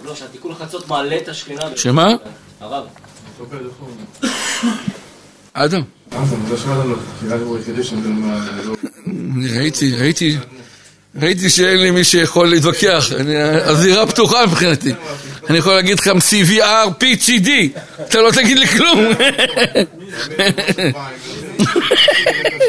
לא, 0.06 0.16
שהתיקון 0.16 0.56
חצות 0.56 0.88
מעלה 0.88 1.18
את 1.18 1.30
השכינה. 1.30 1.62
שמה? 1.76 2.08
הרב. 2.60 2.84
אדם. 5.54 5.82
לא- 6.12 6.18
אני 9.36 9.58
ראיתי, 9.60 9.96
ראיתי, 9.96 10.38
ראיתי 11.22 11.50
שאין 11.50 11.78
לי 11.78 11.92
מי 11.92 12.04
שיכול 12.04 12.48
להתווכח, 12.50 13.06
אני- 13.20 13.38
הזירה 13.42 14.08
פתוחה 14.08 14.46
מבחינתי. 14.46 14.92
אני 15.50 15.58
יכול 15.58 15.74
להגיד 15.74 16.00
לך 16.00 16.08
CVR, 16.08 17.04
PCD, 17.04 17.50
אתה 18.02 18.22
לא 18.22 18.32
תגיד 18.32 18.60
לי 18.60 18.68
כלום. 18.68 19.00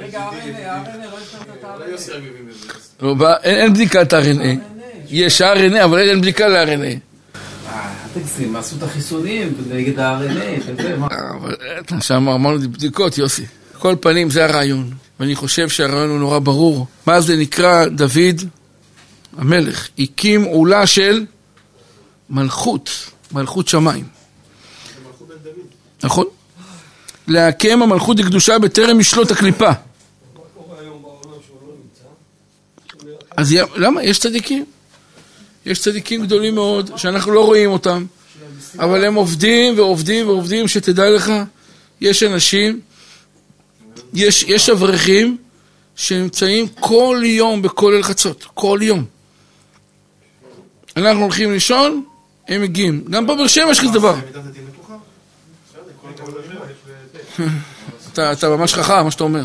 רגע, 0.00 0.22
הרנה, 0.22 1.06
לא 3.00 3.14
בא- 3.14 3.36
אין 3.42 3.72
בדיקת 3.72 4.12
RNA. 4.12 4.74
יש 5.08 5.42
RNA, 5.42 5.84
אבל 5.84 5.98
אין 5.98 6.20
בדיקה 6.20 6.48
ל-RNA. 6.48 6.98
אה, 7.68 7.94
תגזים, 8.14 8.56
עשו 8.56 8.76
את 8.76 8.82
החיסונים 8.82 9.52
נגד 9.68 9.98
ה-RNA 9.98 10.60
וזה, 10.66 10.96
מה? 10.96 11.06
אבל 11.40 11.54
אה, 11.92 12.00
שם 12.00 12.28
אמרנו 12.28 12.60
בדיקות, 12.60 13.18
יוסי. 13.18 13.44
כל 13.78 13.94
פנים, 14.00 14.30
זה 14.30 14.44
הרעיון. 14.44 14.90
ואני 15.20 15.34
חושב 15.34 15.68
שהרעיון 15.68 16.10
הוא 16.10 16.18
נורא 16.18 16.38
ברור. 16.38 16.86
מה 17.06 17.20
זה 17.20 17.36
נקרא 17.36 17.84
דוד 17.86 18.42
המלך? 19.36 19.88
הקים 19.98 20.42
עולה 20.42 20.86
של 20.86 21.26
מלכות, 22.30 22.90
מלכות 23.32 23.68
שמיים. 23.68 24.04
נכון? 26.02 26.24
להקם 27.28 27.82
המלכות 27.82 28.18
לקדושה 28.18 28.58
בטרם 28.58 29.00
ישלוט 29.00 29.30
הקליפה. 29.30 29.70
אז 33.36 33.56
למה? 33.76 34.02
יש 34.02 34.18
צדיקים. 34.18 34.64
יש 35.66 35.78
צדיקים 35.78 36.22
גדולים 36.22 36.54
מאוד, 36.54 36.90
שאנחנו 36.96 37.32
לא 37.32 37.44
רואים 37.44 37.70
אותם, 37.70 38.06
אבל 38.78 39.04
הם 39.04 39.14
עובדים 39.14 39.78
ועובדים 39.78 40.28
ועובדים, 40.28 40.68
שתדע 40.68 41.10
לך, 41.10 41.32
יש 42.00 42.22
אנשים, 42.22 42.80
יש, 44.14 44.42
יש 44.42 44.70
אברכים 44.70 45.36
שנמצאים 45.96 46.68
כל 46.68 47.22
יום 47.24 47.62
בכולל 47.62 48.02
חצות, 48.02 48.44
כל 48.54 48.78
יום. 48.82 49.04
אנחנו 50.96 51.22
הולכים 51.22 51.52
לישון, 51.52 52.04
הם 52.48 52.62
מגיעים. 52.62 53.04
גם 53.10 53.26
פה 53.26 53.34
באר 53.34 53.46
שבע 53.46 53.70
יש 53.70 53.80
כזה 53.80 53.90
דבר. 53.90 54.14
מידת 54.14 54.36
הדין 54.36 54.62
מתוחה? 54.64 54.96
בסדר, 55.68 55.82
כל 56.02 56.08
הכבוד 56.08 56.34
לשם. 56.44 56.56
אתה, 58.12 58.48
ממש 58.48 58.74
חכם, 58.74 59.04
מה 59.04 59.10
שאתה 59.10 59.24
אומר. 59.24 59.42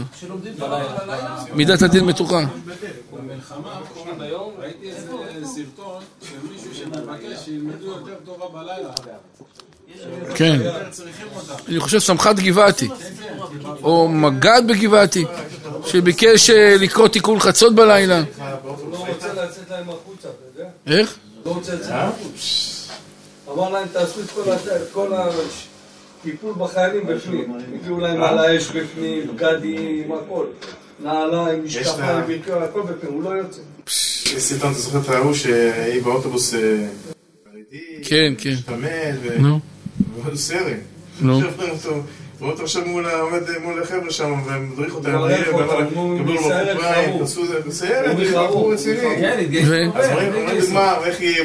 מידת 1.53 1.81
הדין 1.81 2.05
מתוחה. 2.05 2.39
במלחמה, 3.13 3.79
ראיתי 4.59 4.89
איזה 4.91 5.07
סרטון 5.47 6.03
של 6.23 6.35
מישהו 6.51 6.75
שמבקש 6.75 7.45
שילמדו 7.45 7.85
יותר 7.85 8.13
תורה 8.25 8.49
בלילה. 8.49 8.89
כן. 10.35 10.59
אני 11.67 11.79
חושב 11.79 11.99
סמח"ט 11.99 12.35
גבעתי, 12.35 12.89
או 13.83 14.07
מג"ד 14.07 14.61
בגבעתי, 14.67 15.25
שביקש 15.85 16.49
אה, 16.49 16.75
לקרוא 16.79 17.07
תיקון 17.07 17.39
חצות 17.39 17.75
בלילה. 17.75 18.21
לא 18.91 19.05
רוצה 19.07 19.33
לצאת 19.33 19.69
להם 19.69 19.89
החוצה, 19.89 20.27
אתה 20.29 20.59
יודע? 20.59 20.69
איך? 20.87 21.15
לא 21.45 21.51
רוצה 21.51 21.75
לצאת 21.75 21.91
החוצה. 21.91 22.93
אמר 23.53 23.69
להם, 23.69 23.87
תעשו 23.93 24.19
את 24.21 24.29
כל 24.93 25.13
ה- 25.13 25.27
הטיפול 26.21 26.53
בחיילים 26.57 27.07
בפנים. 27.07 27.53
הביאו 27.75 27.99
להם 27.99 28.23
על 28.23 28.37
האש 28.37 28.71
בפנים, 28.71 29.27
בגדים, 29.27 30.11
הכל. 30.11 30.45
נעליים, 31.03 31.63
משקפיים, 31.65 32.25
בעיקר, 32.27 32.63
הכל 32.63 32.81
בפנים, 32.81 33.13
הוא 33.13 33.23
לא 33.23 33.29
יוצא. 33.29 33.61
יש 33.87 34.43
סרטון, 34.43 34.71
אתה 34.71 34.79
זוכר 34.79 34.99
את 34.99 35.09
ההוא 35.09 35.33
שהיא 35.33 36.01
באוטובוס 36.03 36.53
אה, 36.53 36.59
חרדי, 37.45 38.03
כן, 38.03 38.33
כן. 38.37 38.49
משתמט, 38.49 39.15
ו- 39.21 39.41
נו, 39.41 39.59
ועוד 40.15 40.35
סרט. 40.35 40.77
נו. 41.21 41.39
אותו 42.49 42.63
עכשיו 42.63 42.83
עומד 43.21 43.41
מול 43.63 43.83
החבר'ה 43.83 44.11
שם 44.11 44.41
ומדריך 44.45 44.95
אותם, 44.95 45.11
לו 45.11 45.27
מסיירת 45.27 46.77
בחופיים, 46.77 47.09
חרוב. 47.09 47.21
תעשו 47.21 47.47
זה, 47.47 47.59
בסיירת, 47.67 48.09
אומרים 48.09 48.27
זה 48.27 48.33
בחור 48.33 48.47
חרוב. 48.47 48.73
רציני. 48.73 48.99
כן, 49.01 49.33
אז 49.33 49.39
התגייסו. 49.39 50.65
דוגמה, 50.65 50.95
איך 51.05 51.19
היא 51.19 51.43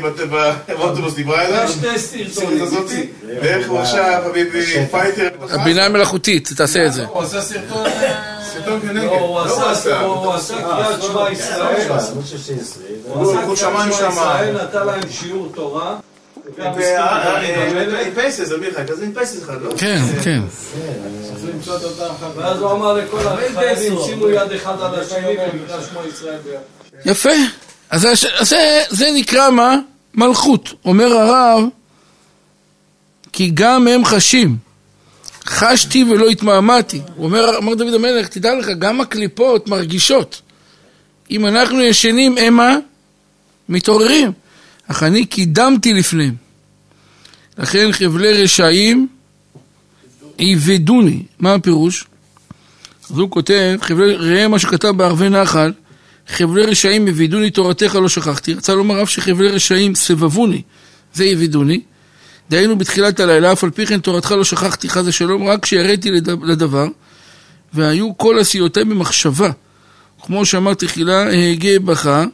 באוטובוס 0.68 1.14
דיברה 1.14 1.46
אליו, 1.46 1.64
יש 1.64 1.70
שתי 1.70 1.88
הסרט 1.88 2.32
סרטונים. 2.32 2.62
הזאתי, 2.62 3.06
ואיך 3.42 3.68
הוא 3.68 3.78
עכשיו, 3.78 4.22
חביבי, 4.24 4.86
פייטר, 4.90 5.28
הבינה 5.50 5.84
המלאכותית, 5.86 6.48
תעשה 6.56 6.86
את 6.86 6.92
זה. 6.92 7.04
הוא 7.04 7.22
עשה 7.22 7.40
סרטון... 7.40 7.86
אה, 7.86 8.36
סרטון 8.52 8.80
כנגד, 8.80 9.04
לא, 9.04 9.10
הוא 9.10 9.46
לא 9.46 9.70
עשה, 9.70 10.00
הוא 10.00 10.32
עשה 10.32 10.54
קריאת 10.62 11.02
שמע 11.02 11.30
ישראל. 11.32 11.88
הוא 11.88 12.22
הוא 13.04 13.22
עשה 13.22 13.42
קריאת 13.42 13.56
שמע. 13.56 13.86
ישראל, 13.88 14.56
נתן 14.62 14.86
להם 14.86 15.00
שיעור 15.10 15.52
תורה. 15.54 15.96
אה, 16.58 16.66
אה, 16.66 18.10
פייסס, 18.14 18.52
כזה 18.88 19.06
פייסס 19.14 19.42
אחד, 19.44 19.62
לא? 19.62 19.70
כן, 19.78 20.02
כן. 20.24 20.40
אותה 21.68 22.06
אחת. 22.06 22.26
ואז 22.36 22.58
הוא 22.60 22.72
אמר 22.72 22.92
לכל 22.94 23.18
החיילים. 23.28 23.98
שימו 24.06 24.28
יד 24.28 24.52
אחד 24.52 24.80
על 24.82 25.00
השני 25.00 25.18
ונקרא 25.28 25.82
שמע 25.90 26.00
ישראל 26.08 26.38
ביד. 26.44 26.60
יפה. 27.12 27.30
אז 27.90 28.06
זה- 28.90 29.10
נקרא 29.14 29.50
מה? 29.50 29.76
מלכות. 30.14 30.68
אומר 30.84 31.12
הרב, 31.12 31.62
כי 33.32 33.50
גם 33.54 33.88
הם 33.88 34.04
חשים. 34.04 34.56
חשתי 35.46 36.04
ולא 36.04 36.28
התמהמהתי. 36.28 37.00
הוא 37.16 37.24
אומר, 37.24 37.58
אמר 37.58 37.74
דוד 37.74 37.94
המלך, 37.94 38.28
תדע 38.28 38.54
לך, 38.54 38.68
גם 38.78 39.00
הקליפות 39.00 39.68
מרגישות. 39.68 40.40
אם 41.30 41.46
אנחנו 41.46 41.82
ישנים 41.82 42.38
המה, 42.38 42.76
מתעוררים. 43.68 44.32
אך 44.86 45.02
אני 45.02 45.26
קידמתי 45.26 45.94
לפניהם. 45.94 46.34
לכן 47.58 47.92
חבלי 47.92 48.42
רשעים 48.42 49.08
עיבדוני. 50.36 51.22
מה 51.38 51.54
הפירוש? 51.54 52.04
אז 53.10 53.18
הוא 53.18 53.30
כותב, 53.30 53.76
חבלי, 53.80 54.14
ראה 54.14 54.48
מה 54.48 54.58
שכתב 54.58 54.88
בערבי 54.88 55.28
נחל, 55.28 55.72
חבלי 56.28 56.62
רשעים 56.62 57.08
יבידוני 57.08 57.50
תורתך 57.50 57.94
לא 57.94 58.08
שכחתי. 58.08 58.54
רצה 58.54 58.74
לומר 58.74 59.02
אף 59.02 59.10
שחבלי 59.10 59.48
רשעים 59.48 59.94
סבבוני, 59.94 60.62
זה 61.14 61.24
יבידוני. 61.24 61.80
דהיינו 62.50 62.78
בתחילת 62.78 63.20
הלילה, 63.20 63.52
אף 63.52 63.64
על 63.64 63.70
פי 63.70 63.86
כן 63.86 64.00
תורתך 64.00 64.30
לא 64.32 64.44
שכחתי 64.44 64.88
חס 64.88 65.02
ושלום, 65.06 65.48
רק 65.48 65.62
כשיראתי 65.62 66.10
לד- 66.10 66.44
לדבר, 66.44 66.86
והיו 67.72 68.18
כל 68.18 68.38
עשיותיי 68.38 68.84
במחשבה. 68.84 69.50
כמו 70.22 70.46
שאמר 70.46 70.74
תחילה, 70.74 71.26
אהגה 71.30 71.78
בך, 71.78 72.24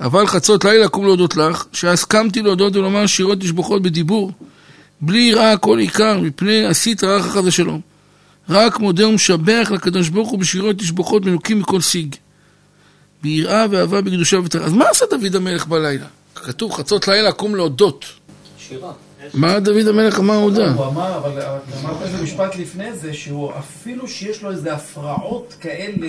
אבל 0.00 0.26
חצות 0.26 0.64
לילה 0.64 0.88
קום 0.88 1.04
להודות 1.04 1.36
לך, 1.36 1.64
שאז 1.72 2.04
קמתי 2.04 2.42
להודות 2.42 2.76
ולומר 2.76 3.06
שירות 3.06 3.40
תשבחות 3.40 3.82
בדיבור, 3.82 4.32
בלי 5.00 5.18
יראה 5.18 5.52
הכל 5.52 5.78
עיקר, 5.78 6.20
מפני 6.20 6.66
עשית 6.66 7.04
רעך 7.04 7.26
חס 7.26 7.44
ושלום. 7.44 7.80
רק 8.48 8.80
מודה 8.80 9.08
ומשבח 9.08 9.70
לקדוש 9.74 10.08
ברוך 10.08 10.30
הוא 10.30 10.38
בשירות 10.38 10.78
תשבחות 10.78 11.24
מנוקים 11.24 11.58
מכל 11.58 11.80
שיג. 11.80 12.14
ביראה 13.22 13.66
ואהבה 13.70 14.00
בקדושה 14.00 14.40
ותרה. 14.40 14.64
אז 14.66 14.72
מה 14.72 14.88
עשה 14.90 15.04
דוד 15.10 15.36
המלך 15.36 15.66
בלילה? 15.66 16.06
כתוב 16.34 16.72
חצות 16.72 17.08
לילה 17.08 17.32
קום 17.32 17.54
להודות. 17.54 18.04
שירה. 18.58 18.92
מה 19.34 19.60
דוד 19.60 19.88
המלך 19.88 20.18
אמר 20.18 20.34
הודה? 20.34 20.72
הוא 20.72 20.86
אמר, 20.86 21.18
אבל 21.18 21.42
אמרת 21.80 22.02
איזה 22.02 22.22
משפט 22.22 22.56
לפני 22.56 22.96
זה, 22.96 23.14
שהוא 23.14 23.52
אפילו 23.58 24.08
שיש 24.08 24.42
לו 24.42 24.50
איזה 24.50 24.74
הפרעות 24.74 25.54
כאלה 25.60 26.06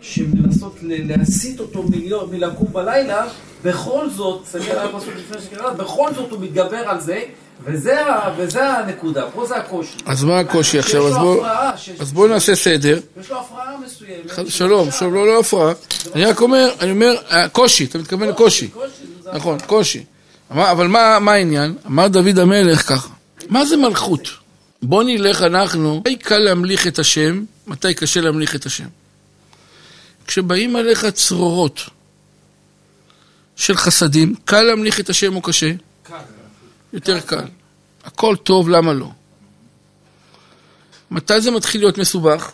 שמנסות 0.00 0.76
להסיט 0.82 1.60
אותו 1.60 1.84
מלקום 2.30 2.68
בלילה, 2.72 3.26
בכל 3.64 4.10
זאת, 4.10 4.42
תסתכל 4.44 4.70
על 4.70 4.88
הפסוק 4.88 5.14
לפני 5.16 5.42
שקראת, 5.42 5.76
בכל 5.76 6.10
זאת 6.14 6.30
הוא 6.30 6.40
מתגבר 6.40 6.76
על 6.88 7.00
זה, 7.00 7.20
וזה 7.64 7.96
וזה 8.36 8.68
הנקודה, 8.72 9.24
פה 9.34 9.46
זה 9.46 9.56
הקושי. 9.56 9.96
אז 10.06 10.24
מה 10.24 10.38
הקושי 10.38 10.78
עכשיו? 10.78 11.06
אז 11.08 11.14
לו 11.14 11.20
בוא- 11.20 11.46
שיש- 11.76 12.00
בואו 12.12 12.28
נעשה 12.28 12.54
סדר. 12.54 12.98
יש 13.20 13.30
לו 13.30 13.40
הפרעה 13.40 13.74
מסוימת. 13.86 14.30
חס- 14.30 14.48
שלום, 14.48 14.88
שלום, 14.98 15.14
לא, 15.14 15.26
לא 15.26 15.40
הפרעה. 15.40 15.72
אני 16.14 16.24
רק 16.24 16.40
אומר, 16.40 16.68
אני 16.80 16.90
אומר, 16.90 17.14
אה, 17.30 17.48
קושי, 17.48 17.84
אתה 17.84 17.98
מתכוון 17.98 18.28
לקושי. 18.28 18.68
נכון, 19.32 19.58
קושי. 19.66 20.04
אבל 20.50 20.86
מה 20.86 21.18
מה 21.20 21.32
העניין? 21.32 21.74
אמר 21.86 22.08
דוד 22.08 22.38
המלך 22.38 22.88
ככה, 22.88 23.08
מה 23.48 23.64
זה 23.66 23.76
מלכות? 23.76 24.28
בוא 24.82 25.02
נלך 25.02 25.42
אנחנו, 25.42 25.98
מתי 26.00 26.16
קל 26.16 26.38
להמליך 26.38 26.86
את 26.86 26.98
השם, 26.98 27.44
מתי 27.66 27.94
קשה 27.94 28.20
להמליך 28.20 28.54
את 28.54 28.66
השם? 28.66 28.84
כשבאים 30.28 30.76
עליך 30.76 31.06
צרורות 31.06 31.80
של 33.56 33.76
חסדים, 33.76 34.34
קל 34.44 34.62
להמליך 34.62 35.00
את 35.00 35.10
השם 35.10 35.36
או 35.36 35.42
קשה? 35.42 35.72
יותר 36.92 37.20
קל. 37.20 37.44
הכל 38.04 38.36
טוב, 38.36 38.68
למה 38.68 38.92
לא? 38.92 39.10
מתי 41.10 41.40
זה 41.40 41.50
מתחיל 41.50 41.80
להיות 41.80 41.98
מסובך? 41.98 42.52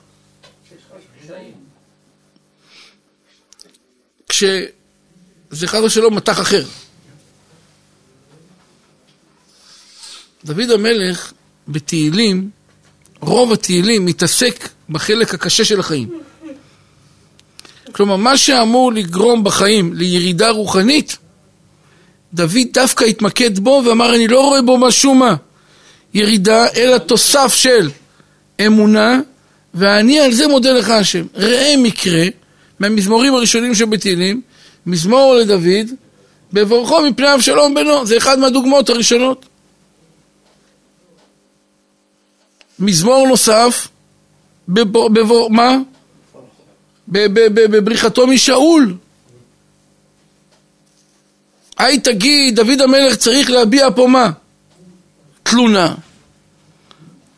כשזה 4.29 5.67
חס 5.67 5.81
ושלום 5.85 6.17
מטח 6.17 6.41
אחר. 6.41 6.65
דוד 10.45 10.71
המלך 10.71 11.33
בתהילים, 11.69 12.51
רוב 13.21 13.53
התהילים 13.53 14.07
מתעסק 14.07 14.69
בחלק 14.89 15.35
הקשה 15.35 15.65
של 15.65 15.81
החיים. 15.81 16.21
כלומר, 17.95 18.17
מה 18.17 18.37
שאמור 18.37 18.93
לגרום 18.93 19.45
בחיים 19.45 19.93
לירידה 19.95 20.51
רוחנית, 20.51 21.17
דוד 22.35 22.67
דווקא 22.73 23.05
התמקד 23.05 23.59
בו 23.59 23.83
ואמר, 23.87 24.15
אני 24.15 24.29
לא 24.29 24.41
רואה 24.41 24.63
בו 24.63 24.79
משום 24.79 25.19
מה 25.19 25.35
ירידה, 26.15 26.67
אלא 26.77 26.99
תוסף 26.99 27.55
של 27.55 27.91
אמונה, 28.67 29.21
ואני 29.75 30.21
על 30.21 30.33
זה 30.33 30.47
מודה 30.47 30.73
לך 30.73 30.91
השם. 30.91 31.27
ראה 31.35 31.75
מקרה 31.79 32.25
מהמזמורים 32.79 33.35
הראשונים 33.35 33.75
שבתהילים, 33.75 34.41
מזמור 34.87 35.35
לדוד, 35.35 35.91
בבורכו 36.53 37.03
מפני 37.03 37.35
אבשלום 37.35 37.75
בנו. 37.75 38.07
זה 38.07 38.17
אחד 38.17 38.39
מהדוגמאות 38.39 38.91
הראשונות. 38.91 39.47
מזמור 42.79 43.27
נוסף, 43.29 43.89
בבור, 44.69 45.09
בבור, 45.09 45.51
מה? 45.51 45.79
בבריחתו 47.09 48.27
משאול. 48.27 48.95
היי 51.79 52.01
תגיד, 52.01 52.57
דוד 52.57 52.81
המלך 52.81 53.17
צריך 53.17 53.51
להביע 53.51 53.89
פה 53.97 54.07
מה? 54.07 54.31
תלונה. 55.43 55.95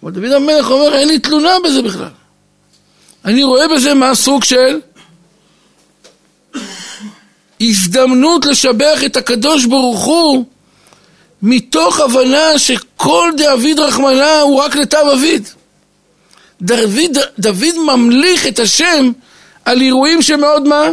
אבל 0.02 0.12
דוד 0.12 0.32
המלך 0.32 0.70
אומר, 0.70 0.94
אין 0.98 1.08
לי 1.08 1.18
תלונה 1.18 1.52
בזה 1.64 1.82
בכלל. 1.82 2.08
אני 3.24 3.44
רואה 3.44 3.68
בזה 3.68 3.94
מה 3.94 4.14
סוג 4.14 4.44
של 4.44 4.80
הזדמנות 7.60 8.46
לשבח 8.46 8.98
את 9.06 9.16
הקדוש 9.16 9.64
ברוך 9.64 10.04
הוא 10.04 10.44
מתוך 11.42 12.00
הבנה 12.00 12.58
שכל 12.58 13.32
דאביד 13.36 13.78
רחמנא 13.78 14.40
הוא 14.40 14.62
רק 14.62 14.76
לתו 14.76 15.12
אביד. 15.12 15.48
דוד, 16.62 17.18
דוד 17.38 17.74
ממליך 17.86 18.46
את 18.46 18.58
השם 18.58 19.12
על 19.66 19.80
אירועים 19.80 20.22
שמאוד 20.22 20.68
מה? 20.68 20.88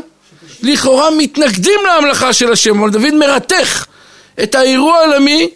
לכאורה 0.62 1.12
מתנגדים 1.12 1.80
להמלכה 1.86 2.34
של 2.34 2.52
השם, 2.52 2.80
אבל 2.80 2.92
דוד 2.92 3.14
מרתך 3.14 3.86
את 4.44 4.56
האירוע 4.56 4.98
העולמי 4.98 5.50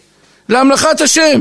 להמלכת 0.48 1.00
השם. 1.00 1.40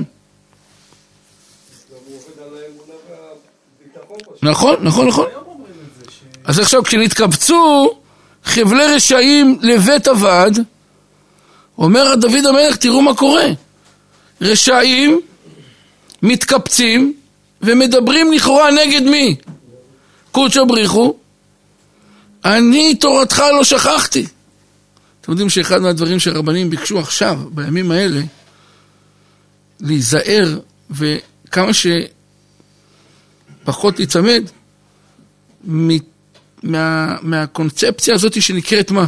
נכון, 4.44 4.76
נכון, 4.82 5.08
נכון. 5.08 5.28
אז 6.46 6.60
עכשיו 6.60 6.84
כשנתקבצו 6.84 7.92
חבלי 8.46 8.86
רשעים 8.86 9.60
לבית 9.62 10.08
הוועד, 10.08 10.64
אומר 11.78 12.16
דוד 12.16 12.46
המלך, 12.46 12.76
תראו 12.76 13.02
מה 13.02 13.14
קורה. 13.16 13.46
רשעים 14.42 15.22
מתקבצים 16.24 17.14
ומדברים 17.62 18.34
לכאורה 18.34 18.72
נגד 18.72 19.02
מי? 19.04 19.36
קודשא 20.32 20.64
בריחו, 20.64 21.14
אני 22.46 22.96
תורתך 22.96 23.40
לא 23.40 23.64
שכחתי. 23.64 24.26
אתם 25.22 25.32
יודעים 25.32 25.50
שאחד 25.50 25.82
מהדברים 25.82 26.20
שהרבנים 26.20 26.70
ביקשו 26.70 27.00
עכשיו, 27.00 27.40
בימים 27.52 27.92
האלה, 27.92 28.22
להיזהר 29.80 30.60
וכמה 30.92 31.72
שפחות 33.64 34.00
להיצמד 34.00 34.44
מה, 35.64 37.16
מהקונספציה 37.22 38.16
הזאת 38.16 38.42
שנקראת 38.42 38.92
מה? 38.92 39.06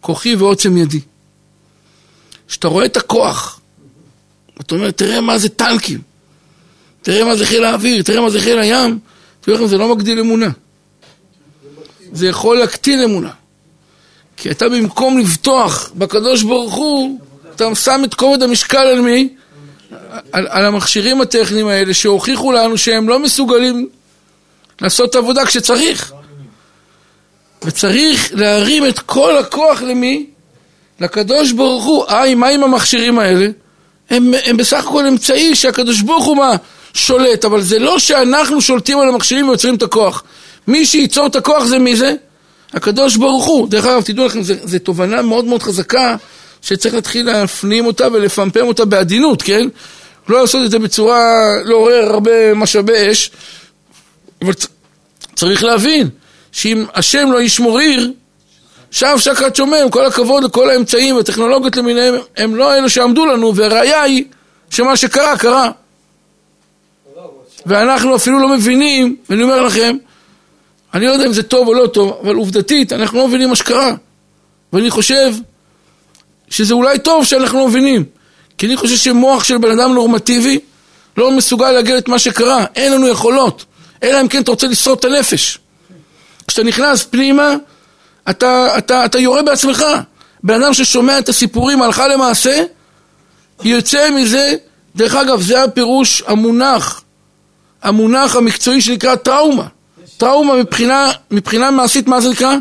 כוחי 0.00 0.34
ועוצם 0.34 0.76
ידי. 0.76 1.00
כשאתה 2.48 2.68
רואה 2.68 2.86
את 2.86 2.96
הכוח, 2.96 3.60
אתה 4.60 4.74
אומר, 4.74 4.90
תראה 4.90 5.20
מה 5.20 5.38
זה 5.38 5.48
טנקים, 5.48 6.00
תראה 7.02 7.24
מה 7.24 7.36
זה 7.36 7.46
חיל 7.46 7.64
האוויר, 7.64 8.02
תראה 8.02 8.20
מה 8.20 8.30
זה 8.30 8.40
חיל 8.40 8.58
הים, 8.58 8.98
תראה 9.40 9.56
לכם, 9.56 9.66
זה 9.66 9.78
לא 9.78 9.94
מגדיל 9.94 10.20
אמונה. 10.20 10.50
זה 12.12 12.28
יכול 12.28 12.58
להקטין 12.58 13.02
אמונה. 13.02 13.30
כי 14.36 14.50
אתה 14.50 14.68
במקום 14.68 15.18
לבטוח 15.18 15.90
בקדוש 15.94 16.42
ברוך 16.42 16.74
הוא, 16.74 17.18
אתה 17.54 17.74
שם 17.74 18.02
את 18.04 18.14
כובד 18.14 18.42
המשקל 18.42 18.78
על 18.78 19.00
מי? 19.00 19.28
על, 20.32 20.46
על 20.50 20.64
המכשירים 20.64 21.20
הטכניים 21.20 21.66
האלה 21.68 21.94
שהוכיחו 21.94 22.52
לנו 22.52 22.78
שהם 22.78 23.08
לא 23.08 23.18
מסוגלים 23.18 23.88
לעשות 24.80 25.10
את 25.10 25.14
העבודה 25.14 25.46
כשצריך. 25.46 26.12
וצריך 27.64 28.30
להרים 28.34 28.86
את 28.86 28.98
כל 28.98 29.38
הכוח 29.38 29.82
למי? 29.82 30.26
לקדוש 31.00 31.52
ברוך 31.52 31.84
הוא. 31.84 32.04
היי, 32.08 32.34
מה 32.34 32.48
עם 32.48 32.64
המכשירים 32.64 33.18
האלה? 33.18 33.46
הם, 34.10 34.34
הם 34.44 34.56
בסך 34.56 34.86
הכל 34.86 35.06
אמצעי 35.06 35.54
שהקדוש 35.54 36.00
ברוך 36.00 36.24
הוא 36.24 36.36
מה? 36.36 36.56
שולט, 36.94 37.44
אבל 37.44 37.62
זה 37.62 37.78
לא 37.78 37.98
שאנחנו 37.98 38.60
שולטים 38.60 38.98
על 38.98 39.08
המכשירים 39.08 39.48
ויוצרים 39.48 39.74
את 39.74 39.82
הכוח. 39.82 40.22
מי 40.66 40.86
שייצור 40.86 41.26
את 41.26 41.36
הכוח 41.36 41.64
זה 41.64 41.78
מי 41.78 41.96
זה? 41.96 42.14
הקדוש 42.72 43.16
ברוך 43.16 43.44
הוא. 43.44 43.68
דרך 43.68 43.84
אגב, 43.84 44.02
תדעו 44.02 44.26
לכם, 44.26 44.42
זו 44.42 44.78
תובנה 44.78 45.22
מאוד 45.22 45.44
מאוד 45.44 45.62
חזקה 45.62 46.16
שצריך 46.62 46.94
להתחיל 46.94 47.26
להפנים 47.26 47.86
אותה 47.86 48.08
ולפמפם 48.12 48.66
אותה 48.66 48.84
בעדינות, 48.84 49.42
כן? 49.42 49.68
לא 50.28 50.40
לעשות 50.40 50.64
את 50.64 50.70
זה 50.70 50.78
בצורה, 50.78 51.22
לעורר 51.64 52.06
הרבה 52.12 52.54
משאבי 52.54 53.10
אש, 53.10 53.30
אבל 54.42 54.52
צריך 55.34 55.64
להבין 55.64 56.08
שאם 56.52 56.84
השם 56.94 57.32
לא 57.32 57.42
ישמור 57.42 57.78
עיר, 57.78 58.12
שב 58.90 59.16
שקת 59.18 59.56
שומע, 59.56 59.82
עם 59.82 59.90
כל 59.90 60.06
הכבוד 60.06 60.44
לכל 60.44 60.70
האמצעים 60.70 61.16
והטכנולוגיות 61.16 61.76
למיניהם, 61.76 62.14
הם 62.36 62.56
לא 62.56 62.74
אלו 62.74 62.90
שעמדו 62.90 63.26
לנו, 63.26 63.56
והראיה 63.56 64.02
היא 64.02 64.24
שמה 64.70 64.96
שקרה, 64.96 65.38
קרה. 65.38 65.70
ואנחנו 67.66 68.16
אפילו 68.16 68.38
לא 68.38 68.48
מבינים, 68.48 69.16
ואני 69.30 69.42
אומר 69.42 69.62
לכם, 69.62 69.96
אני 70.96 71.06
לא 71.06 71.10
יודע 71.10 71.26
אם 71.26 71.32
זה 71.32 71.42
טוב 71.42 71.68
או 71.68 71.74
לא 71.74 71.86
טוב, 71.86 72.18
אבל 72.22 72.34
עובדתית, 72.34 72.92
אנחנו 72.92 73.18
לא 73.18 73.28
מבינים 73.28 73.48
מה 73.48 73.56
שקרה. 73.56 73.94
ואני 74.72 74.90
חושב 74.90 75.34
שזה 76.50 76.74
אולי 76.74 76.98
טוב 76.98 77.24
שאנחנו 77.24 77.58
לא 77.58 77.68
מבינים. 77.68 78.04
כי 78.58 78.66
אני 78.66 78.76
חושב 78.76 78.96
שמוח 78.96 79.44
של 79.44 79.58
בן 79.58 79.78
אדם 79.78 79.94
נורמטיבי 79.94 80.58
לא 81.16 81.30
מסוגל 81.30 81.70
להגיע 81.70 81.98
את 81.98 82.08
מה 82.08 82.18
שקרה. 82.18 82.64
אין 82.76 82.92
לנו 82.92 83.08
יכולות. 83.08 83.64
אלא 84.02 84.20
אם 84.20 84.28
כן 84.28 84.42
אתה 84.42 84.50
רוצה 84.50 84.66
לשרוד 84.66 84.98
את 84.98 85.04
הנפש. 85.04 85.58
כשאתה 86.46 86.62
נכנס 86.62 87.04
פנימה, 87.04 87.54
אתה, 88.30 88.78
אתה, 88.78 89.04
אתה 89.04 89.18
יורה 89.18 89.42
בעצמך. 89.42 89.84
בן 90.42 90.62
אדם 90.62 90.74
ששומע 90.74 91.18
את 91.18 91.28
הסיפורים 91.28 91.82
הלכה 91.82 92.08
למעשה, 92.08 92.62
יוצא 93.62 94.10
מזה, 94.10 94.54
דרך 94.96 95.14
אגב, 95.14 95.40
זה 95.40 95.64
הפירוש 95.64 96.22
המונח, 96.26 97.02
המונח 97.82 98.36
המקצועי 98.36 98.80
שנקרא 98.80 99.14
טראומה. 99.14 99.66
טראומה 100.16 100.54
מבחינה, 100.54 101.10
מבחינה 101.30 101.70
מעשית, 101.70 102.06
מה 102.06 102.20
זה 102.20 102.28
נקרא? 102.28 102.54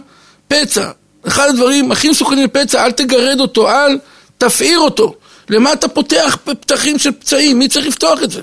פצע. 0.47 0.89
אחד 1.27 1.49
הדברים 1.49 1.91
הכי 1.91 2.09
מסוכנים 2.09 2.45
לפצע, 2.45 2.85
אל 2.85 2.91
תגרד 2.91 3.39
אותו, 3.39 3.69
אל 3.69 3.97
תפעיר 4.37 4.79
אותו. 4.79 5.15
למה 5.49 5.73
אתה 5.73 5.87
פותח 5.87 6.37
פתחים 6.43 6.99
של 6.99 7.11
פצעים? 7.11 7.59
מי 7.59 7.67
צריך 7.67 7.87
לפתוח 7.87 8.23
את 8.23 8.31
זה? 8.31 8.41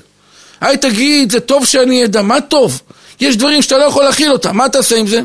היי 0.60 0.76
תגיד, 0.76 1.32
זה 1.32 1.40
טוב 1.40 1.66
שאני 1.66 2.04
אדע, 2.04 2.22
מה 2.22 2.40
טוב? 2.40 2.80
יש 3.20 3.36
דברים 3.36 3.62
שאתה 3.62 3.78
לא 3.78 3.84
יכול 3.84 4.04
להכיל 4.04 4.32
אותם, 4.32 4.56
מה 4.56 4.68
תעשה 4.68 4.96
עם 4.96 5.06
זה? 5.06 5.20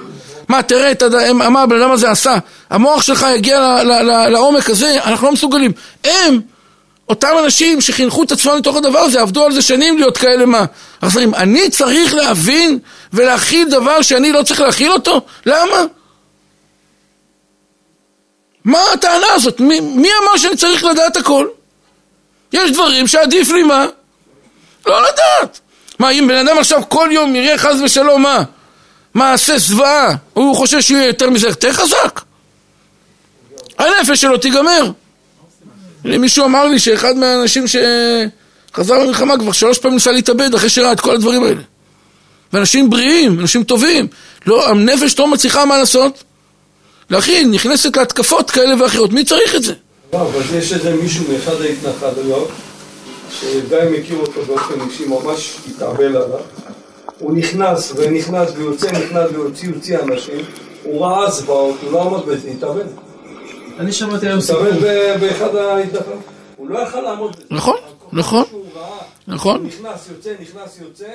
מה, 0.47 0.63
תראה 0.63 0.91
את. 0.91 1.03
מה 1.33 1.61
הבן 1.61 1.81
אדם 1.81 1.91
הזה 1.91 2.11
עשה, 2.11 2.35
המוח 2.69 3.01
שלך 3.01 3.25
יגיע 3.35 3.83
לעומק 4.29 4.69
הזה, 4.69 4.95
אנחנו 5.03 5.27
לא 5.27 5.33
מסוגלים. 5.33 5.71
הם, 6.03 6.41
אותם 7.09 7.35
אנשים 7.43 7.81
שחינכו 7.81 8.23
את 8.23 8.31
עצמם 8.31 8.57
לתוך 8.57 8.75
הדבר 8.75 8.99
הזה, 8.99 9.21
עבדו 9.21 9.45
על 9.45 9.51
זה 9.51 9.61
שנים 9.61 9.97
להיות 9.97 10.17
כאלה 10.17 10.45
מה? 10.45 10.65
אכזרים. 11.01 11.35
אני 11.35 11.69
צריך 11.69 12.13
להבין 12.13 12.79
ולהכיל 13.13 13.69
דבר 13.69 14.01
שאני 14.01 14.31
לא 14.31 14.43
צריך 14.43 14.59
להכיל 14.59 14.91
אותו? 14.91 15.21
למה? 15.45 15.83
מה 18.65 18.79
הטענה 18.93 19.27
הזאת? 19.33 19.59
מי, 19.59 19.79
מי 19.79 20.09
אמר 20.23 20.37
שאני 20.37 20.57
צריך 20.57 20.83
לדעת 20.83 21.17
הכל? 21.17 21.47
יש 22.53 22.71
דברים 22.71 23.07
שעדיף 23.07 23.49
לי 23.49 23.63
מה? 23.63 23.85
לא 24.85 25.01
לדעת. 25.01 25.59
מה, 25.99 26.09
אם 26.09 26.27
בן 26.27 26.47
אדם 26.47 26.57
עכשיו 26.57 26.81
כל 26.89 27.09
יום 27.11 27.35
יראה 27.35 27.57
חס 27.57 27.75
ושלום 27.83 28.21
מה? 28.21 28.43
מעשה 29.13 29.57
זוועה, 29.57 30.15
הוא 30.33 30.55
חושב 30.55 30.81
שהוא 30.81 30.97
יהיה 30.97 31.07
יותר 31.07 31.29
מזה 31.29 31.47
יותר 31.47 31.73
חזק? 31.73 32.21
הנפש 33.77 34.21
שלו 34.21 34.37
תיגמר. 34.37 34.91
מישהו 36.17 36.45
אמר 36.45 36.67
לי 36.67 36.79
שאחד 36.79 37.17
מהאנשים 37.17 37.65
שחזר 37.67 38.97
למלחמה 38.97 39.37
כבר 39.37 39.51
שלוש 39.51 39.79
פעמים 39.79 39.95
ניסה 39.95 40.11
להתאבד 40.11 40.55
אחרי 40.55 40.69
שראה 40.69 40.91
את 40.91 40.99
כל 40.99 41.15
הדברים 41.15 41.43
האלה. 41.43 41.61
ואנשים 42.53 42.89
בריאים, 42.89 43.39
אנשים 43.39 43.63
טובים. 43.63 44.07
לא, 44.45 44.69
הנפש 44.69 45.19
לא 45.19 45.27
מצליחה 45.27 45.65
מה 45.65 45.77
לעשות? 45.77 46.23
להכין, 47.09 47.51
נכנסת 47.51 47.97
להתקפות 47.97 48.51
כאלה 48.51 48.83
ואחרות. 48.83 49.13
מי 49.13 49.25
צריך 49.25 49.55
את 49.55 49.63
זה? 49.63 49.73
אבל 50.13 50.57
יש 50.57 50.73
איזה 50.73 50.95
מישהו 50.95 51.25
מאחד 51.31 51.61
ההתנחלויות, 51.61 52.49
שגיא 53.31 53.77
מכיר 53.91 54.17
אותו 54.17 54.41
באופן 54.47 54.73
אישי, 54.89 55.05
ממש 55.05 55.57
התאבל 55.69 56.05
עליו. 56.05 56.39
הוא 57.19 57.37
נכנס 57.37 57.93
ונכנס 57.95 58.49
ויוצא, 58.57 58.91
נכנס 58.91 59.29
ויוצא, 59.31 59.65
יוצא 59.65 60.03
אנשים. 60.03 60.39
הוא 60.83 61.05
ראה 61.05 61.31
זוועות, 61.31 61.75
הוא 61.81 61.91
לא 61.91 62.01
עמד 62.01 62.25
בזה, 62.25 62.49
התאבל. 62.49 62.87
אני 63.79 63.91
שמעתי 63.93 64.27
היום 64.27 64.41
סיפור. 64.41 64.61
התאבל 64.65 64.77
ב- 64.81 65.19
באחד 65.19 65.55
ההתנחלויות. 65.55 66.21
הוא 66.57 66.69
לא 66.69 66.79
יכל 66.79 67.01
לעמוד 67.01 67.31
בזה. 67.35 67.43
נכון, 67.51 67.77
נכון, 68.13 68.43
נכון. 69.27 69.65
נכנס, 69.65 70.07
יוצא, 70.11 70.29
נכנס, 70.41 70.79
יוצא. 70.81 71.05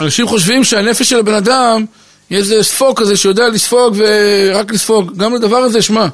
אנשים 0.00 0.26
חושבים 0.28 0.64
שהנפש 0.64 1.08
של 1.10 1.18
הבן 1.18 1.34
אדם, 1.34 1.84
יהיה 2.30 2.40
איזה 2.40 2.62
ספוג 2.62 3.00
כזה 3.00 3.16
שיודע 3.16 3.48
לספוג 3.48 3.96
ורק 3.96 4.72
לספוג. 4.72 5.16
גם 5.16 5.34
לדבר 5.34 5.56
הזה, 5.56 5.82
שמע, 5.82 6.06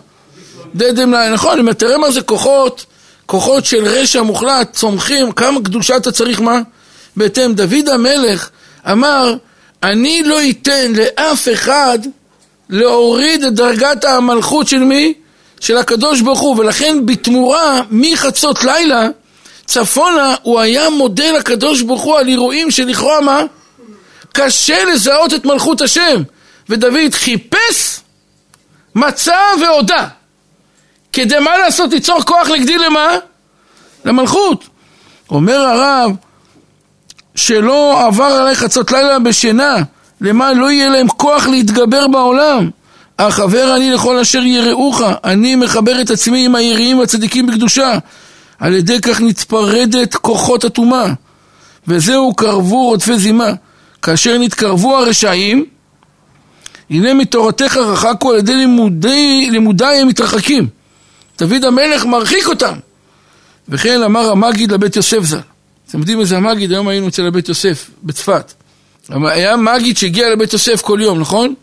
דדם, 0.75 1.13
לה- 1.13 1.31
נכון, 1.33 1.59
אם 1.59 1.73
תראה 1.73 1.99
מה 1.99 2.11
זה 2.11 2.23
כוחות, 2.23 2.87
כוחות 3.27 3.65
של 3.65 3.85
רשע 3.85 4.23
מוחלט, 4.23 4.73
צומחים, 4.73 5.33
כמה 5.33 5.61
קדושה 5.65 5.97
אתה 5.97 6.13
צריך, 6.13 6.41
מה? 6.41 6.61
בהתאם, 7.17 7.55
דוד 7.55 7.89
המלך 7.93 8.51
אמר, 8.93 9.35
אני 9.83 10.23
לא 10.23 10.39
אתן 10.51 10.93
לאף 10.95 11.49
אחד 11.53 11.99
להוריד 12.71 13.45
את 13.45 13.55
דרגת 13.55 14.05
המלכות 14.05 14.69
של 14.69 14.79
מי? 14.79 15.15
של 15.61 15.77
הקדוש 15.77 16.21
ברוך 16.21 16.41
הוא, 16.41 16.59
ולכן 16.59 17.07
בתמורה 17.07 17.81
מחצות 17.91 18.65
לילה 18.65 19.09
צפונה 19.67 20.35
הוא 20.43 20.61
היה 20.61 20.91
מודה 20.91 21.31
לקדוש 21.31 21.83
ברוך 21.83 22.03
הוא 22.03 22.19
על 22.19 22.29
אירועים 22.29 22.71
שלכאורה 22.71 23.21
מה? 23.21 23.43
קשה 24.33 24.85
לזהות 24.85 25.35
את 25.35 25.45
מלכות 25.45 25.81
השם 25.81 26.23
ודוד 26.69 27.15
חיפש, 27.15 28.01
מצא 28.95 29.39
והודה 29.61 30.09
כדי 31.13 31.39
מה 31.39 31.59
לעשות? 31.59 31.93
ליצור 31.93 32.23
כוח 32.23 32.49
נגדי 32.49 32.79
למה? 32.79 33.17
למלכות 34.05 34.65
אומר 35.31 35.57
הרב 35.61 36.11
שלא 37.35 38.07
עבר 38.07 38.25
עלי 38.25 38.55
חצות 38.55 38.93
לילה 38.93 39.19
בשינה 39.19 39.77
למה 40.21 40.53
לא 40.53 40.71
יהיה 40.71 40.89
להם 40.89 41.09
כוח 41.09 41.47
להתגבר 41.47 42.09
בעולם? 42.09 42.71
החבר 43.19 43.77
אני 43.77 43.91
לכל 43.91 44.19
אשר 44.19 44.39
יראוך 44.39 45.03
אני 45.25 45.57
מחבר 45.57 46.01
את 46.01 46.11
עצמי 46.11 46.45
עם 46.45 46.55
היראים 46.55 46.99
והצדיקים 46.99 47.47
בקדושה. 47.47 47.99
על 48.59 48.75
ידי 48.75 49.01
כך 49.01 49.21
נתפרדת 49.21 50.15
כוחות 50.15 50.65
הטומאה. 50.65 51.13
וזהו 51.89 52.35
קרבו 52.35 52.85
רודפי 52.85 53.19
זימה. 53.19 53.53
כאשר 54.03 54.39
נתקרבו 54.39 54.97
הרשעים 54.97 55.65
הנה 56.91 57.15
מתורתך 57.15 57.77
רחקו 57.77 58.33
על 58.33 58.39
ידי 58.39 58.55
לימודי, 58.55 59.49
לימודיי 59.51 60.01
הם 60.01 60.09
מתרחקים. 60.09 60.69
דוד 61.39 61.65
המלך 61.65 62.07
מרחיק 62.07 62.47
אותם. 62.47 62.75
וכן 63.69 64.03
אמר 64.03 64.31
המגיד 64.31 64.73
לבית 64.73 64.97
יוסף 64.97 65.23
ז"ל. 65.23 65.39
אתם 65.89 65.99
יודעים 65.99 66.21
איזה 66.21 66.37
המגיד? 66.37 66.73
היום 66.73 66.89
היינו 66.89 67.09
אצל 67.09 67.27
הבית 67.27 67.49
יוסף 67.49 67.91
בצפת 68.03 68.53
היה 69.09 69.57
מגיד 69.57 69.97
שהגיע 69.97 70.31
לבית 70.31 70.53
יוסף 70.53 70.83
כל 70.83 70.99
יום, 71.03 71.21
נכון? 71.21 71.55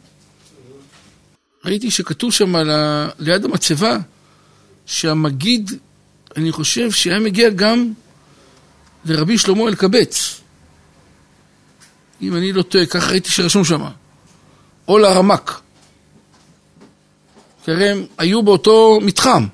ראיתי 1.65 1.91
שכתוב 1.91 2.33
שם 2.33 2.55
על 2.55 2.71
ה... 2.71 3.09
ליד 3.19 3.45
המצבה 3.45 3.97
שהמגיד, 4.85 5.71
אני 6.37 6.51
חושב 6.51 6.91
שהיה 6.91 7.19
מגיע 7.19 7.49
גם 7.49 7.93
לרבי 9.05 9.37
שלמה 9.37 9.67
אלקבץ. 9.67 10.41
אם 12.21 12.35
אני 12.35 12.53
לא 12.53 12.61
טועה, 12.61 12.85
ככה 12.85 13.09
ראיתי 13.11 13.31
שרשום 13.31 13.65
שם. 13.65 13.85
או 14.87 14.97
לרמק 14.97 15.61
הרי 17.67 17.89
הם 17.89 18.05
היו 18.17 18.43
באותו 18.43 18.99
מתחם. 19.01 19.47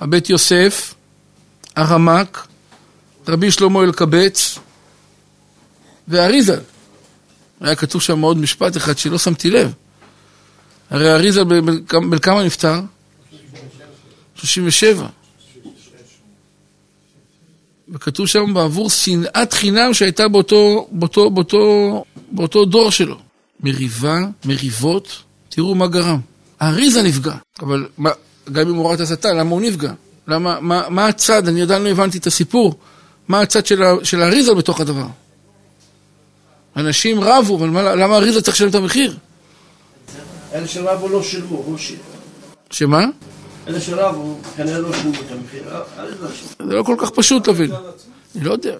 הבית 0.00 0.30
יוסף, 0.30 0.94
הרמק, 1.76 2.46
רבי 3.28 3.50
שלמה 3.50 3.82
אלקבץ 3.82 4.58
ואריזל 6.08 6.60
היה 7.62 7.74
כתוב 7.74 8.02
שם 8.02 8.20
עוד 8.20 8.36
משפט 8.36 8.76
אחד 8.76 8.98
שלא 8.98 9.18
שמתי 9.18 9.50
לב. 9.50 9.72
הרי 10.90 11.12
אריזה 11.12 11.44
בן 11.44 12.18
כמה 12.18 12.44
נפטר? 12.44 12.80
37 14.34 15.06
וכתוב 17.88 18.26
שם 18.26 18.54
בעבור 18.54 18.90
שנאת 18.90 19.52
חינם 19.52 19.94
שהייתה 19.94 20.28
באותו, 20.28 20.88
באותו, 20.92 21.30
באותו, 21.30 22.04
באותו 22.32 22.64
דור 22.64 22.90
שלו. 22.90 23.16
מריבה, 23.60 24.18
מריבות, 24.44 25.22
תראו 25.48 25.74
מה 25.74 25.86
גרם. 25.86 26.20
האריזה 26.60 27.02
נפגע, 27.02 27.34
אבל 27.60 27.86
מה, 27.98 28.10
גם 28.52 28.68
אם 28.68 28.74
הוא 28.74 28.86
ראה 28.86 28.94
את 28.94 29.00
הסתה, 29.00 29.32
למה 29.32 29.50
הוא 29.50 29.60
נפגע? 29.60 29.92
למה, 30.28 30.60
מה, 30.60 30.88
מה 30.88 31.06
הצד, 31.06 31.48
אני 31.48 31.62
עדיין 31.62 31.82
לא 31.82 31.88
הבנתי 31.88 32.18
את 32.18 32.26
הסיפור. 32.26 32.74
מה 33.28 33.40
הצד 33.40 33.66
של, 33.66 33.82
של 34.02 34.22
האריזה 34.22 34.54
בתוך 34.54 34.80
הדבר 34.80 35.06
אנשים 36.76 37.20
רבו, 37.20 37.56
אבל 37.56 37.68
מה, 37.68 37.82
למה 37.82 38.16
אריזה 38.16 38.42
צריך 38.42 38.56
לשלם 38.56 38.68
את 38.68 38.74
המחיר? 38.74 39.16
אלה 40.54 40.68
שרבו 40.68 41.08
לא 41.08 41.22
שילמו, 41.22 41.56
הוא 41.56 41.78
שילם. 41.78 42.00
שמה? 42.70 43.04
אלה 43.68 43.80
שרבו 43.80 44.38
כנראה 44.56 44.78
לא 44.78 44.92
שילמו 44.92 45.14
את 45.14 45.32
המחיר. 45.32 45.62
לא. 45.72 46.28
זה 46.68 46.74
לא 46.74 46.82
כל 46.82 46.96
כך 46.98 47.10
פשוט 47.10 47.48
להבין. 47.48 47.70
אני 48.36 48.44
לא 48.44 48.52
יודע. 48.52 48.76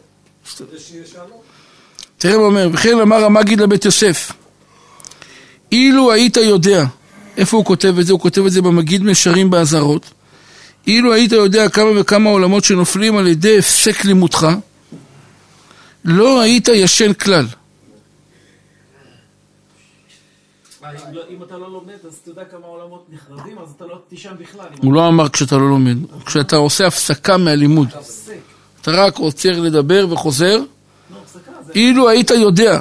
תראה 2.18 2.38
מה 2.38 2.44
אומר, 2.44 2.68
וכן 2.72 3.00
אמר 3.00 3.24
המגיד 3.24 3.60
לבית 3.60 3.84
יוסף, 3.84 4.32
אילו 5.72 6.12
היית 6.12 6.36
יודע, 6.36 6.84
איפה 7.36 7.56
הוא 7.56 7.64
כותב 7.64 7.98
את 7.98 8.06
זה? 8.06 8.12
הוא 8.12 8.20
כותב 8.20 8.46
את 8.46 8.52
זה 8.52 8.62
במגיד 8.62 9.02
משרים 9.02 9.50
באזהרות, 9.50 10.10
אילו 10.86 11.12
היית 11.12 11.32
יודע 11.32 11.68
כמה 11.68 12.00
וכמה 12.00 12.30
עולמות 12.30 12.64
שנופלים 12.64 13.16
על 13.16 13.26
ידי 13.26 13.58
הפסק 13.58 14.04
לימודך, 14.04 14.48
לא 16.04 16.40
היית 16.40 16.68
ישן 16.68 17.12
כלל. 17.12 17.46
אם 20.84 21.14
לא- 21.14 21.22
אם 21.30 21.42
אתה 21.42 21.58
לא 21.58 21.70
לומד, 21.72 21.94
אז 22.06 22.20
יודע 22.26 22.44
כמה 22.44 22.66
עולמות 22.66 23.06
נחרדים, 23.12 23.58
אז 23.58 23.68
אתה 23.76 23.84
לא 23.86 23.98
תישן 24.08 24.32
בכלל. 24.40 24.66
הוא 24.82 24.94
לא 24.94 25.08
אמר 25.08 25.28
כשאתה 25.28 25.56
לא 25.56 25.68
לומד, 25.68 25.96
כשאתה 26.26 26.56
עושה 26.56 26.86
הפסקה 26.86 27.36
מהלימוד. 27.36 27.88
אתה 28.80 28.90
רק 28.90 29.16
עוצר 29.18 29.60
לדבר 29.60 30.06
וחוזר, 30.10 30.56
לא, 30.56 31.16
אילו 31.74 32.08
היית 32.08 32.30
יודע? 32.30 32.80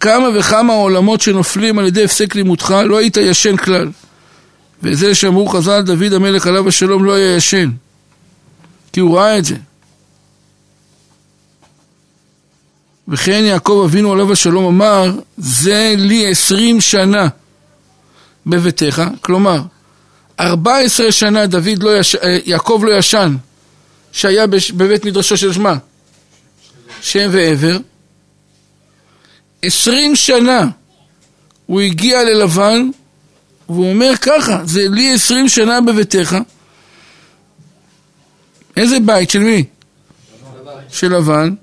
כמה 0.00 0.26
וכמה 0.38 0.72
עולמות 0.72 1.20
שנופלים 1.20 1.78
על 1.78 1.86
ידי 1.86 2.04
הפסק 2.04 2.34
לימודך, 2.34 2.70
לא 2.70 2.98
היית 2.98 3.16
ישן 3.16 3.56
כלל. 3.56 3.90
וזה 4.82 5.14
שאמרו 5.14 5.46
חז"ל, 5.46 5.82
דוד 5.82 6.12
המלך 6.12 6.46
עליו 6.46 6.68
השלום 6.68 7.04
לא 7.04 7.14
היה 7.14 7.36
ישן. 7.36 7.70
כי 8.92 9.00
הוא 9.00 9.18
ראה 9.18 9.38
את 9.38 9.44
זה. 9.44 9.56
וכן 13.08 13.44
יעקב 13.44 13.82
אבינו 13.84 14.12
עליו 14.12 14.32
השלום 14.32 14.64
אמר, 14.64 15.12
זה 15.38 15.94
לי 15.98 16.30
עשרים 16.30 16.80
שנה 16.80 17.28
בביתך, 18.46 19.02
כלומר, 19.20 19.62
ארבע 20.40 20.78
עשרה 20.78 21.12
שנה 21.12 21.46
דוד 21.46 21.82
לא 21.82 21.98
יש... 21.98 22.14
אה, 22.14 22.38
יעקב 22.44 22.82
לא 22.86 22.98
ישן, 22.98 23.36
שהיה 24.12 24.46
בש... 24.46 24.70
בבית 24.70 25.04
מדרשו 25.04 25.36
של 25.36 25.52
שמה, 25.52 25.76
שם 27.00 27.28
ועבר, 27.32 27.76
עשרים 29.62 30.16
שנה 30.16 30.68
הוא 31.66 31.80
הגיע 31.80 32.24
ללבן, 32.24 32.90
והוא 33.68 33.90
אומר 33.90 34.12
ככה, 34.20 34.60
זה 34.64 34.88
לי 34.88 35.14
עשרים 35.14 35.48
שנה 35.48 35.80
בביתך. 35.80 36.36
איזה 38.76 39.00
בית? 39.00 39.30
של 39.30 39.38
מי? 39.38 39.64
של 40.88 41.16
לבן. 41.16 41.54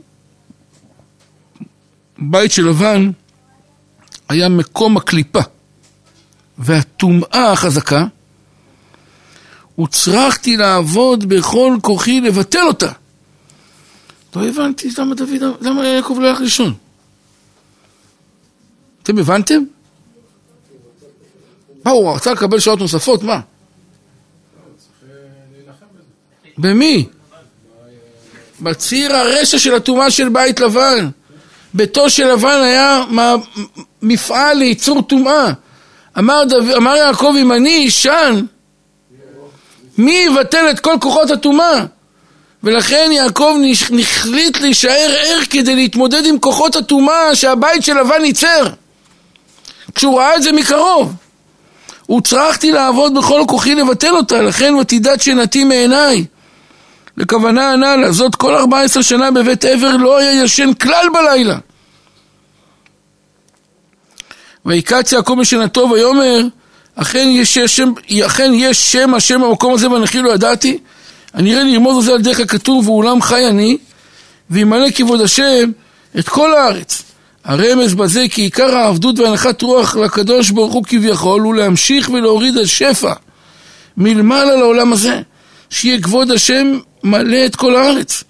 בית 2.22 2.52
של 2.52 2.68
לבן 2.68 3.12
היה 4.30 4.50
מקום 4.50 4.98
הקליפה 4.98 5.40
והטומאה 6.58 7.52
החזקה. 7.52 8.06
הוצרכתי 9.76 10.58
לעבוד 10.58 11.30
בכל 11.30 11.78
כוחי 11.82 12.22
לבטל 12.22 12.68
אותה. 12.68 12.92
לא 14.36 14.48
הבנתי 14.48 14.90
למה 14.98 15.16
דוד, 15.16 15.44
למה 15.62 15.88
יעקב 15.88 16.18
לא 16.22 16.28
הלך 16.28 16.40
לישון. 16.40 16.74
אתם 19.04 19.18
הבנתם? 19.18 19.64
מה, 21.86 21.92
הוא 21.92 22.16
רצה 22.16 22.34
לקבל 22.34 22.60
שעות 22.60 22.80
נוספות? 22.80 23.24
מה? 23.24 23.40
במי? 26.58 27.08
בציר 28.62 29.16
הרשע 29.16 29.60
של 29.60 29.74
הטומאה 29.76 30.12
של 30.12 30.30
בית 30.30 30.60
לבן. 30.60 31.10
ביתו 31.74 32.10
של 32.10 32.28
לבן 32.28 32.62
היה 32.62 33.04
מפעל 34.02 34.58
לייצור 34.58 35.02
טומאה. 35.02 35.52
אמר. 36.18 36.44
אמר 36.78 36.96
יעקב, 36.96 37.34
אם 37.42 37.52
אני 37.52 37.76
אישן, 37.76 38.42
מי 39.98 40.26
יבטל 40.28 40.70
את 40.72 40.80
כל 40.80 40.96
כוחות 41.02 41.32
הטומאה? 41.32 41.86
ולכן 42.64 43.10
יעקב 43.12 43.56
החליט 44.02 44.60
להישאר 44.62 45.16
ער 45.18 45.40
כדי 45.50 45.76
להתמודד 45.76 46.26
עם 46.26 46.40
כוחות 46.40 46.76
הטומאה 46.76 47.36
שהבית 47.36 47.84
של 47.84 48.00
לבן 48.00 48.26
ייצר. 48.26 48.70
כשהוא 49.96 50.20
ראה 50.20 50.36
את 50.36 50.44
זה 50.44 50.52
מקרוב. 50.52 51.14
הוצרכתי 52.06 52.72
לעבוד 52.72 53.16
בכל 53.16 53.42
כוחי 53.48 53.76
לבטל 53.76 54.16
אותה, 54.16 54.42
לכן 54.42 54.76
ותדעת 54.76 55.22
שנתי 55.22 55.64
מעיניי. 55.64 56.26
לכוונה 57.20 57.72
הנ"ל, 57.72 58.12
זאת 58.12 58.36
כל 58.36 58.56
ארבע 58.56 58.82
עשרה 58.82 59.04
שנה 59.04 59.32
בבית 59.32 59.66
עבר 59.66 59.98
לא 59.98 60.18
היה 60.18 60.44
ישן 60.44 60.74
כלל 60.74 61.08
בלילה. 61.14 61.58
ויקץ 64.66 65.12
יעקב 65.12 65.34
משנתו 65.34 65.90
ויאמר 65.92 66.42
אכן 66.96 67.28
יש 67.32 67.58
שם, 67.58 67.94
אכן 68.26 68.52
יש 68.54 68.92
שם 68.92 69.14
השם 69.14 69.42
במקום 69.42 69.74
הזה 69.74 69.92
ואנכי 69.92 70.22
לא 70.22 70.30
ידעתי 70.30 70.78
הנראה 71.34 71.64
לרמוז 71.64 71.98
על 71.98 72.04
זה 72.04 72.14
על 72.14 72.22
דרך 72.22 72.40
הכתוב 72.40 72.90
ואולם 72.90 73.22
חי 73.22 73.48
אני 73.48 73.78
וימלא 74.50 74.92
כבוד 74.96 75.22
השם 75.22 75.72
את 76.20 76.30
כל 76.30 76.54
הארץ 76.54 77.04
הרמז 77.46 77.94
בזה 77.94 78.26
כי 78.32 78.42
עיקר 78.42 78.78
העבדות 78.78 79.20
והנחת 79.20 79.62
רוח 79.62 79.96
לקדוש 79.96 80.50
ברוך 80.50 80.74
הוא 80.74 80.84
כביכול 80.84 81.42
הוא 81.42 81.56
להמשיך 81.56 82.10
ולהוריד 82.10 82.58
השפע 82.58 83.14
מלמעלה 83.98 84.56
לעולם 84.56 84.94
הזה 84.94 85.22
שיהיה 85.70 86.02
כבוד 86.02 86.32
השם 86.32 86.80
מלא 87.04 87.46
את 87.46 87.56
כל 87.56 87.76
הארץ, 87.76 88.24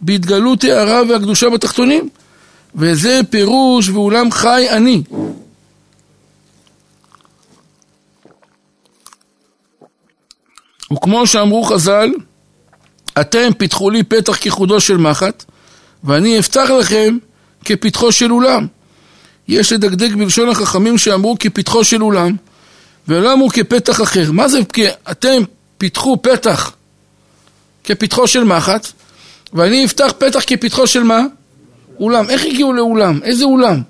בהתגלות 0.00 0.64
הערה 0.64 1.02
והקדושה 1.08 1.50
בתחתונים. 1.50 2.08
וזה 2.74 3.20
פירוש 3.30 3.88
ואולם 3.88 4.30
חי 4.30 4.66
אני. 4.70 5.02
וכמו 10.92 11.26
שאמרו 11.26 11.62
חז"ל, 11.62 12.10
אתם 13.20 13.52
פיתחו 13.58 13.90
לי 13.90 14.02
פתח 14.02 14.36
כחודו 14.40 14.80
של 14.80 14.96
מחט, 14.96 15.44
ואני 16.04 16.38
אפתח 16.38 16.70
לכם 16.80 17.18
כפתחו 17.64 18.12
של 18.12 18.32
אולם. 18.32 18.66
יש 19.48 19.72
לדקדק 19.72 20.10
בלשון 20.12 20.48
החכמים 20.48 20.98
שאמרו 20.98 21.36
כפתחו 21.40 21.84
של 21.84 22.02
אולם, 22.02 22.36
ואולם 23.08 23.38
הוא 23.38 23.50
כפתח 23.50 24.02
אחר. 24.02 24.32
מה 24.32 24.48
זה 24.48 24.58
אתם 25.10 25.42
פיתחו 25.78 26.22
פתח 26.22 26.72
כפתחו 27.88 28.26
של 28.26 28.44
מחט, 28.44 28.86
ואני 29.52 29.84
אפתח 29.84 30.12
פתח 30.18 30.40
כפתחו 30.46 30.86
של 30.86 31.02
מה? 31.02 31.22
אולם. 32.00 32.30
איך 32.30 32.44
הגיעו 32.44 32.72
לאולם? 32.72 33.20
איזה 33.22 33.44
אולם? 33.44 33.82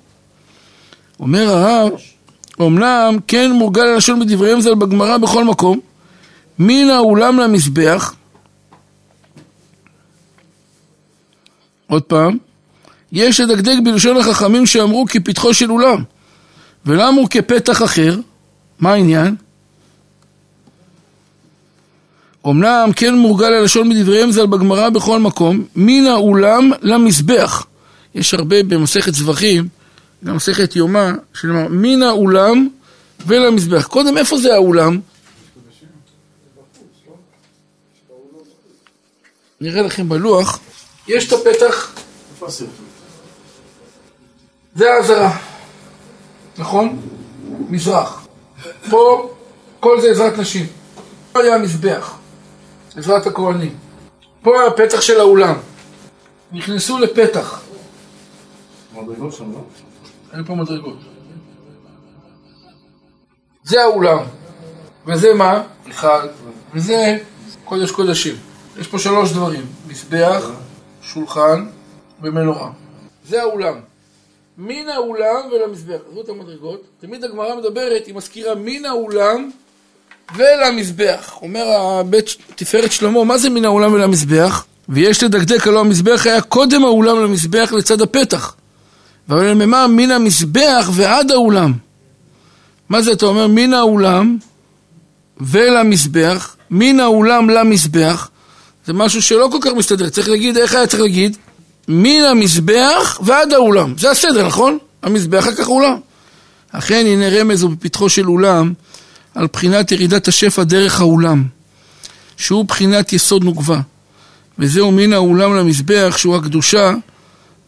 אומר 1.19 1.49
הרב, 1.49 1.91
אמנם 2.61 3.17
כן 3.27 3.51
מורגל 3.51 3.87
הלשון 3.87 4.19
בדבריהם 4.19 4.61
ז"ל 4.61 4.75
בגמרא 4.75 5.17
בכל 5.17 5.43
מקום, 5.43 5.79
מן 6.59 6.89
האולם 6.89 7.39
למזבח, 7.39 8.13
עוד 11.87 12.03
פעם, 12.03 12.37
יש 13.11 13.39
לדקדק 13.39 13.75
בלשון 13.83 14.17
החכמים 14.17 14.65
שאמרו 14.65 15.05
כפתחו 15.09 15.53
של 15.53 15.71
אולם, 15.71 16.03
ולא 16.85 17.09
אמרו 17.09 17.27
כפתח 17.29 17.83
אחר, 17.83 18.19
מה 18.79 18.93
העניין? 18.93 19.35
אמנם 22.47 22.89
כן 22.95 23.15
מורגל 23.15 23.53
הלשון 23.53 23.89
בדבריהם 23.89 24.31
ז"ל 24.31 24.45
בגמרא 24.45 24.89
בכל 24.89 25.19
מקום, 25.19 25.65
מן 25.75 26.07
האולם 26.07 26.71
למזבח. 26.81 27.65
יש 28.15 28.33
הרבה 28.33 28.63
במסכת 28.63 29.13
זבחים, 29.13 29.67
גם 30.25 30.35
מסכת 30.35 30.75
יומא, 30.75 31.11
שנאמר 31.33 31.67
מן 31.69 32.03
האולם 32.03 32.67
ולמזבח. 33.27 33.87
קודם, 33.87 34.17
איפה 34.17 34.37
זה 34.37 34.53
האולם? 34.53 34.99
נראה 39.61 39.81
לכם 39.81 40.09
בלוח, 40.09 40.59
יש 41.07 41.27
את 41.27 41.33
הפתח? 41.33 41.91
זה 44.75 44.93
האזהרה, 44.93 45.37
נכון? 46.57 47.01
מזרח. 47.69 48.27
פה, 48.89 49.31
כל 49.79 50.01
זה 50.01 50.11
עזרת 50.11 50.37
נשים. 50.37 50.65
פה 51.31 51.39
היה 51.41 51.55
המזבח, 51.55 52.18
עזרת 52.95 53.27
הכהנים. 53.27 53.77
פה 54.41 54.67
הפתח 54.67 55.01
של 55.01 55.19
האולם. 55.19 55.55
נכנסו 56.51 56.99
לפתח, 56.99 57.61
מדרגות 58.93 59.33
שם, 59.33 59.51
לא? 59.51 59.59
אין 60.33 60.43
פה 60.45 60.55
מדרגות. 60.55 60.97
זה 63.63 63.81
האולם. 63.81 64.19
וזה 65.05 65.33
מה? 65.33 65.63
אחד. 65.89 66.27
וזה 66.73 67.17
קודש 67.65 67.91
קודשים. 67.91 68.35
יש 68.79 68.87
פה 68.87 68.99
שלוש 68.99 69.31
דברים, 69.31 69.65
מזבח, 69.87 70.49
שולחן 71.01 71.67
ומנורה. 72.21 72.71
זה 73.25 73.41
האולם. 73.41 73.79
מן 74.57 74.89
האולם 74.89 75.49
ולמזבח. 75.51 75.99
עזבו 76.07 76.21
את 76.21 76.29
המדרגות. 76.29 76.81
תמיד 76.99 77.23
הגמרא 77.23 77.55
מדברת, 77.55 78.05
היא 78.05 78.15
מזכירה 78.15 78.55
מן 78.55 78.85
האולם 78.85 79.49
ולמזבח. 80.35 81.37
אומר 81.41 81.65
הבית 81.71 82.35
תפארת 82.55 82.91
שלמה, 82.91 83.23
מה 83.23 83.37
זה 83.37 83.49
מן 83.49 83.65
האולם 83.65 83.93
ולמזבח? 83.93 84.65
ויש 84.89 85.23
לדקדק, 85.23 85.67
הלא 85.67 85.79
המזבח 85.79 86.21
היה 86.25 86.41
קודם 86.41 86.83
האולם 86.83 87.23
למזבח 87.23 87.73
לצד 87.77 88.01
הפתח. 88.01 88.55
אבל 89.29 89.53
ממה 89.53 89.87
מן 89.87 90.11
המזבח 90.11 90.89
ועד 90.93 91.31
האולם. 91.31 91.73
מה 92.89 93.01
זה 93.01 93.11
אתה 93.11 93.25
אומר? 93.25 93.47
מן 93.47 93.73
האולם 93.73 94.37
ולמזבח, 95.41 96.55
מן 96.69 96.99
האולם 96.99 97.49
למזבח, 97.49 98.29
זה 98.85 98.93
משהו 98.93 99.21
שלא 99.21 99.49
כל 99.51 99.57
כך 99.61 99.71
מסתדר, 99.73 100.09
צריך 100.09 100.29
להגיד, 100.29 100.57
איך 100.57 100.73
היה 100.73 100.87
צריך 100.87 101.01
להגיד? 101.01 101.37
מן 101.87 102.21
המזבח 102.31 103.19
ועד 103.23 103.53
האולם, 103.53 103.93
זה 103.97 104.11
הסדר, 104.11 104.47
נכון? 104.47 104.77
המזבח 105.03 105.39
אחר 105.39 105.55
כך 105.55 105.67
אולם. 105.67 105.97
אכן 106.71 107.05
הנה 107.05 107.29
רמז 107.29 107.61
הוא 107.61 107.71
בפתחו 107.71 108.09
של 108.09 108.29
אולם 108.29 108.73
על 109.35 109.47
בחינת 109.53 109.91
ירידת 109.91 110.27
השפע 110.27 110.63
דרך 110.63 110.99
האולם, 111.01 111.43
שהוא 112.37 112.65
בחינת 112.65 113.13
יסוד 113.13 113.43
נוגבה, 113.43 113.79
וזהו 114.59 114.91
מן 114.91 115.13
האולם 115.13 115.55
למזבח 115.55 116.17
שהוא 116.17 116.35
הקדושה 116.35 116.93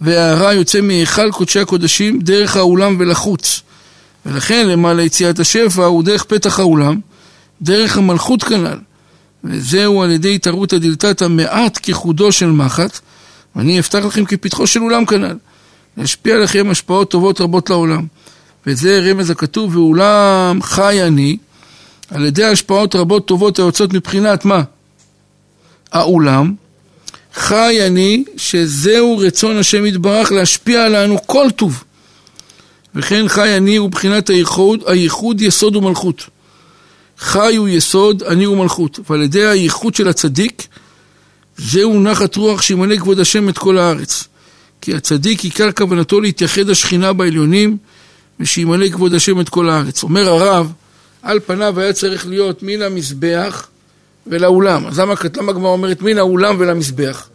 וההערה 0.02 0.54
יוצא 0.54 0.82
מהיכל 0.82 1.32
קודשי 1.32 1.60
הקודשים 1.60 2.20
דרך 2.20 2.56
האולם 2.56 2.96
ולחוץ. 3.00 3.62
ולכן 4.26 4.68
למעלה 4.68 5.04
יציאת 5.04 5.40
השפע 5.40 5.86
הוא 5.86 6.04
דרך 6.04 6.24
פתח 6.24 6.60
האולם, 6.60 7.00
דרך 7.62 7.98
המלכות 7.98 8.44
כנ"ל. 8.44 8.78
וזהו 9.44 10.04
על 10.04 10.12
ידי 10.12 10.36
התערותא 10.36 10.78
דלתתא 10.78 11.28
מעט 11.28 11.80
כחודו 11.84 12.32
של 12.32 12.52
מחט, 12.52 13.00
ואני 13.56 13.80
אפתח 13.80 14.00
לכם 14.06 14.26
כפתחו 14.26 14.68
של 14.68 14.82
אולם 14.82 15.06
כנ"ל. 15.06 15.38
להשפיע 15.98 16.36
עליכם 16.36 16.68
השפעות 16.70 17.12
טובות 17.12 17.42
רבות 17.42 17.70
לעולם. 17.70 18.06
וזה 18.68 19.00
רמז 19.00 19.30
הכתוב, 19.30 19.76
ואולם 19.76 20.60
חי 20.62 21.04
אני, 21.04 21.38
על 22.12 22.26
ידי 22.26 22.44
השפעות 22.44 22.96
רבות 22.96 23.28
טובות 23.28 23.60
היוצאות 23.60 23.94
מבחינת 23.94 24.46
מה? 24.46 24.64
האולם. 25.92 26.54
חי 27.34 27.78
אני, 27.88 28.24
שזהו 28.38 29.18
רצון 29.18 29.58
השם 29.58 29.86
יתברך 29.86 30.32
להשפיע 30.32 30.86
עלינו 30.86 31.18
כל 31.26 31.48
טוב. 31.56 31.84
וכן 32.96 33.28
חי 33.28 33.58
אני 33.58 33.76
הוא 33.76 33.90
בחינת 33.90 34.30
הייחוד, 34.30 34.84
הייחוד 34.88 35.42
יסוד 35.42 35.76
ומלכות. 35.76 36.24
חי 37.20 37.56
הוא 37.56 37.68
יסוד, 37.68 38.24
אני 38.24 38.44
הוא 38.44 38.58
מלכות. 38.58 39.00
ועל 39.10 39.22
ידי 39.22 39.46
הייחוד 39.46 39.96
של 39.96 40.08
הצדיק, 40.08 40.68
זהו 41.58 42.00
נחת 42.00 42.36
רוח 42.36 42.62
שימלא 42.62 42.98
כבוד 42.98 43.20
השם 43.20 43.50
את 43.50 43.58
כל 43.58 43.78
הארץ. 43.78 44.24
כי 44.82 44.96
הצדיק 44.96 45.44
עיקר 45.44 45.72
כוונתו 45.72 46.22
להתייחד 46.22 46.70
השכינה 46.70 47.14
בעליונים, 47.14 47.78
ושימלא 48.40 48.90
כבוד 48.90 49.14
השם 49.14 49.40
את 49.40 49.50
כל 49.50 49.70
הארץ. 49.70 50.04
אומר 50.04 50.30
הרב, 50.30 50.72
על 51.24 51.40
פניו 51.40 51.80
היה 51.80 51.94
צריך 51.94 52.28
להיות 52.28 52.64
מן 52.64 52.82
המזבח 52.82 53.68
ולאולם. 54.28 54.88
אז 54.88 55.00
למה 55.00 55.14
למה 55.38 55.52
הגמרא 55.52 55.70
אומרת 55.70 56.02
מן 56.02 56.18
האולם 56.18 56.56
ולמזבח? 56.60 57.30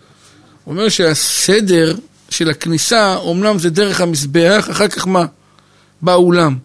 הוא 0.64 0.72
אומר 0.72 0.88
שהסדר 0.88 1.94
של 2.30 2.50
הכניסה, 2.50 3.16
אמנם 3.30 3.58
זה 3.58 3.70
דרך 3.70 4.00
המזבח, 4.00 4.68
אחר 4.70 4.88
כך 4.88 5.06
מה? 5.06 5.24
באולם. 6.02 6.56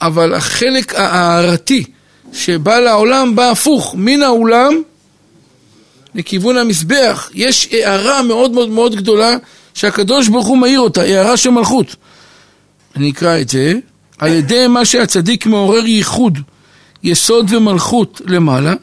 אבל 0.00 0.34
החלק 0.34 0.94
ההערתי 0.94 1.84
שבא 2.32 2.78
לעולם 2.78 3.36
בא 3.36 3.50
הפוך, 3.50 3.94
מן 3.98 4.22
האולם 4.22 4.82
לכיוון 6.14 6.56
המזבח. 6.56 7.30
יש 7.34 7.68
הערה 7.72 8.22
מאוד 8.22 8.50
מאוד 8.50 8.68
מאוד 8.68 8.96
גדולה 8.96 9.36
שהקדוש 9.74 10.28
ברוך 10.28 10.46
הוא 10.46 10.58
מאיר 10.58 10.80
אותה, 10.80 11.02
הערה 11.02 11.36
של 11.36 11.50
מלכות. 11.50 11.96
אני 12.96 13.10
אקרא 13.10 13.40
את 13.40 13.48
זה. 13.48 13.74
על 14.20 14.32
ידי 14.32 14.66
מה 14.66 14.84
שהצדיק 14.84 15.46
מעורר 15.46 15.86
ייחוד, 15.86 16.38
יסוד 17.02 17.52
ומלכות 17.52 18.20
למעלה, 18.26 18.74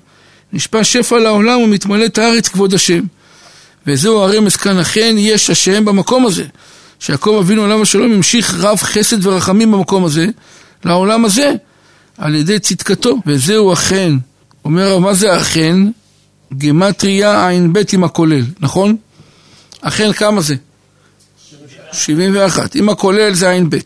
נשפע 0.53 0.83
שפע 0.83 1.19
לעולם 1.19 1.59
ומתמלאת 1.61 2.17
הארץ 2.17 2.47
כבוד 2.47 2.73
השם. 2.73 3.03
וזהו 3.87 4.19
הרמז 4.19 4.55
כאן, 4.55 4.79
אכן 4.79 5.15
יש 5.17 5.49
השם 5.49 5.85
במקום 5.85 6.25
הזה. 6.25 6.43
שיעקב 6.99 7.37
אבינו 7.39 7.63
עליו 7.63 7.81
השלום 7.81 8.11
המשיך 8.11 8.55
רב 8.59 8.77
חסד 8.77 9.25
ורחמים 9.25 9.71
במקום 9.71 10.05
הזה, 10.05 10.27
לעולם 10.85 11.25
הזה, 11.25 11.53
על 12.17 12.35
ידי 12.35 12.59
צדקתו. 12.59 13.17
וזהו 13.25 13.73
אכן, 13.73 14.13
אומר 14.65 14.99
מה 14.99 15.13
זה 15.13 15.37
אכן? 15.41 15.77
גימטריה 16.53 17.49
ע"ב 17.49 17.77
עם 17.93 18.03
הכולל, 18.03 18.43
נכון? 18.59 18.95
אכן 19.81 20.13
כמה 20.13 20.41
זה? 20.41 20.55
71. 21.93 22.75
עם 22.75 22.89
הכולל 22.89 23.33
זה 23.33 23.51
ע"ב. 23.51 23.77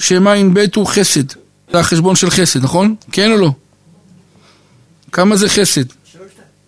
שם 0.00 0.26
ע"ב 0.26 0.66
הוא 0.76 0.86
חסד. 0.86 1.28
זה 1.72 1.78
החשבון 1.78 2.16
של 2.16 2.30
חסד, 2.30 2.64
נכון? 2.64 2.94
כן 3.12 3.32
או 3.32 3.36
לא? 3.36 3.50
כמה 5.12 5.36
זה 5.36 5.48
חסד? 5.48 5.84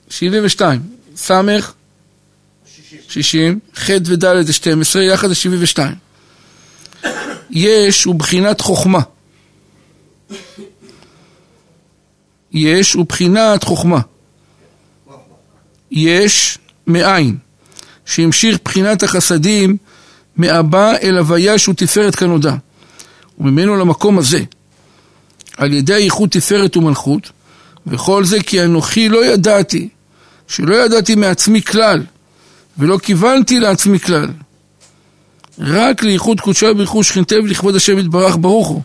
72. 0.09 0.81
סמך? 1.17 1.73
60. 3.09 3.59
ח' 3.79 3.91
וד' 3.91 4.43
זה 4.43 4.53
12, 4.53 5.03
יחד 5.03 5.29
זה 5.29 5.35
72. 5.35 5.95
יש 7.51 8.05
הוא 8.05 8.15
בחינת 8.15 8.61
חוכמה. 8.61 9.01
יש 12.53 12.93
הוא 12.93 13.07
בחינת 13.07 13.65
חוכמה. 13.65 14.01
יש 15.91 16.59
מאין, 16.87 17.37
שהמשיך 18.07 18.59
בחינת 18.65 19.03
החסדים 19.03 19.77
מאבא 20.37 20.93
אל 21.03 21.19
הוויה 21.19 21.59
שהוא 21.59 21.75
תפארת 21.75 22.15
כנודע. 22.15 22.55
וממנו 23.39 23.77
למקום 23.77 24.19
הזה, 24.19 24.41
על 25.57 25.73
ידי 25.73 25.95
הייחוד 25.95 26.29
תפארת 26.29 26.77
ומלכות, 26.77 27.31
וכל 27.87 28.25
זה 28.25 28.43
כי 28.43 28.65
אנוכי 28.65 29.09
לא 29.09 29.27
ידעתי, 29.27 29.89
שלא 30.49 30.75
ידעתי 30.75 31.15
מעצמי 31.15 31.63
כלל, 31.63 32.03
ולא 32.79 32.99
כיוונתי 32.99 33.61
לעצמי 33.61 34.01
כלל. 34.01 34.29
רק 35.59 36.03
לייחוד 36.03 36.41
קודשי 36.41 36.67
וברכוש 36.67 37.09
שכינתה 37.09 37.35
ולכבוד 37.35 37.77
השם 37.77 37.99
יתברך 37.99 38.37
ברוך 38.41 38.69
הוא. 38.69 38.83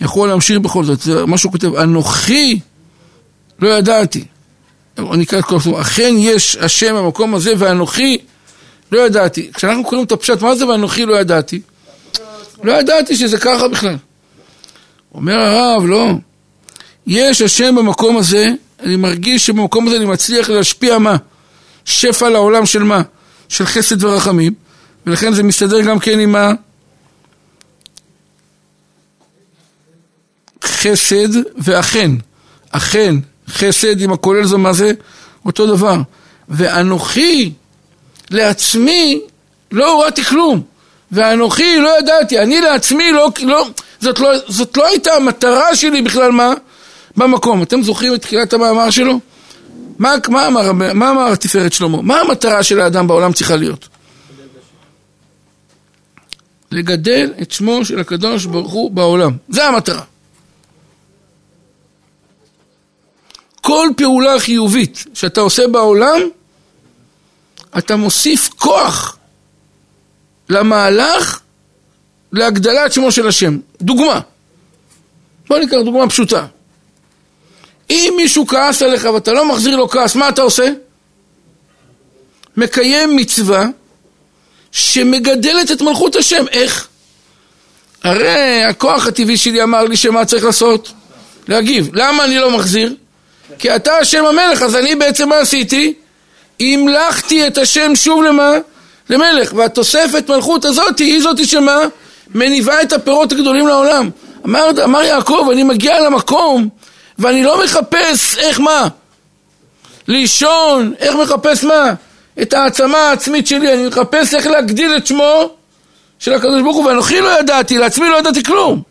יכול 0.00 0.28
להמשיך 0.28 0.58
בכל 0.58 0.84
זאת, 0.84 1.00
זה 1.00 1.26
מה 1.26 1.38
שהוא 1.38 1.52
כותב, 1.52 1.74
אנוכי 1.74 2.60
לא 3.58 3.68
ידעתי. 3.68 4.24
אני 4.98 5.24
אקרא 5.24 5.38
את 5.38 5.44
כל 5.44 5.56
הסוף, 5.56 5.80
אכן 5.80 6.14
יש 6.18 6.56
השם 6.56 6.94
במקום 6.94 7.34
הזה 7.34 7.52
ואנוכי 7.58 8.18
לא 8.92 9.06
ידעתי. 9.06 9.50
כשאנחנו 9.54 9.84
קוראים 9.84 10.06
את 10.06 10.12
הפשט, 10.12 10.42
מה 10.42 10.54
זה 10.54 10.66
ואנוכי 10.66 11.06
לא 11.06 11.20
ידעתי? 11.20 11.60
לא 12.62 12.72
ידעתי 12.72 13.16
שזה 13.16 13.38
ככה 13.38 13.68
בכלל. 13.68 13.96
אומר 15.14 15.38
הרב, 15.38 15.86
לא. 15.86 16.08
יש 17.06 17.42
השם 17.42 17.74
במקום 17.74 18.16
הזה, 18.16 18.48
אני 18.80 18.96
מרגיש 18.96 19.46
שבמקום 19.46 19.86
הזה 19.86 19.96
אני 19.96 20.04
מצליח 20.04 20.50
להשפיע 20.50 20.98
מה? 20.98 21.16
שפע 21.84 22.28
לעולם 22.28 22.66
של 22.66 22.82
מה? 22.82 23.02
של 23.48 23.66
חסד 23.66 24.04
ורחמים, 24.04 24.54
ולכן 25.06 25.32
זה 25.32 25.42
מסתדר 25.42 25.80
גם 25.80 25.98
כן 25.98 26.20
עם 26.20 26.36
ה... 26.36 26.52
חסד 30.64 31.28
ואכן. 31.56 32.10
אכן, 32.70 33.14
חסד 33.48 34.00
עם 34.00 34.12
הכולל 34.12 34.44
זה 34.44 34.56
מה 34.56 34.72
זה? 34.72 34.92
אותו 35.46 35.66
דבר. 35.66 35.96
ואנוכי 36.48 37.52
לעצמי 38.30 39.20
לא 39.72 39.92
הורדתי 39.92 40.24
כלום. 40.24 40.62
ואנוכי 41.12 41.78
לא 41.78 41.98
ידעתי, 41.98 42.38
אני 42.38 42.60
לעצמי 42.60 43.12
לא, 43.12 43.30
לא, 43.42 43.68
זאת 44.00 44.18
לא, 44.18 44.28
זאת 44.48 44.76
לא 44.76 44.86
הייתה 44.86 45.12
המטרה 45.12 45.76
שלי 45.76 46.02
בכלל 46.02 46.32
מה? 46.32 46.54
במקום. 47.16 47.62
אתם 47.62 47.82
זוכרים 47.82 48.14
את 48.14 48.22
תחילת 48.22 48.52
המאמר 48.52 48.90
שלו? 48.90 49.20
מה, 49.98 50.14
מה, 50.28 50.46
אמר, 50.46 50.72
מה 50.72 51.10
אמר 51.10 51.32
התפארת 51.32 51.72
שלמה? 51.72 52.02
מה 52.02 52.20
המטרה 52.20 52.62
של 52.62 52.80
האדם 52.80 53.06
בעולם 53.06 53.32
צריכה 53.32 53.56
להיות? 53.56 53.88
לגדל 56.70 57.32
את 57.42 57.50
שמו 57.50 57.84
של 57.84 58.00
הקדוש 58.00 58.44
ברוך 58.44 58.72
הוא 58.72 58.90
בעולם. 58.90 59.32
זה 59.48 59.64
המטרה. 59.64 60.02
כל 63.60 63.88
פעולה 63.96 64.40
חיובית 64.40 65.04
שאתה 65.14 65.40
עושה 65.40 65.68
בעולם, 65.68 66.20
אתה 67.78 67.96
מוסיף 67.96 68.48
כוח 68.56 69.16
למהלך 70.52 71.40
להגדלת 72.32 72.92
שמו 72.92 73.12
של 73.12 73.28
השם. 73.28 73.58
דוגמה. 73.80 74.20
בוא 75.48 75.58
ניקח 75.58 75.76
דוגמה 75.84 76.08
פשוטה. 76.08 76.46
אם 77.90 78.14
מישהו 78.16 78.46
כעס 78.46 78.82
עליך 78.82 79.04
ואתה 79.04 79.32
לא 79.32 79.48
מחזיר 79.48 79.76
לו 79.76 79.88
כעס, 79.88 80.16
מה 80.16 80.28
אתה 80.28 80.42
עושה? 80.42 80.68
מקיים 82.56 83.16
מצווה 83.16 83.66
שמגדלת 84.72 85.70
את 85.72 85.82
מלכות 85.82 86.16
השם. 86.16 86.44
איך? 86.50 86.88
הרי 88.04 88.64
הכוח 88.64 89.06
הטבעי 89.06 89.36
שלי 89.36 89.62
אמר 89.62 89.84
לי 89.84 89.96
שמה 89.96 90.24
צריך 90.24 90.44
לעשות? 90.44 90.92
להגיב. 91.48 91.90
למה 91.92 92.24
אני 92.24 92.38
לא 92.38 92.50
מחזיר? 92.50 92.94
כי 93.58 93.76
אתה 93.76 93.96
השם 93.98 94.24
המלך, 94.26 94.62
אז 94.62 94.76
אני 94.76 94.94
בעצם 94.94 95.28
מה 95.28 95.36
עשיתי? 95.36 95.94
המלכתי 96.60 97.46
את 97.46 97.58
השם 97.58 97.92
שוב 97.94 98.22
למה? 98.22 98.52
למלך. 99.10 99.52
והתוספת 99.56 100.30
מלכות 100.30 100.64
הזאת 100.64 100.98
היא 100.98 101.22
זאת 101.22 101.46
שמה? 101.46 101.78
מניבה 102.34 102.82
את 102.82 102.92
הפירות 102.92 103.32
הגדולים 103.32 103.66
לעולם. 103.66 104.10
אמר, 104.46 104.70
אמר 104.84 105.02
יעקב, 105.02 105.48
אני 105.52 105.62
מגיע 105.62 106.00
למקום 106.00 106.68
ואני 107.18 107.44
לא 107.44 107.64
מחפש 107.64 108.38
איך 108.38 108.60
מה? 108.60 108.88
לישון, 110.08 110.92
איך 110.98 111.14
מחפש 111.14 111.64
מה? 111.64 111.94
את 112.42 112.52
העצמה 112.52 112.98
העצמית 112.98 113.46
שלי, 113.46 113.74
אני 113.74 113.86
מחפש 113.86 114.34
איך 114.34 114.46
להגדיל 114.46 114.96
את 114.96 115.06
שמו 115.06 115.50
של 116.18 116.32
הקדוש 116.32 116.62
ברוך 116.62 116.76
הוא, 116.76 116.84
ואנוכי 116.84 117.20
לא 117.20 117.38
ידעתי, 117.38 117.78
לעצמי 117.78 118.08
לא 118.08 118.18
ידעתי 118.18 118.42
כלום. 118.42 118.82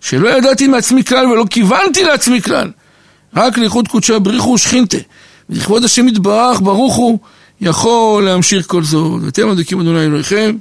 שלא 0.00 0.28
ידעתי 0.28 0.66
מעצמי 0.66 1.04
כלל 1.04 1.26
ולא 1.26 1.44
כיוונתי 1.50 2.04
לעצמי 2.04 2.42
כלל. 2.42 2.70
רק 3.36 3.58
לאיחוד 3.58 3.88
קודשי 3.88 4.18
בריחו 4.18 4.50
ושכינתה. 4.50 4.96
ולכבוד 5.50 5.84
השם 5.84 6.08
יתברך, 6.08 6.60
ברוך 6.60 6.94
הוא, 6.94 7.18
יכול 7.60 8.24
להמשיך 8.24 8.66
כל 8.66 8.82
זאת. 8.82 9.22
ואתם 9.24 9.50
מדליקים 9.50 9.80
אדוני 9.80 10.04
אלוהיכם, 10.04 10.56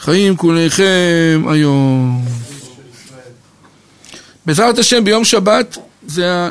חיים 0.00 0.36
כוליכם 0.36 1.44
היום. 1.50 2.24
בעזרת 4.46 4.78
השם 4.78 5.04
ביום 5.04 5.24
שבת 5.24 5.78
זה 6.06 6.48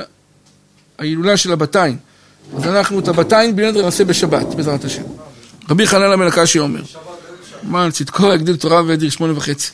ההילולה 1.00 1.38
של 1.38 1.52
הבתיים. 1.52 1.98
אז 2.58 2.68
אנחנו 2.68 3.00
את 3.00 3.08
הבתיים 3.08 3.56
בנדר 3.56 3.82
נעשה 3.82 4.06
בשבת, 4.06 4.56
בעזרת 4.56 4.86
השם. 4.86 5.04
רבי 5.70 5.88
חנן 5.88 6.12
המלכה 6.12 6.46
שאומר. 6.46 6.82
מה, 7.64 7.92
צדקו 7.92 8.34
יגדיל 8.34 8.56
תורה 8.56 8.82
וידיר 8.86 9.10
שמונה 9.10 9.38
וחצי. 9.38 9.72